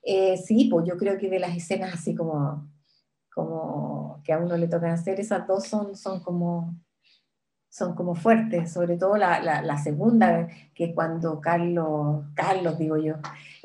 Eh, 0.02 0.38
sí, 0.38 0.68
pues 0.72 0.88
yo 0.88 0.98
creo 0.98 1.18
que 1.18 1.30
de 1.30 1.40
las 1.40 1.56
escenas 1.56 1.94
así 1.94 2.16
como 2.16 2.68
como 3.38 4.20
que 4.24 4.34
a 4.34 4.40
uno 4.40 4.58
le 4.58 4.68
toca 4.68 4.92
hacer, 4.92 5.20
esas 5.20 5.46
dos 5.46 5.68
son, 5.68 5.96
son, 5.96 6.22
como, 6.22 6.76
son 7.70 7.94
como 7.94 8.16
fuertes, 8.16 8.74
sobre 8.74 8.98
todo 8.98 9.16
la, 9.16 9.40
la, 9.62 9.78
segunda, 9.78 10.48
que 10.74 10.96
cuando 10.96 11.40
Carlos, 11.40 12.26
Carlos 12.34 12.80
digo 12.80 12.98
yo, 12.98 13.18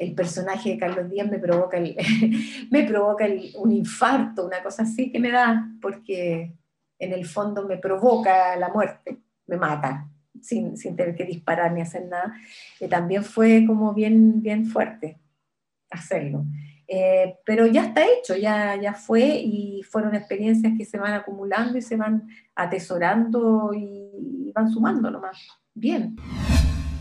el 0.03 0.14
personaje 0.14 0.70
de 0.70 0.78
Carlos 0.78 1.09
Díaz 1.09 1.30
me 1.30 1.38
provoca, 1.38 1.76
el, 1.78 1.96
me 2.70 2.82
provoca 2.84 3.26
un 3.57 3.72
infarto, 3.72 4.46
una 4.46 4.62
cosa 4.62 4.82
así 4.82 5.12
que 5.12 5.20
me 5.20 5.30
da, 5.30 5.68
porque 5.80 6.57
en 6.98 7.12
el 7.12 7.24
fondo 7.24 7.66
me 7.66 7.78
provoca 7.78 8.57
la 8.57 8.68
muerte, 8.68 9.18
me 9.46 9.57
mata. 9.57 10.09
Sin, 10.40 10.76
sin 10.76 10.96
tener 10.96 11.14
que 11.14 11.24
disparar 11.24 11.70
ni 11.70 11.82
hacer 11.82 12.07
nada, 12.07 12.34
que 12.76 12.88
también 12.88 13.22
fue 13.22 13.64
como 13.64 13.94
bien, 13.94 14.42
bien 14.42 14.66
fuerte 14.66 15.20
hacerlo. 15.88 16.44
Eh, 16.88 17.36
pero 17.44 17.66
ya 17.66 17.84
está 17.84 18.03
hecho, 18.05 18.36
ya, 18.36 18.74
ya 18.76 18.92
fue 18.92 19.20
y 19.20 19.82
fueron 19.84 20.14
experiencias 20.14 20.72
que 20.76 20.84
se 20.84 20.98
van 20.98 21.12
acumulando 21.12 21.78
y 21.78 21.82
se 21.82 21.96
van 21.96 22.28
atesorando 22.57 23.72
y 23.72 24.50
van 24.53 24.70
sumando 24.70 25.11
nomás. 25.11 25.38
Bien. 25.74 26.16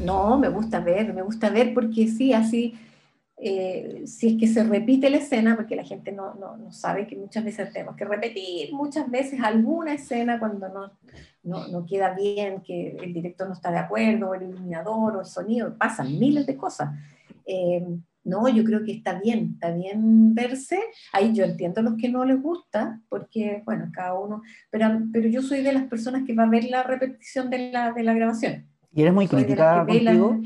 No, 0.04 0.38
me 0.38 0.50
gusta 0.50 0.80
ver, 0.80 1.14
me 1.14 1.22
gusta 1.22 1.50
ver 1.50 1.74
porque 1.74 2.08
sí, 2.08 2.34
así, 2.34 2.76
eh, 3.44 4.04
si 4.06 4.28
es 4.28 4.40
que 4.40 4.48
se 4.48 4.64
repite 4.64 5.10
la 5.10 5.18
escena, 5.18 5.56
porque 5.56 5.76
la 5.76 5.84
gente 5.84 6.12
no, 6.12 6.36
no, 6.36 6.58
no, 6.58 6.72
sabe 6.72 7.08
que 7.08 7.16
muchas 7.16 7.44
veces 7.44 7.74
tenemos 7.74 7.96
que 7.96 8.06
repetir 8.06 8.72
muchas 8.72 9.10
veces 9.10 9.40
alguna 9.42 9.96
escena 9.96 10.38
cuando 10.38 10.70
no, 10.70 10.92
no, 11.42 11.68
no 11.70 11.84
queda 11.88 12.14
bien, 12.14 12.62
que 12.62 12.96
el 13.02 13.12
director 13.16 13.48
no 13.48 13.56
está 13.56 13.72
de 13.72 13.80
acuerdo, 13.80 14.30
o 14.30 14.36
el 14.36 14.44
iluminador, 14.44 15.16
o 15.16 15.22
el 15.22 15.26
sonido, 15.26 15.76
pasan 15.76 16.20
miles 16.20 16.46
de 16.46 16.56
cosas. 16.56 16.92
Eh, 17.48 17.84
no, 18.24 18.48
yo 18.48 18.64
creo 18.64 18.84
que 18.86 18.92
está 18.92 19.20
bien, 19.20 19.54
está 19.56 19.72
bien 19.72 20.36
verse. 20.36 20.80
Ahí 21.12 21.34
yo 21.34 21.44
entiendo 21.44 21.80
a 21.80 21.84
los 21.84 21.96
que 21.96 22.10
no 22.10 22.24
les 22.24 22.40
gusta, 22.40 23.02
porque, 23.10 23.64
bueno, 23.66 23.90
cada 23.92 24.14
uno, 24.14 24.44
pero, 24.70 24.86
pero 25.12 25.28
yo 25.28 25.42
soy 25.42 25.64
de 25.64 25.74
las 25.74 25.86
personas 25.86 26.26
que 26.28 26.36
va 26.36 26.44
a 26.44 26.50
ver 26.50 26.66
la 26.66 26.84
repetición 26.84 27.50
de 27.50 27.72
la, 27.72 27.92
de 27.92 28.04
la 28.04 28.14
grabación. 28.14 28.68
¿Y 28.94 29.02
eres 29.02 29.16
muy 29.16 29.28
crítica 29.28 29.84
contigo? 29.84 30.40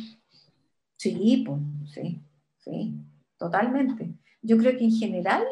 Sí, 0.95 1.43
pues, 1.45 1.59
sí, 1.91 2.21
sí, 2.65 2.95
totalmente. 3.37 4.13
Yo 4.41 4.57
creo 4.57 4.77
que 4.77 4.83
en 4.83 4.91
general 4.91 5.43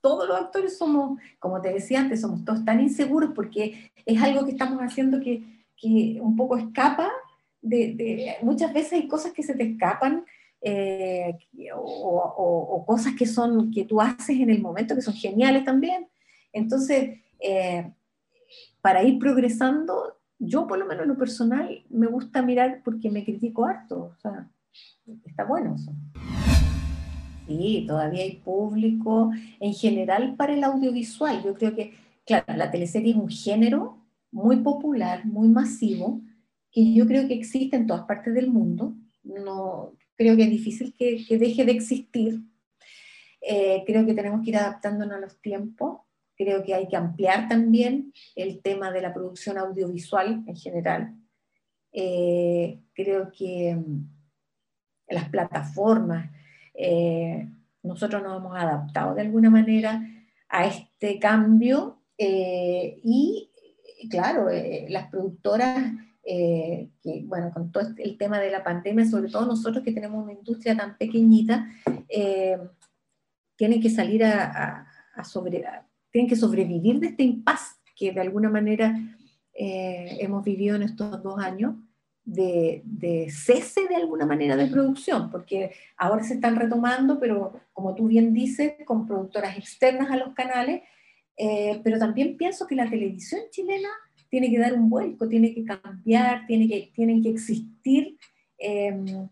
todos 0.00 0.28
los 0.28 0.38
actores 0.38 0.78
somos, 0.78 1.18
como 1.38 1.60
te 1.60 1.72
decía 1.72 2.00
antes, 2.00 2.20
somos 2.20 2.44
todos 2.44 2.64
tan 2.64 2.80
inseguros 2.80 3.32
porque 3.34 3.90
es 4.04 4.22
algo 4.22 4.44
que 4.44 4.52
estamos 4.52 4.78
haciendo 4.80 5.20
que, 5.20 5.42
que 5.76 6.18
un 6.20 6.36
poco 6.36 6.56
escapa 6.56 7.10
de, 7.62 8.36
muchas 8.42 8.72
veces 8.72 8.92
hay 8.92 9.08
cosas 9.08 9.32
que 9.32 9.42
se 9.42 9.54
te 9.54 9.64
escapan 9.64 10.24
eh, 10.60 11.34
o, 11.74 12.84
cosas 12.86 13.14
que 13.14 13.26
son 13.26 13.70
que 13.70 13.84
tú 13.84 14.00
haces 14.00 14.38
en 14.40 14.50
el 14.50 14.60
momento 14.60 14.94
que 14.94 15.02
son 15.02 15.14
geniales 15.14 15.64
también. 15.64 16.06
Entonces, 16.52 17.20
eh, 17.40 17.90
para 18.80 19.02
ir 19.02 19.18
progresando, 19.18 20.18
yo 20.38 20.66
por 20.66 20.78
lo 20.78 20.84
menos 20.84 21.04
en 21.04 21.08
lo 21.08 21.18
personal 21.18 21.82
me 21.88 22.06
gusta 22.06 22.42
mirar 22.42 22.82
porque 22.84 23.10
me 23.10 23.24
critico 23.24 23.64
harto, 23.64 24.12
o 24.14 24.16
sea, 24.20 24.48
está 25.24 25.44
bueno 25.44 25.74
eso. 25.76 25.92
Sí, 27.46 27.84
todavía 27.86 28.22
hay 28.22 28.36
público 28.36 29.30
en 29.60 29.74
general 29.74 30.34
para 30.36 30.54
el 30.54 30.64
audiovisual. 30.64 31.42
Yo 31.44 31.54
creo 31.54 31.74
que, 31.74 31.94
claro, 32.24 32.46
la 32.56 32.70
teleserie 32.70 33.10
es 33.10 33.16
un 33.16 33.28
género 33.28 33.98
muy 34.30 34.56
popular, 34.56 35.24
muy 35.26 35.48
masivo, 35.48 36.20
que 36.72 36.92
yo 36.92 37.06
creo 37.06 37.28
que 37.28 37.34
existe 37.34 37.76
en 37.76 37.86
todas 37.86 38.04
partes 38.06 38.34
del 38.34 38.50
mundo. 38.50 38.94
No, 39.22 39.92
creo 40.16 40.36
que 40.36 40.44
es 40.44 40.50
difícil 40.50 40.94
que, 40.98 41.24
deje 41.38 41.64
de 41.64 41.72
existir. 41.72 42.40
Eh, 43.40 43.84
creo 43.86 44.06
que 44.06 44.14
tenemos 44.14 44.42
que 44.42 44.50
ir 44.50 44.56
adaptándonos 44.56 45.16
a 45.16 45.20
los 45.20 45.40
tiempos. 45.40 46.00
Creo 46.36 46.64
que 46.64 46.74
hay 46.74 46.88
que 46.88 46.96
ampliar 46.96 47.48
también 47.48 48.12
el 48.34 48.60
tema 48.62 48.90
de 48.90 49.02
la 49.02 49.12
producción 49.12 49.58
audiovisual 49.58 50.42
en 50.46 50.56
general. 50.56 51.14
Eh, 51.92 52.80
creo 52.92 53.30
que 53.30 53.76
mm, 53.76 54.08
las 55.10 55.28
plataformas, 55.28 56.30
eh, 56.74 57.48
nosotros 57.82 58.22
nos 58.22 58.38
hemos 58.38 58.56
adaptado 58.56 59.14
de 59.14 59.22
alguna 59.22 59.50
manera 59.50 60.02
a 60.48 60.66
este 60.66 61.18
cambio 61.18 62.00
y, 62.16 63.50
claro, 64.08 64.48
las 64.88 65.08
productoras 65.08 65.92
eh, 66.26 66.88
bueno, 67.24 67.50
con 67.52 67.70
todo 67.70 67.82
este, 67.82 68.02
el 68.02 68.16
tema 68.16 68.40
de 68.40 68.50
la 68.50 68.64
pandemia, 68.64 69.04
sobre 69.04 69.30
todo 69.30 69.44
nosotros 69.44 69.84
que 69.84 69.92
tenemos 69.92 70.24
una 70.24 70.32
industria 70.32 70.74
tan 70.76 70.96
pequeñita, 70.96 71.68
eh, 72.08 72.58
tienen 73.56 73.80
que 73.80 73.90
salir 73.90 74.24
a, 74.24 74.86
sobrevivir 75.22 76.98
de 76.98 77.06
este 77.08 77.22
impasse 77.22 77.76
que 77.94 78.12
de 78.12 78.20
alguna 78.20 78.50
manera 78.50 78.98
eh, 79.52 80.16
hemos 80.20 80.42
vivido 80.42 80.74
en 80.74 80.82
estos 80.82 81.22
dos 81.22 81.38
años 81.38 81.76
de, 82.24 82.82
cese 83.30 83.86
de 83.88 83.96
alguna 83.96 84.26
manera 84.26 84.56
de 84.56 84.66
producción, 84.66 85.30
porque 85.30 85.72
ahora 85.96 86.24
se 86.24 86.34
están 86.34 86.56
retomando, 86.56 87.20
pero 87.20 87.60
como 87.72 87.94
tú 87.94 88.08
bien 88.08 88.32
dices, 88.32 88.74
con 88.84 89.06
productoras 89.06 89.56
externas 89.58 90.10
a 90.10 90.16
los 90.16 90.34
canales, 90.34 90.82
pero 91.82 91.98
también 91.98 92.36
pienso 92.36 92.66
que 92.66 92.76
la 92.76 92.88
televisión 92.88 93.42
chilena 93.50 93.88
tiene 94.30 94.50
que 94.50 94.58
dar 94.58 94.74
un 94.74 94.90
vuelco, 94.90 95.28
tiene 95.28 95.54
que 95.54 95.64
cambiar, 95.64 96.46
tiene 96.46 96.66
que, 96.66 96.90
tienen 96.94 97.22
que 97.22 97.28
existir 97.28 98.18
em, 98.58 99.28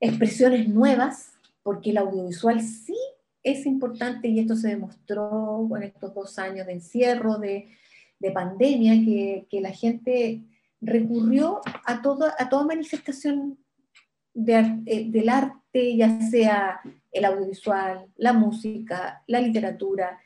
expresiones 0.00 0.68
nuevas, 0.68 1.32
porque 1.62 1.90
el 1.90 1.98
audiovisual 1.98 2.60
sí 2.60 2.96
es 3.42 3.66
importante 3.66 4.28
y 4.28 4.38
esto 4.38 4.54
se 4.54 4.68
demostró 4.68 5.66
con 5.68 5.82
estos 5.82 6.14
dos 6.14 6.38
años 6.38 6.66
de 6.66 6.74
encierro, 6.74 7.38
de, 7.38 7.68
de 8.18 8.30
pandemia, 8.30 8.94
que, 9.04 9.60
la 9.60 9.72
gente 9.72 10.42
recurrió 10.80 11.60
a, 11.84 12.02
todo, 12.02 12.26
a 12.38 12.48
toda 12.48 12.64
manifestación 12.66 13.58
de, 14.34 14.82
eh, 14.86 15.10
del 15.10 15.28
arte, 15.28 15.96
ya 15.96 16.20
sea 16.20 16.80
el 17.10 17.24
audiovisual, 17.24 18.06
la 18.16 18.32
música, 18.32 19.22
la 19.26 19.40
literatura, 19.40 20.18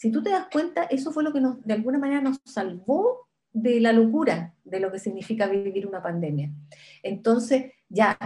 si 0.00 0.10
tú 0.10 0.22
te 0.22 0.30
das 0.30 0.46
cuenta, 0.50 0.84
eso 0.84 1.12
fue 1.12 1.22
lo 1.22 1.30
que 1.30 1.42
de 1.64 1.74
alguna 1.74 1.98
manera 1.98 2.22
nos 2.22 2.40
salvó 2.44 3.28
de 3.52 3.80
la 3.80 3.92
locura 3.92 4.54
de 4.64 4.80
lo 4.80 4.90
que 4.90 4.98
significa 4.98 5.46
vivir 5.46 5.86
una 5.86 6.02
pandemia. 6.02 6.50
Entonces, 7.02 7.72
ya 7.88 8.16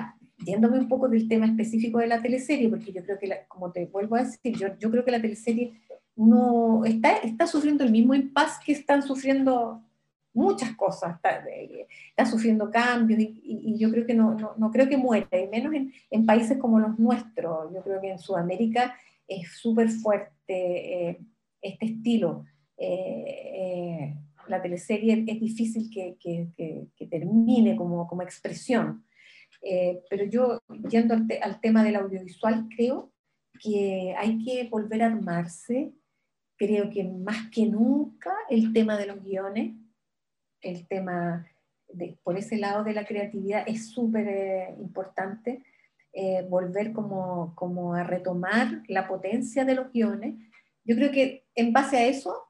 yéndome 0.45 0.79
un 0.79 0.89
poco 0.89 1.09
del 1.09 1.27
tema 1.29 1.47
específico 1.47 1.99
de 1.99 2.07
la 2.07 2.23
teleserie, 2.23 2.69
porque 2.69 2.93
yo 2.93 3.03
creo 3.03 3.19
que, 3.19 3.29
como 3.49 3.73
te 3.73 3.87
vuelvo 3.87 4.15
a 4.15 4.23
decir, 4.23 4.57
yo, 4.57 4.69
yo 4.79 4.89
creo 4.91 5.05
que 5.05 5.11
la 5.11 5.21
teleserie 5.21 5.81
no 6.15 6.85
está, 6.85 7.17
está 7.17 7.49
sufriendo 7.49 7.83
el 7.83 7.91
mismo 7.91 8.15
impasse 8.15 8.61
que 8.65 8.73
están 8.73 9.03
sufriendo 9.03 9.83
muchas 10.35 10.77
cosas, 10.77 11.19
está, 12.11 12.27
sufriendo 12.27 12.71
cambios 12.71 13.21
y, 13.21 13.77
yo 13.79 13.91
creo 13.91 14.07
que 14.07 14.15
no, 14.15 14.35
no, 14.35 14.53
no, 14.57 14.71
creo 14.71 14.89
que 14.89 14.97
muera, 14.97 15.27
y 15.39 15.49
menos 15.49 15.73
en, 15.73 15.93
en, 16.11 16.27
países 16.27 16.59
como 16.59 16.79
los 16.79 16.99
nuestros. 16.99 17.73
Yo 17.73 17.83
creo 17.83 18.01
que 18.01 18.11
en 18.11 18.19
Sudamérica 18.19 18.95
es 19.27 19.49
súper 19.57 19.89
fuerte. 19.89 20.31
Eh, 20.49 21.19
este 21.65 21.87
estilo. 21.87 22.45
Eh, 22.77 23.25
eh, 23.55 24.15
la 24.47 24.61
teleserie 24.61 25.25
es 25.27 25.41
difícil 25.41 25.91
que, 25.91 26.17
que, 26.21 27.07
termine 27.07 27.75
como, 27.77 28.07
como 28.07 28.23
expresión. 28.23 29.05
Eh, 29.63 30.03
pero 30.11 30.25
yo, 30.27 30.61
yendo 30.91 31.15
al, 31.15 31.27
al, 31.41 31.61
tema 31.61 31.83
del 31.83 31.97
audiovisual, 31.97 32.69
creo 32.77 33.11
que 33.59 34.15
hay 34.19 34.45
que 34.45 34.69
volver 34.69 35.03
a 35.03 35.07
armarse. 35.07 35.95
Creo 36.57 36.91
que 36.91 37.05
más 37.05 37.51
que 37.51 37.67
nunca 37.67 38.35
el 38.51 38.73
tema 38.73 38.99
de 38.99 39.07
los 39.07 39.25
guiones, 39.25 39.75
el 40.65 40.87
tema 40.87 41.47
de, 41.89 42.19
por 42.25 42.37
ese 42.37 42.57
lado 42.57 42.83
de 42.85 42.95
la 42.95 43.07
creatividad 43.07 43.65
es 43.67 43.91
súper 43.91 44.75
importante. 44.81 45.63
volver 46.49 46.93
como, 46.93 47.55
como 47.57 47.95
a 47.95 48.05
retomar 48.05 48.83
la 48.89 49.09
potencia 49.09 49.65
de 49.65 49.75
los 49.75 49.93
guiones, 49.93 50.35
yo 50.85 50.95
creo 50.97 51.11
que 51.11 51.45
en 51.55 51.73
base 51.73 51.97
a 51.97 52.07
eso 52.07 52.45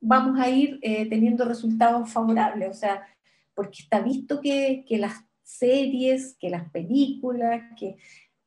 vamos 0.00 0.38
a 0.40 0.48
ir 0.48 0.78
eh, 0.82 1.08
teniendo 1.08 1.44
resultados 1.44 2.10
favorables, 2.10 2.68
o 2.68 2.74
sea, 2.74 3.06
porque 3.54 3.82
está 3.82 4.00
visto 4.00 4.40
que, 4.40 4.84
que, 4.88 4.98
las 4.98 5.24
series, 5.42 6.36
que 6.38 6.50
las 6.50 6.70
películas, 6.70 7.62
que 7.78 7.96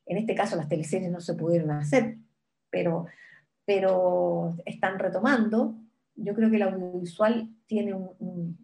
en 0.06 0.18
este 0.18 0.36
caso 0.36 0.56
las 0.56 0.68
teleseries 0.68 1.12
no 1.12 1.22
se 1.22 1.36
pudieron 1.36 1.72
hacer, 1.72 2.18
pero, 2.70 3.06
pero 3.66 4.56
están 4.66 5.00
retomando. 5.00 5.76
Yo 6.16 6.34
creo 6.34 6.50
que 6.50 6.58
el 6.58 6.64
audiovisual 6.64 7.50
tiene 7.68 7.94
un, 7.94 8.58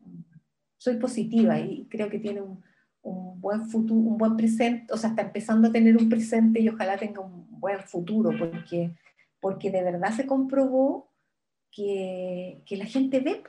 soy 0.79 0.95
positiva 0.95 1.59
y 1.59 1.85
creo 1.87 2.09
que 2.09 2.17
tiene 2.17 2.41
un, 2.41 2.63
un 3.03 3.39
buen 3.39 3.69
futuro, 3.69 3.99
un 3.99 4.17
buen 4.17 4.35
presente, 4.35 4.91
o 4.91 4.97
sea, 4.97 5.11
está 5.11 5.21
empezando 5.21 5.67
a 5.67 5.71
tener 5.71 5.95
un 5.95 6.09
presente 6.09 6.59
y 6.59 6.69
ojalá 6.69 6.97
tenga 6.97 7.21
un 7.21 7.59
buen 7.59 7.81
futuro, 7.81 8.31
porque 8.39 8.95
porque 9.39 9.71
de 9.71 9.83
verdad 9.83 10.11
se 10.11 10.25
comprobó 10.25 11.11
que, 11.71 12.61
que 12.65 12.77
la 12.77 12.85
gente 12.85 13.19
ve 13.19 13.43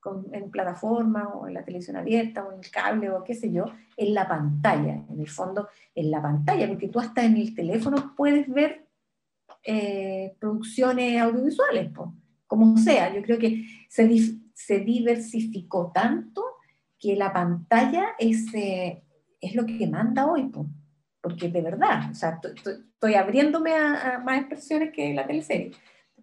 con, 0.00 0.26
en 0.32 0.50
plataforma 0.50 1.28
o 1.28 1.46
en 1.46 1.54
la 1.54 1.64
televisión 1.64 1.96
abierta 1.96 2.44
o 2.44 2.52
en 2.52 2.58
el 2.58 2.70
cable 2.70 3.10
o 3.10 3.24
qué 3.24 3.34
sé 3.34 3.52
yo, 3.52 3.66
en 3.96 4.14
la 4.14 4.28
pantalla, 4.28 5.04
en 5.08 5.20
el 5.20 5.28
fondo 5.28 5.68
en 5.94 6.10
la 6.10 6.22
pantalla, 6.22 6.68
porque 6.68 6.88
tú 6.88 6.98
hasta 6.98 7.24
en 7.24 7.36
el 7.36 7.54
teléfono 7.54 8.14
puedes 8.16 8.48
ver 8.48 8.86
eh, 9.62 10.36
producciones 10.38 11.20
audiovisuales, 11.20 11.90
como 12.46 12.76
sea. 12.76 13.14
Yo 13.14 13.22
creo 13.22 13.38
que 13.38 13.64
se, 13.88 14.08
se 14.56 14.80
diversificó 14.80 15.92
tanto 15.92 16.42
que 16.98 17.14
la 17.14 17.30
pantalla 17.30 18.14
es, 18.18 18.52
eh, 18.54 19.02
es 19.38 19.54
lo 19.54 19.66
que 19.66 19.86
manda 19.86 20.26
hoy 20.26 20.50
porque 21.20 21.48
de 21.48 21.60
verdad, 21.60 22.10
o 22.10 22.14
sea, 22.14 22.40
estoy 22.42 23.14
abriéndome 23.14 23.74
a, 23.74 24.22
más 24.24 24.38
expresiones 24.38 24.92
que 24.92 25.12
la 25.12 25.26
teleserie. 25.26 25.72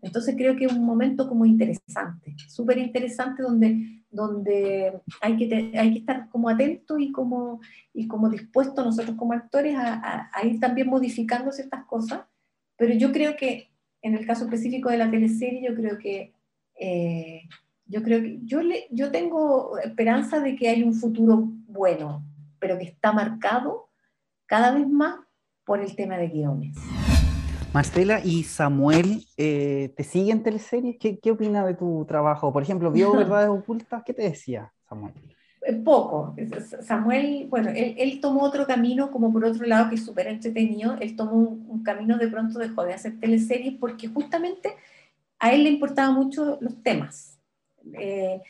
Entonces 0.02 0.34
creo 0.36 0.56
que 0.56 0.66
es 0.66 0.74
un 0.74 0.84
momento 0.84 1.30
como 1.30 1.46
interesante, 1.46 2.36
súper 2.48 2.78
interesante 2.78 3.44
donde, 3.44 4.02
donde 4.10 5.02
hay, 5.22 5.38
que 5.38 5.78
hay 5.78 5.92
que 5.94 6.00
estar 6.00 6.30
como 6.30 6.50
atento 6.50 6.98
y 6.98 7.12
como, 7.12 7.60
y 7.94 8.08
como 8.08 8.30
dispuesto 8.30 8.84
nosotros 8.84 9.16
como 9.16 9.34
actores 9.34 9.76
a, 9.76 10.30
a, 10.34 10.46
ir 10.46 10.60
también 10.60 10.88
modificando 10.88 11.52
ciertas 11.52 11.86
cosas. 11.86 12.22
Pero 12.78 12.96
yo 12.96 13.12
creo 13.12 13.36
que 13.36 13.74
en 14.02 14.16
el 14.16 14.26
caso 14.26 14.46
específico 14.46 14.90
de 14.90 14.98
la 14.98 15.12
teleserie, 15.12 15.68
yo 15.68 15.76
creo 15.76 15.98
que, 16.00 16.34
eh, 16.80 17.42
yo, 17.86 18.04
creo 18.04 18.22
que 18.22 18.40
yo, 18.44 18.62
le, 18.62 18.88
yo 18.92 19.12
tengo 19.12 19.78
esperanza 19.80 20.40
de 20.40 20.56
que 20.56 20.70
hay 20.70 20.84
un 20.84 20.94
futuro 20.94 21.44
bueno, 21.68 22.24
pero 22.60 22.78
que 22.78 22.86
está 22.86 23.12
marcado 23.12 23.90
cada 24.46 24.72
vez 24.72 24.88
más 24.88 25.20
por 25.66 25.80
el 25.80 25.96
tema 25.96 26.18
de 26.18 26.28
guiones. 26.28 26.78
Marcela 27.74 28.22
y 28.24 28.44
Samuel, 28.44 29.26
eh, 29.36 29.94
¿te 29.98 30.04
siguen 30.04 30.44
teleseries? 30.44 30.98
¿Qué, 31.00 31.18
¿Qué 31.18 31.32
opina 31.32 31.66
de 31.66 31.74
tu 31.74 32.06
trabajo? 32.08 32.54
Por 32.54 32.62
ejemplo, 32.62 32.92
¿vio 32.92 33.14
Verdades 33.18 33.50
Ocultas? 33.50 34.04
¿Qué 34.06 34.14
te 34.14 34.24
decía 34.24 34.72
Samuel? 34.88 35.14
Eh, 35.66 35.74
poco. 35.74 36.36
Samuel, 36.82 37.48
bueno, 37.50 37.72
él, 37.74 38.20
tomó 38.20 38.44
otro 38.44 38.68
camino 38.68 39.12
como 39.12 39.32
por 39.32 39.46
otro 39.46 39.66
lado 39.66 39.90
que 39.90 39.96
es 39.96 40.06
súper 40.06 40.28
entretenido. 40.28 40.98
Él 41.00 41.16
tomó 41.16 41.34
un, 41.34 41.84
camino 41.84 42.18
de 42.18 42.28
pronto 42.28 42.60
dejó 42.60 42.84
de 42.84 42.94
hacer 42.94 43.20
teleseries 43.20 43.76
porque 43.80 44.08
justamente 44.08 44.74
a 45.40 45.52
él 45.54 45.64
le 45.64 45.70
importaban 45.70 46.14
mucho 46.16 46.58
los 46.62 46.82
temas. 46.84 47.33
Eh, 47.94 48.42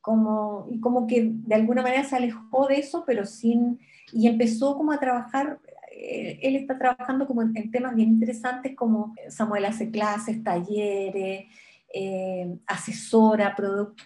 como, 0.00 0.66
y 0.68 0.80
como 0.80 1.06
que 1.06 1.30
de 1.32 1.54
alguna 1.54 1.82
manera 1.82 2.02
se 2.04 2.16
alejó 2.16 2.66
de 2.66 2.76
eso, 2.76 3.04
pero 3.06 3.24
sin, 3.24 3.78
y 4.12 4.26
empezó 4.26 4.76
como 4.76 4.92
a 4.92 4.98
trabajar, 4.98 5.60
eh, 5.92 6.40
él 6.42 6.56
está 6.56 6.76
trabajando 6.76 7.26
como 7.26 7.42
en, 7.42 7.70
temas 7.70 7.94
bien 7.94 8.08
interesantes 8.08 8.74
como 8.74 9.14
Samuel 9.28 9.64
hace 9.64 9.90
clases, 9.90 10.42
talleres, 10.42 11.46
eh, 11.94 12.56
asesora 12.66 13.54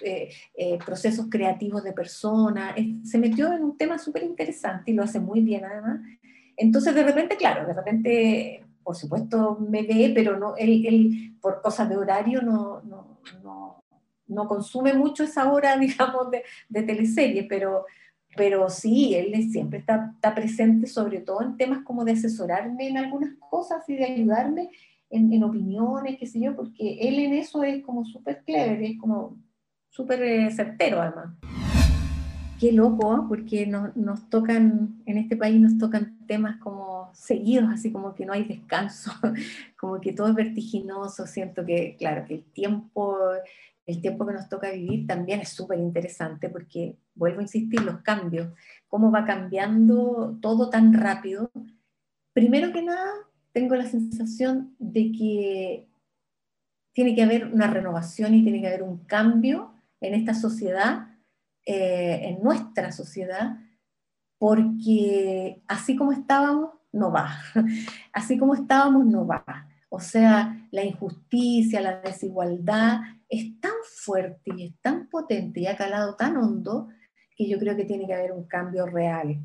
eh, 0.03 0.29
eh, 0.57 0.79
procesos 0.85 1.27
creativos 1.31 1.85
de 1.85 1.93
personas, 1.93 2.75
se 3.05 3.17
metió 3.17 3.53
en 3.53 3.63
un 3.63 3.79
tema 3.79 3.97
súper 3.97 4.25
interesante 4.25 4.91
y 4.91 4.95
lo 4.95 5.05
hace 5.05 5.21
muy 5.21 5.41
bien 5.41 5.65
además. 5.65 6.01
Entonces 6.57 6.97
de 6.97 7.05
repente, 7.05 7.37
claro, 7.37 7.65
de 7.65 7.75
repente, 7.75 8.65
por 8.83 8.97
supuesto 8.97 9.59
me 9.61 9.83
ve, 9.83 10.11
pero 10.15 10.37
no, 10.37 10.57
él, 10.57 11.37
por 11.41 11.63
cosas 11.63 11.89
de 11.89 11.97
horario 11.97 12.43
no, 12.43 12.83
no, 12.83 13.16
no, 14.27 14.47
consume 14.49 14.95
mucho 14.95 15.25
esa 15.25 15.51
hora, 15.53 15.77
digamos, 15.79 16.31
de, 16.31 16.43
de 16.69 17.47
pero, 17.49 17.87
pero 18.37 18.69
sí, 18.69 19.15
él 19.15 19.51
siempre 19.51 19.79
está, 19.81 20.13
está 20.15 20.35
presente, 20.35 20.87
sobre 20.87 21.21
todo 21.21 21.43
en 21.43 21.57
temas 21.57 21.85
como 21.85 22.05
de 22.05 22.13
asesorarme 22.13 22.89
en 22.89 22.99
algunas 22.99 23.35
cosas 23.51 23.89
y 23.89 23.97
de 23.97 24.05
ayudarme 24.05 24.71
en, 25.11 25.43
opiniones, 25.43 26.17
qué 26.19 26.27
sé 26.27 26.41
yo, 26.41 26.55
porque 26.57 26.99
él 27.01 27.19
en 27.19 27.35
eso 27.35 27.63
es 27.63 27.83
como 27.85 28.05
súper 28.05 28.43
clever, 28.45 28.83
es 28.83 28.99
como 28.99 29.37
súper 29.91 30.23
eh, 30.23 30.51
certero 30.51 31.01
además. 31.01 31.35
Qué 32.59 32.73
loco, 32.73 33.15
¿eh? 33.15 33.21
porque 33.29 33.67
nos 33.67 34.31
tocan, 34.31 35.03
en 35.05 35.19
este 35.19 35.37
país 35.37 35.61
nos 35.61 35.77
tocan 35.77 36.17
temas 36.27 36.57
como 36.57 37.11
seguidos, 37.13 37.69
así 37.71 37.93
como 37.93 38.15
que 38.15 38.25
no 38.25 38.33
hay 38.33 38.45
descanso, 38.45 39.11
como 39.79 40.01
que 40.01 40.13
todo 40.13 40.29
es 40.29 40.35
vertiginoso, 40.35 41.27
siento 41.27 41.67
que, 41.67 41.97
claro, 41.99 42.25
que 42.27 42.35
el 42.37 42.45
tiempo, 42.45 43.19
el 43.87 44.01
tiempo 44.01 44.27
que 44.27 44.35
nos 44.35 44.49
toca 44.49 44.71
vivir 44.73 45.07
también 45.07 45.41
es 45.41 45.51
súper 45.51 45.79
interesante, 45.79 46.49
porque, 46.49 46.99
vuelvo 47.15 47.39
a 47.39 47.43
insistir, 47.43 47.81
los 47.83 48.03
cambios, 48.03 48.53
cómo 48.89 49.13
va 49.13 49.25
cambiando 49.25 50.37
todo 50.43 50.71
tan 50.71 50.93
rápido. 50.93 51.51
Primero 52.33 52.73
que 52.73 52.83
nada, 52.83 53.13
tengo 53.53 53.77
la 53.77 53.87
sensación 53.87 54.75
de 54.79 55.13
que 55.13 55.89
tiene 56.93 57.15
que 57.15 57.23
haber 57.23 57.47
una 57.47 57.69
renovación 57.69 58.35
y 58.35 58.43
tiene 58.43 58.61
que 58.61 58.67
haber 58.67 58.83
un 58.83 59.05
cambio 59.05 59.73
en 60.01 60.15
esta 60.15 60.35
sociedad, 60.35 61.09
eh, 61.65 62.21
en 62.25 62.43
nuestra 62.43 62.91
sociedad, 62.91 63.59
porque 64.39 65.63
así 65.69 65.95
como 65.95 66.13
estábamos, 66.13 66.71
no 66.93 67.13
va. 67.13 67.37
Así 68.13 68.39
como 68.39 68.55
estábamos, 68.55 69.07
no 69.07 69.27
va. 69.27 69.69
O 69.91 70.01
sea, 70.01 70.67
la 70.71 70.85
injusticia, 70.85 71.81
la 71.81 72.01
desigualdad 72.01 73.01
es 73.29 73.61
tan 73.61 73.73
fuerte 73.85 74.53
y 74.57 74.67
es 74.67 74.75
tan 74.81 75.09
potente 75.09 75.61
y 75.61 75.67
ha 75.67 75.77
calado 75.77 76.15
tan 76.17 76.37
hondo 76.37 76.89
que 77.37 77.49
yo 77.49 77.59
creo 77.59 77.77
que 77.77 77.85
tiene 77.85 78.07
que 78.07 78.15
haber 78.15 78.33
un 78.33 78.45
cambio 78.45 78.87
real, 78.87 79.39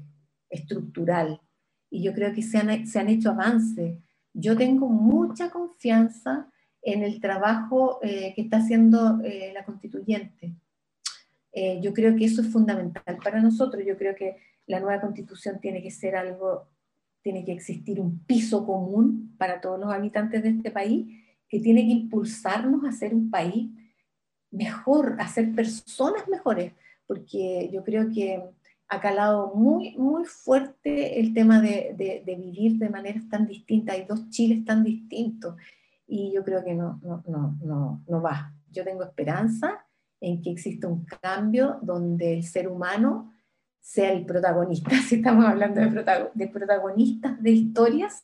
estructural, 0.49 1.41
y 1.89 2.01
yo 2.03 2.13
creo 2.13 2.33
que 2.33 2.41
se 2.41 2.57
han, 2.57 2.87
se 2.87 2.99
han 2.99 3.09
hecho 3.09 3.31
avances. 3.31 3.97
Yo 4.33 4.55
tengo 4.55 4.87
mucha 4.87 5.49
confianza 5.49 6.49
en 6.81 7.03
el 7.03 7.19
trabajo 7.19 7.99
eh, 8.01 8.33
que 8.33 8.41
está 8.41 8.57
haciendo 8.57 9.19
eh, 9.23 9.51
la 9.53 9.65
constituyente. 9.65 10.55
Eh, 11.51 11.79
yo 11.81 11.93
creo 11.93 12.15
que 12.15 12.25
eso 12.25 12.41
es 12.41 12.47
fundamental 12.47 13.17
para 13.21 13.41
nosotros. 13.41 13.83
Yo 13.85 13.97
creo 13.97 14.15
que 14.15 14.37
la 14.67 14.79
nueva 14.79 15.01
constitución 15.01 15.59
tiene 15.59 15.83
que 15.83 15.91
ser 15.91 16.15
algo, 16.15 16.69
tiene 17.21 17.43
que 17.43 17.51
existir 17.51 17.99
un 17.99 18.19
piso 18.23 18.65
común 18.65 19.35
para 19.37 19.59
todos 19.59 19.79
los 19.79 19.91
habitantes 19.91 20.41
de 20.43 20.49
este 20.49 20.71
país, 20.71 21.20
que 21.51 21.59
tiene 21.59 21.85
que 21.85 21.91
impulsarnos 21.91 22.85
a 22.85 22.93
ser 22.93 23.13
un 23.13 23.29
país 23.29 23.69
mejor, 24.51 25.17
a 25.19 25.27
ser 25.27 25.53
personas 25.53 26.25
mejores, 26.29 26.71
porque 27.05 27.69
yo 27.73 27.83
creo 27.83 28.09
que 28.09 28.41
ha 28.87 29.01
calado 29.01 29.53
muy, 29.53 29.97
muy 29.97 30.23
fuerte 30.23 31.19
el 31.19 31.33
tema 31.33 31.61
de, 31.61 31.93
de, 32.25 32.35
vivir 32.35 32.77
de 32.77 32.89
maneras 32.89 33.27
tan 33.29 33.47
distintas. 33.47 33.95
Hay 33.95 34.05
dos 34.05 34.29
Chiles 34.29 34.63
tan 34.63 34.83
distintos 34.83 35.55
y 36.07 36.31
yo 36.33 36.43
creo 36.45 36.63
que 36.63 36.73
no, 36.73 37.01
no, 37.03 37.21
no, 37.27 37.57
no, 37.61 38.03
no 38.07 38.21
va. 38.21 38.53
Yo 38.71 38.85
tengo 38.85 39.03
esperanza 39.03 39.85
en 40.21 40.41
que 40.41 40.51
exista 40.51 40.87
un 40.87 41.05
cambio 41.05 41.79
donde 41.81 42.33
el 42.33 42.43
ser 42.43 42.69
humano 42.69 43.33
sea 43.81 44.13
el 44.13 44.25
protagonista. 44.25 44.89
Si 45.05 45.15
estamos 45.15 45.45
hablando 45.45 45.81
de, 45.81 46.29
de 46.33 46.47
protagonistas 46.47 47.43
de 47.43 47.51
historias, 47.51 48.23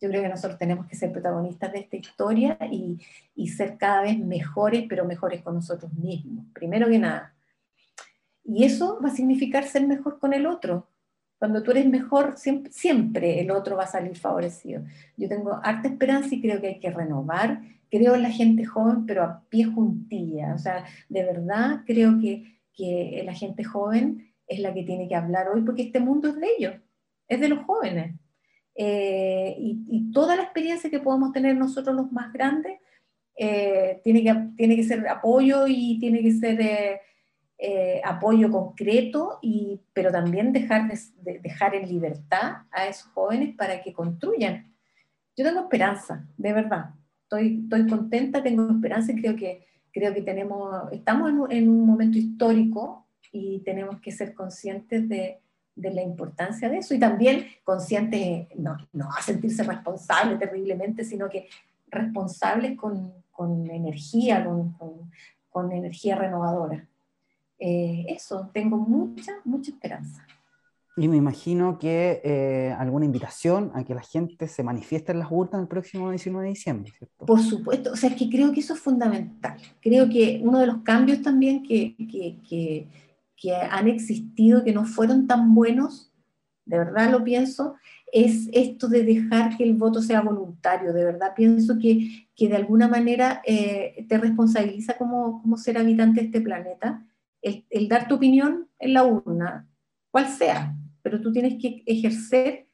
yo 0.00 0.08
creo 0.08 0.22
que 0.22 0.28
nosotros 0.28 0.58
tenemos 0.58 0.86
que 0.86 0.96
ser 0.96 1.12
protagonistas 1.12 1.72
de 1.72 1.80
esta 1.80 1.96
historia 1.96 2.58
y, 2.70 2.98
y 3.34 3.48
ser 3.48 3.76
cada 3.78 4.02
vez 4.02 4.18
mejores, 4.18 4.84
pero 4.88 5.04
mejores 5.04 5.42
con 5.42 5.54
nosotros 5.54 5.92
mismos. 5.94 6.44
Primero 6.52 6.88
que 6.88 6.98
nada, 6.98 7.36
y 8.46 8.64
eso 8.64 9.00
va 9.02 9.08
a 9.08 9.14
significar 9.14 9.64
ser 9.64 9.86
mejor 9.86 10.18
con 10.20 10.32
el 10.32 10.46
otro. 10.46 10.88
Cuando 11.38 11.62
tú 11.62 11.72
eres 11.72 11.86
mejor, 11.86 12.36
siempre, 12.70 13.40
el 13.40 13.50
otro 13.50 13.76
va 13.76 13.84
a 13.84 13.88
salir 13.88 14.16
favorecido. 14.16 14.82
Yo 15.16 15.28
tengo 15.28 15.60
harta 15.62 15.88
esperanza 15.88 16.34
y 16.34 16.40
creo 16.40 16.60
que 16.60 16.68
hay 16.68 16.80
que 16.80 16.90
renovar. 16.90 17.60
Creo 17.90 18.14
en 18.14 18.22
la 18.22 18.30
gente 18.30 18.64
joven, 18.64 19.04
pero 19.04 19.24
a 19.24 19.42
pie 19.48 19.64
juntilla. 19.64 20.54
O 20.54 20.58
sea, 20.58 20.84
de 21.08 21.24
verdad 21.24 21.82
creo 21.84 22.18
que, 22.20 22.60
que 22.72 23.22
la 23.24 23.34
gente 23.34 23.64
joven 23.64 24.32
es 24.46 24.60
la 24.60 24.72
que 24.72 24.84
tiene 24.84 25.08
que 25.08 25.16
hablar 25.16 25.48
hoy, 25.48 25.62
porque 25.62 25.82
este 25.82 25.98
mundo 25.98 26.28
es 26.28 26.36
de 26.36 26.46
ellos, 26.56 26.74
es 27.28 27.40
de 27.40 27.48
los 27.48 27.64
jóvenes. 27.64 28.14
Eh, 28.78 29.56
y, 29.58 30.10
toda 30.12 30.36
la 30.36 30.44
experiencia 30.44 30.88
que 30.88 31.00
podamos 31.00 31.32
tener 31.32 31.56
nosotros 31.56 31.94
los 31.94 32.10
más 32.10 32.32
grandes 32.32 32.78
eh, 33.36 34.00
tiene, 34.02 34.22
que, 34.22 34.34
tiene 34.56 34.76
que 34.76 34.84
ser 34.84 35.06
apoyo 35.08 35.66
y 35.66 35.98
tiene 35.98 36.22
que 36.22 36.32
ser 36.32 36.58
eh, 36.60 37.00
eh, 37.58 38.02
apoyo 38.04 38.50
concreto, 38.50 39.38
y, 39.40 39.80
pero 39.94 40.10
también 40.10 40.52
dejar, 40.52 40.90
de, 41.22 41.38
dejar 41.40 41.74
en 41.74 41.88
libertad 41.88 42.64
a 42.70 42.86
esos 42.86 43.10
jóvenes 43.12 43.54
para 43.56 43.82
que 43.82 43.94
construyan. 43.94 44.74
Yo 45.36 45.44
tengo 45.44 45.60
esperanza, 45.60 46.26
de 46.36 46.52
verdad. 46.52 46.90
Estoy, 47.22 47.62
estoy 47.64 47.86
contenta, 47.86 48.42
tengo 48.42 48.70
esperanza 48.70 49.12
y 49.12 49.20
creo 49.20 49.36
que, 49.36 49.66
creo 49.90 50.12
que 50.12 50.20
tenemos, 50.20 50.92
estamos 50.92 51.30
en 51.50 51.68
un, 51.68 51.86
momento 51.86 52.18
histórico 52.18 53.06
y 53.32 53.60
tenemos 53.60 54.00
que 54.00 54.12
ser 54.12 54.34
conscientes 54.34 55.08
de, 55.08 55.40
de, 55.76 55.90
la 55.92 56.02
importancia 56.02 56.68
de 56.68 56.78
eso 56.78 56.94
y 56.94 56.98
también 56.98 57.46
conscientes, 57.62 58.48
no, 58.56 58.76
no 58.92 59.08
a 59.10 59.22
sentirse 59.22 59.62
responsables 59.62 60.38
terriblemente, 60.38 61.04
sino 61.04 61.28
que 61.28 61.46
responsables 61.88 62.76
con, 62.76 63.12
con 63.30 63.70
energía, 63.70 64.44
con, 64.44 64.72
con, 64.72 65.10
con 65.48 65.72
energía 65.72 66.16
renovadora. 66.16 66.86
Eh, 67.58 68.04
eso, 68.08 68.50
tengo 68.52 68.76
mucha, 68.76 69.32
mucha 69.44 69.70
esperanza. 69.70 70.26
Y 70.98 71.08
me 71.08 71.18
imagino 71.18 71.78
que 71.78 72.22
eh, 72.24 72.74
alguna 72.78 73.04
invitación 73.04 73.70
a 73.74 73.84
que 73.84 73.94
la 73.94 74.00
gente 74.00 74.48
se 74.48 74.62
manifieste 74.62 75.12
en 75.12 75.18
las 75.18 75.28
urnas 75.30 75.60
el 75.60 75.68
próximo 75.68 76.08
19 76.08 76.46
de 76.46 76.54
diciembre, 76.54 76.90
¿cierto? 76.96 77.26
Por 77.26 77.40
supuesto, 77.40 77.92
o 77.92 77.96
sea, 77.96 78.08
es 78.08 78.16
que 78.16 78.30
creo 78.30 78.50
que 78.50 78.60
eso 78.60 78.72
es 78.72 78.80
fundamental. 78.80 79.58
Creo 79.82 80.08
que 80.08 80.40
uno 80.42 80.58
de 80.58 80.66
los 80.66 80.78
cambios 80.78 81.20
también 81.20 81.62
que, 81.62 81.94
que, 81.96 82.38
que, 82.48 82.88
que 83.36 83.54
han 83.54 83.88
existido, 83.88 84.64
que 84.64 84.72
no 84.72 84.84
fueron 84.84 85.26
tan 85.26 85.54
buenos, 85.54 86.12
de 86.66 86.78
verdad 86.78 87.10
lo 87.10 87.22
pienso, 87.22 87.76
es 88.12 88.48
esto 88.52 88.88
de 88.88 89.04
dejar 89.04 89.56
que 89.56 89.64
el 89.64 89.74
voto 89.74 90.02
sea 90.02 90.20
voluntario. 90.20 90.92
De 90.92 91.04
verdad 91.04 91.32
pienso 91.34 91.78
que, 91.78 92.28
que 92.34 92.48
de 92.48 92.56
alguna 92.56 92.88
manera 92.88 93.40
eh, 93.46 94.04
te 94.08 94.18
responsabiliza 94.18 94.96
como, 94.96 95.42
como 95.42 95.56
ser 95.56 95.78
habitante 95.78 96.20
de 96.20 96.26
este 96.26 96.40
planeta 96.40 97.04
el, 97.42 97.88
dar 97.88 98.08
tu 98.08 98.16
opinión 98.16 98.68
en 98.80 98.94
la 98.94 99.04
urna, 99.04 99.68
cual 100.10 100.26
sea, 100.26 100.74
pero 101.02 101.20
tú 101.20 101.30
tienes 101.30 101.62
que 101.62 101.84
ejercer 101.86 102.66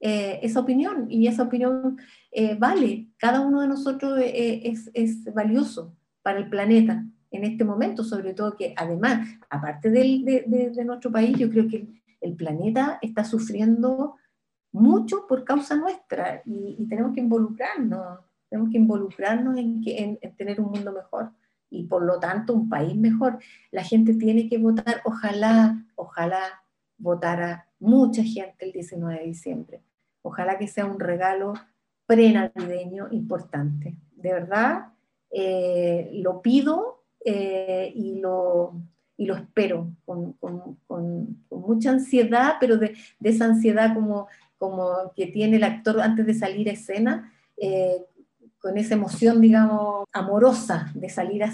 eh, 0.00 0.40
esa 0.42 0.60
opinión 0.60 1.06
y 1.10 1.26
esa 1.26 1.44
opinión 1.44 1.98
eh, 2.30 2.54
vale. 2.54 3.08
Cada 3.16 3.40
uno 3.40 3.62
de 3.62 3.68
nosotros 3.68 4.20
es, 4.22 4.90
es, 4.92 5.24
valioso 5.32 5.96
para 6.22 6.38
el 6.38 6.50
planeta 6.50 7.06
en 7.30 7.44
este 7.44 7.64
momento, 7.64 8.04
sobre 8.04 8.34
todo 8.34 8.56
que 8.56 8.74
además, 8.76 9.28
aparte 9.50 9.90
de, 9.90 10.44
de, 10.46 10.84
nuestro 10.84 11.12
país, 11.12 11.36
yo 11.36 11.50
creo 11.50 11.68
que 11.68 11.86
el, 12.20 12.34
planeta 12.34 12.98
está 13.02 13.24
sufriendo 13.24 14.16
mucho 14.72 15.26
por 15.26 15.44
causa 15.44 15.76
nuestra 15.76 16.42
y, 16.44 16.86
tenemos 16.88 17.12
que 17.14 17.20
involucrarnos, 17.20 18.20
tenemos 18.48 18.70
que 18.70 18.78
involucrarnos 18.78 19.56
en, 19.58 19.82
que, 19.82 20.18
en 20.20 20.36
tener 20.36 20.60
un 20.60 20.70
mundo 20.70 20.92
mejor 20.92 21.32
y 21.70 21.84
por 21.84 22.02
lo 22.02 22.18
tanto 22.18 22.54
un 22.54 22.68
país 22.68 22.96
mejor. 22.96 23.38
La 23.70 23.84
gente 23.84 24.14
tiene 24.14 24.48
que 24.48 24.58
votar, 24.58 25.02
ojalá, 25.04 25.84
ojalá 25.96 26.62
votara 26.96 27.68
mucha 27.78 28.22
gente 28.22 28.64
el 28.64 28.72
19 28.72 29.18
de 29.18 29.26
diciembre. 29.26 29.82
Ojalá 30.22 30.58
que 30.58 30.66
sea 30.66 30.86
un 30.86 30.98
regalo 30.98 31.54
prenavideño 32.06 33.08
importante. 33.10 33.96
De 34.16 34.32
verdad, 34.32 34.92
eh, 35.30 36.10
lo 36.14 36.42
pido 36.42 36.97
eh, 37.24 37.92
y, 37.94 38.20
lo, 38.20 38.74
y 39.16 39.26
lo 39.26 39.36
espero 39.36 39.92
con, 40.04 40.36
mucha 41.50 41.90
ansiedad, 41.90 42.56
pero 42.60 42.78
de, 42.78 42.96
esa 43.22 43.44
ansiedad 43.44 43.92
como, 43.94 44.26
como 44.56 45.12
que 45.14 45.26
tiene 45.26 45.56
el 45.56 45.64
actor 45.64 46.00
antes 46.00 46.24
de 46.26 46.34
salir 46.34 46.68
a 46.68 46.72
escena, 46.72 47.32
eh, 47.56 47.98
con 48.58 48.78
esa 48.78 48.94
emoción, 48.94 49.40
digamos, 49.40 50.06
amorosa 50.12 50.90
de 50.94 51.08
salir 51.08 51.44
a, 51.44 51.52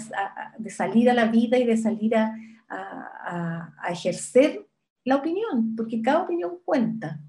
de 0.57 0.69
salir 0.69 1.09
a 1.09 1.13
la 1.13 1.25
vida 1.25 1.57
y 1.57 1.65
de 1.65 1.77
salir 1.77 2.15
a, 2.15 2.35
a, 2.69 3.91
ejercer 3.91 4.65
la 5.03 5.17
opinión, 5.17 5.75
porque 5.75 6.01
cada 6.01 6.23
opinión 6.23 6.57
cuenta. 6.65 7.19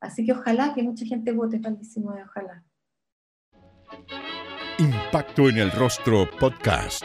Así 0.00 0.24
que 0.24 0.32
ojalá 0.32 0.72
que 0.74 0.82
mucha 0.82 1.04
gente 1.04 1.32
vote 1.32 1.58
para 1.58 1.70
el 1.70 1.80
19, 1.80 2.22
ojalá. 2.22 2.62
Impacto 4.78 5.48
en 5.48 5.58
el 5.58 5.72
Rostro 5.72 6.28
Podcast 6.38 7.04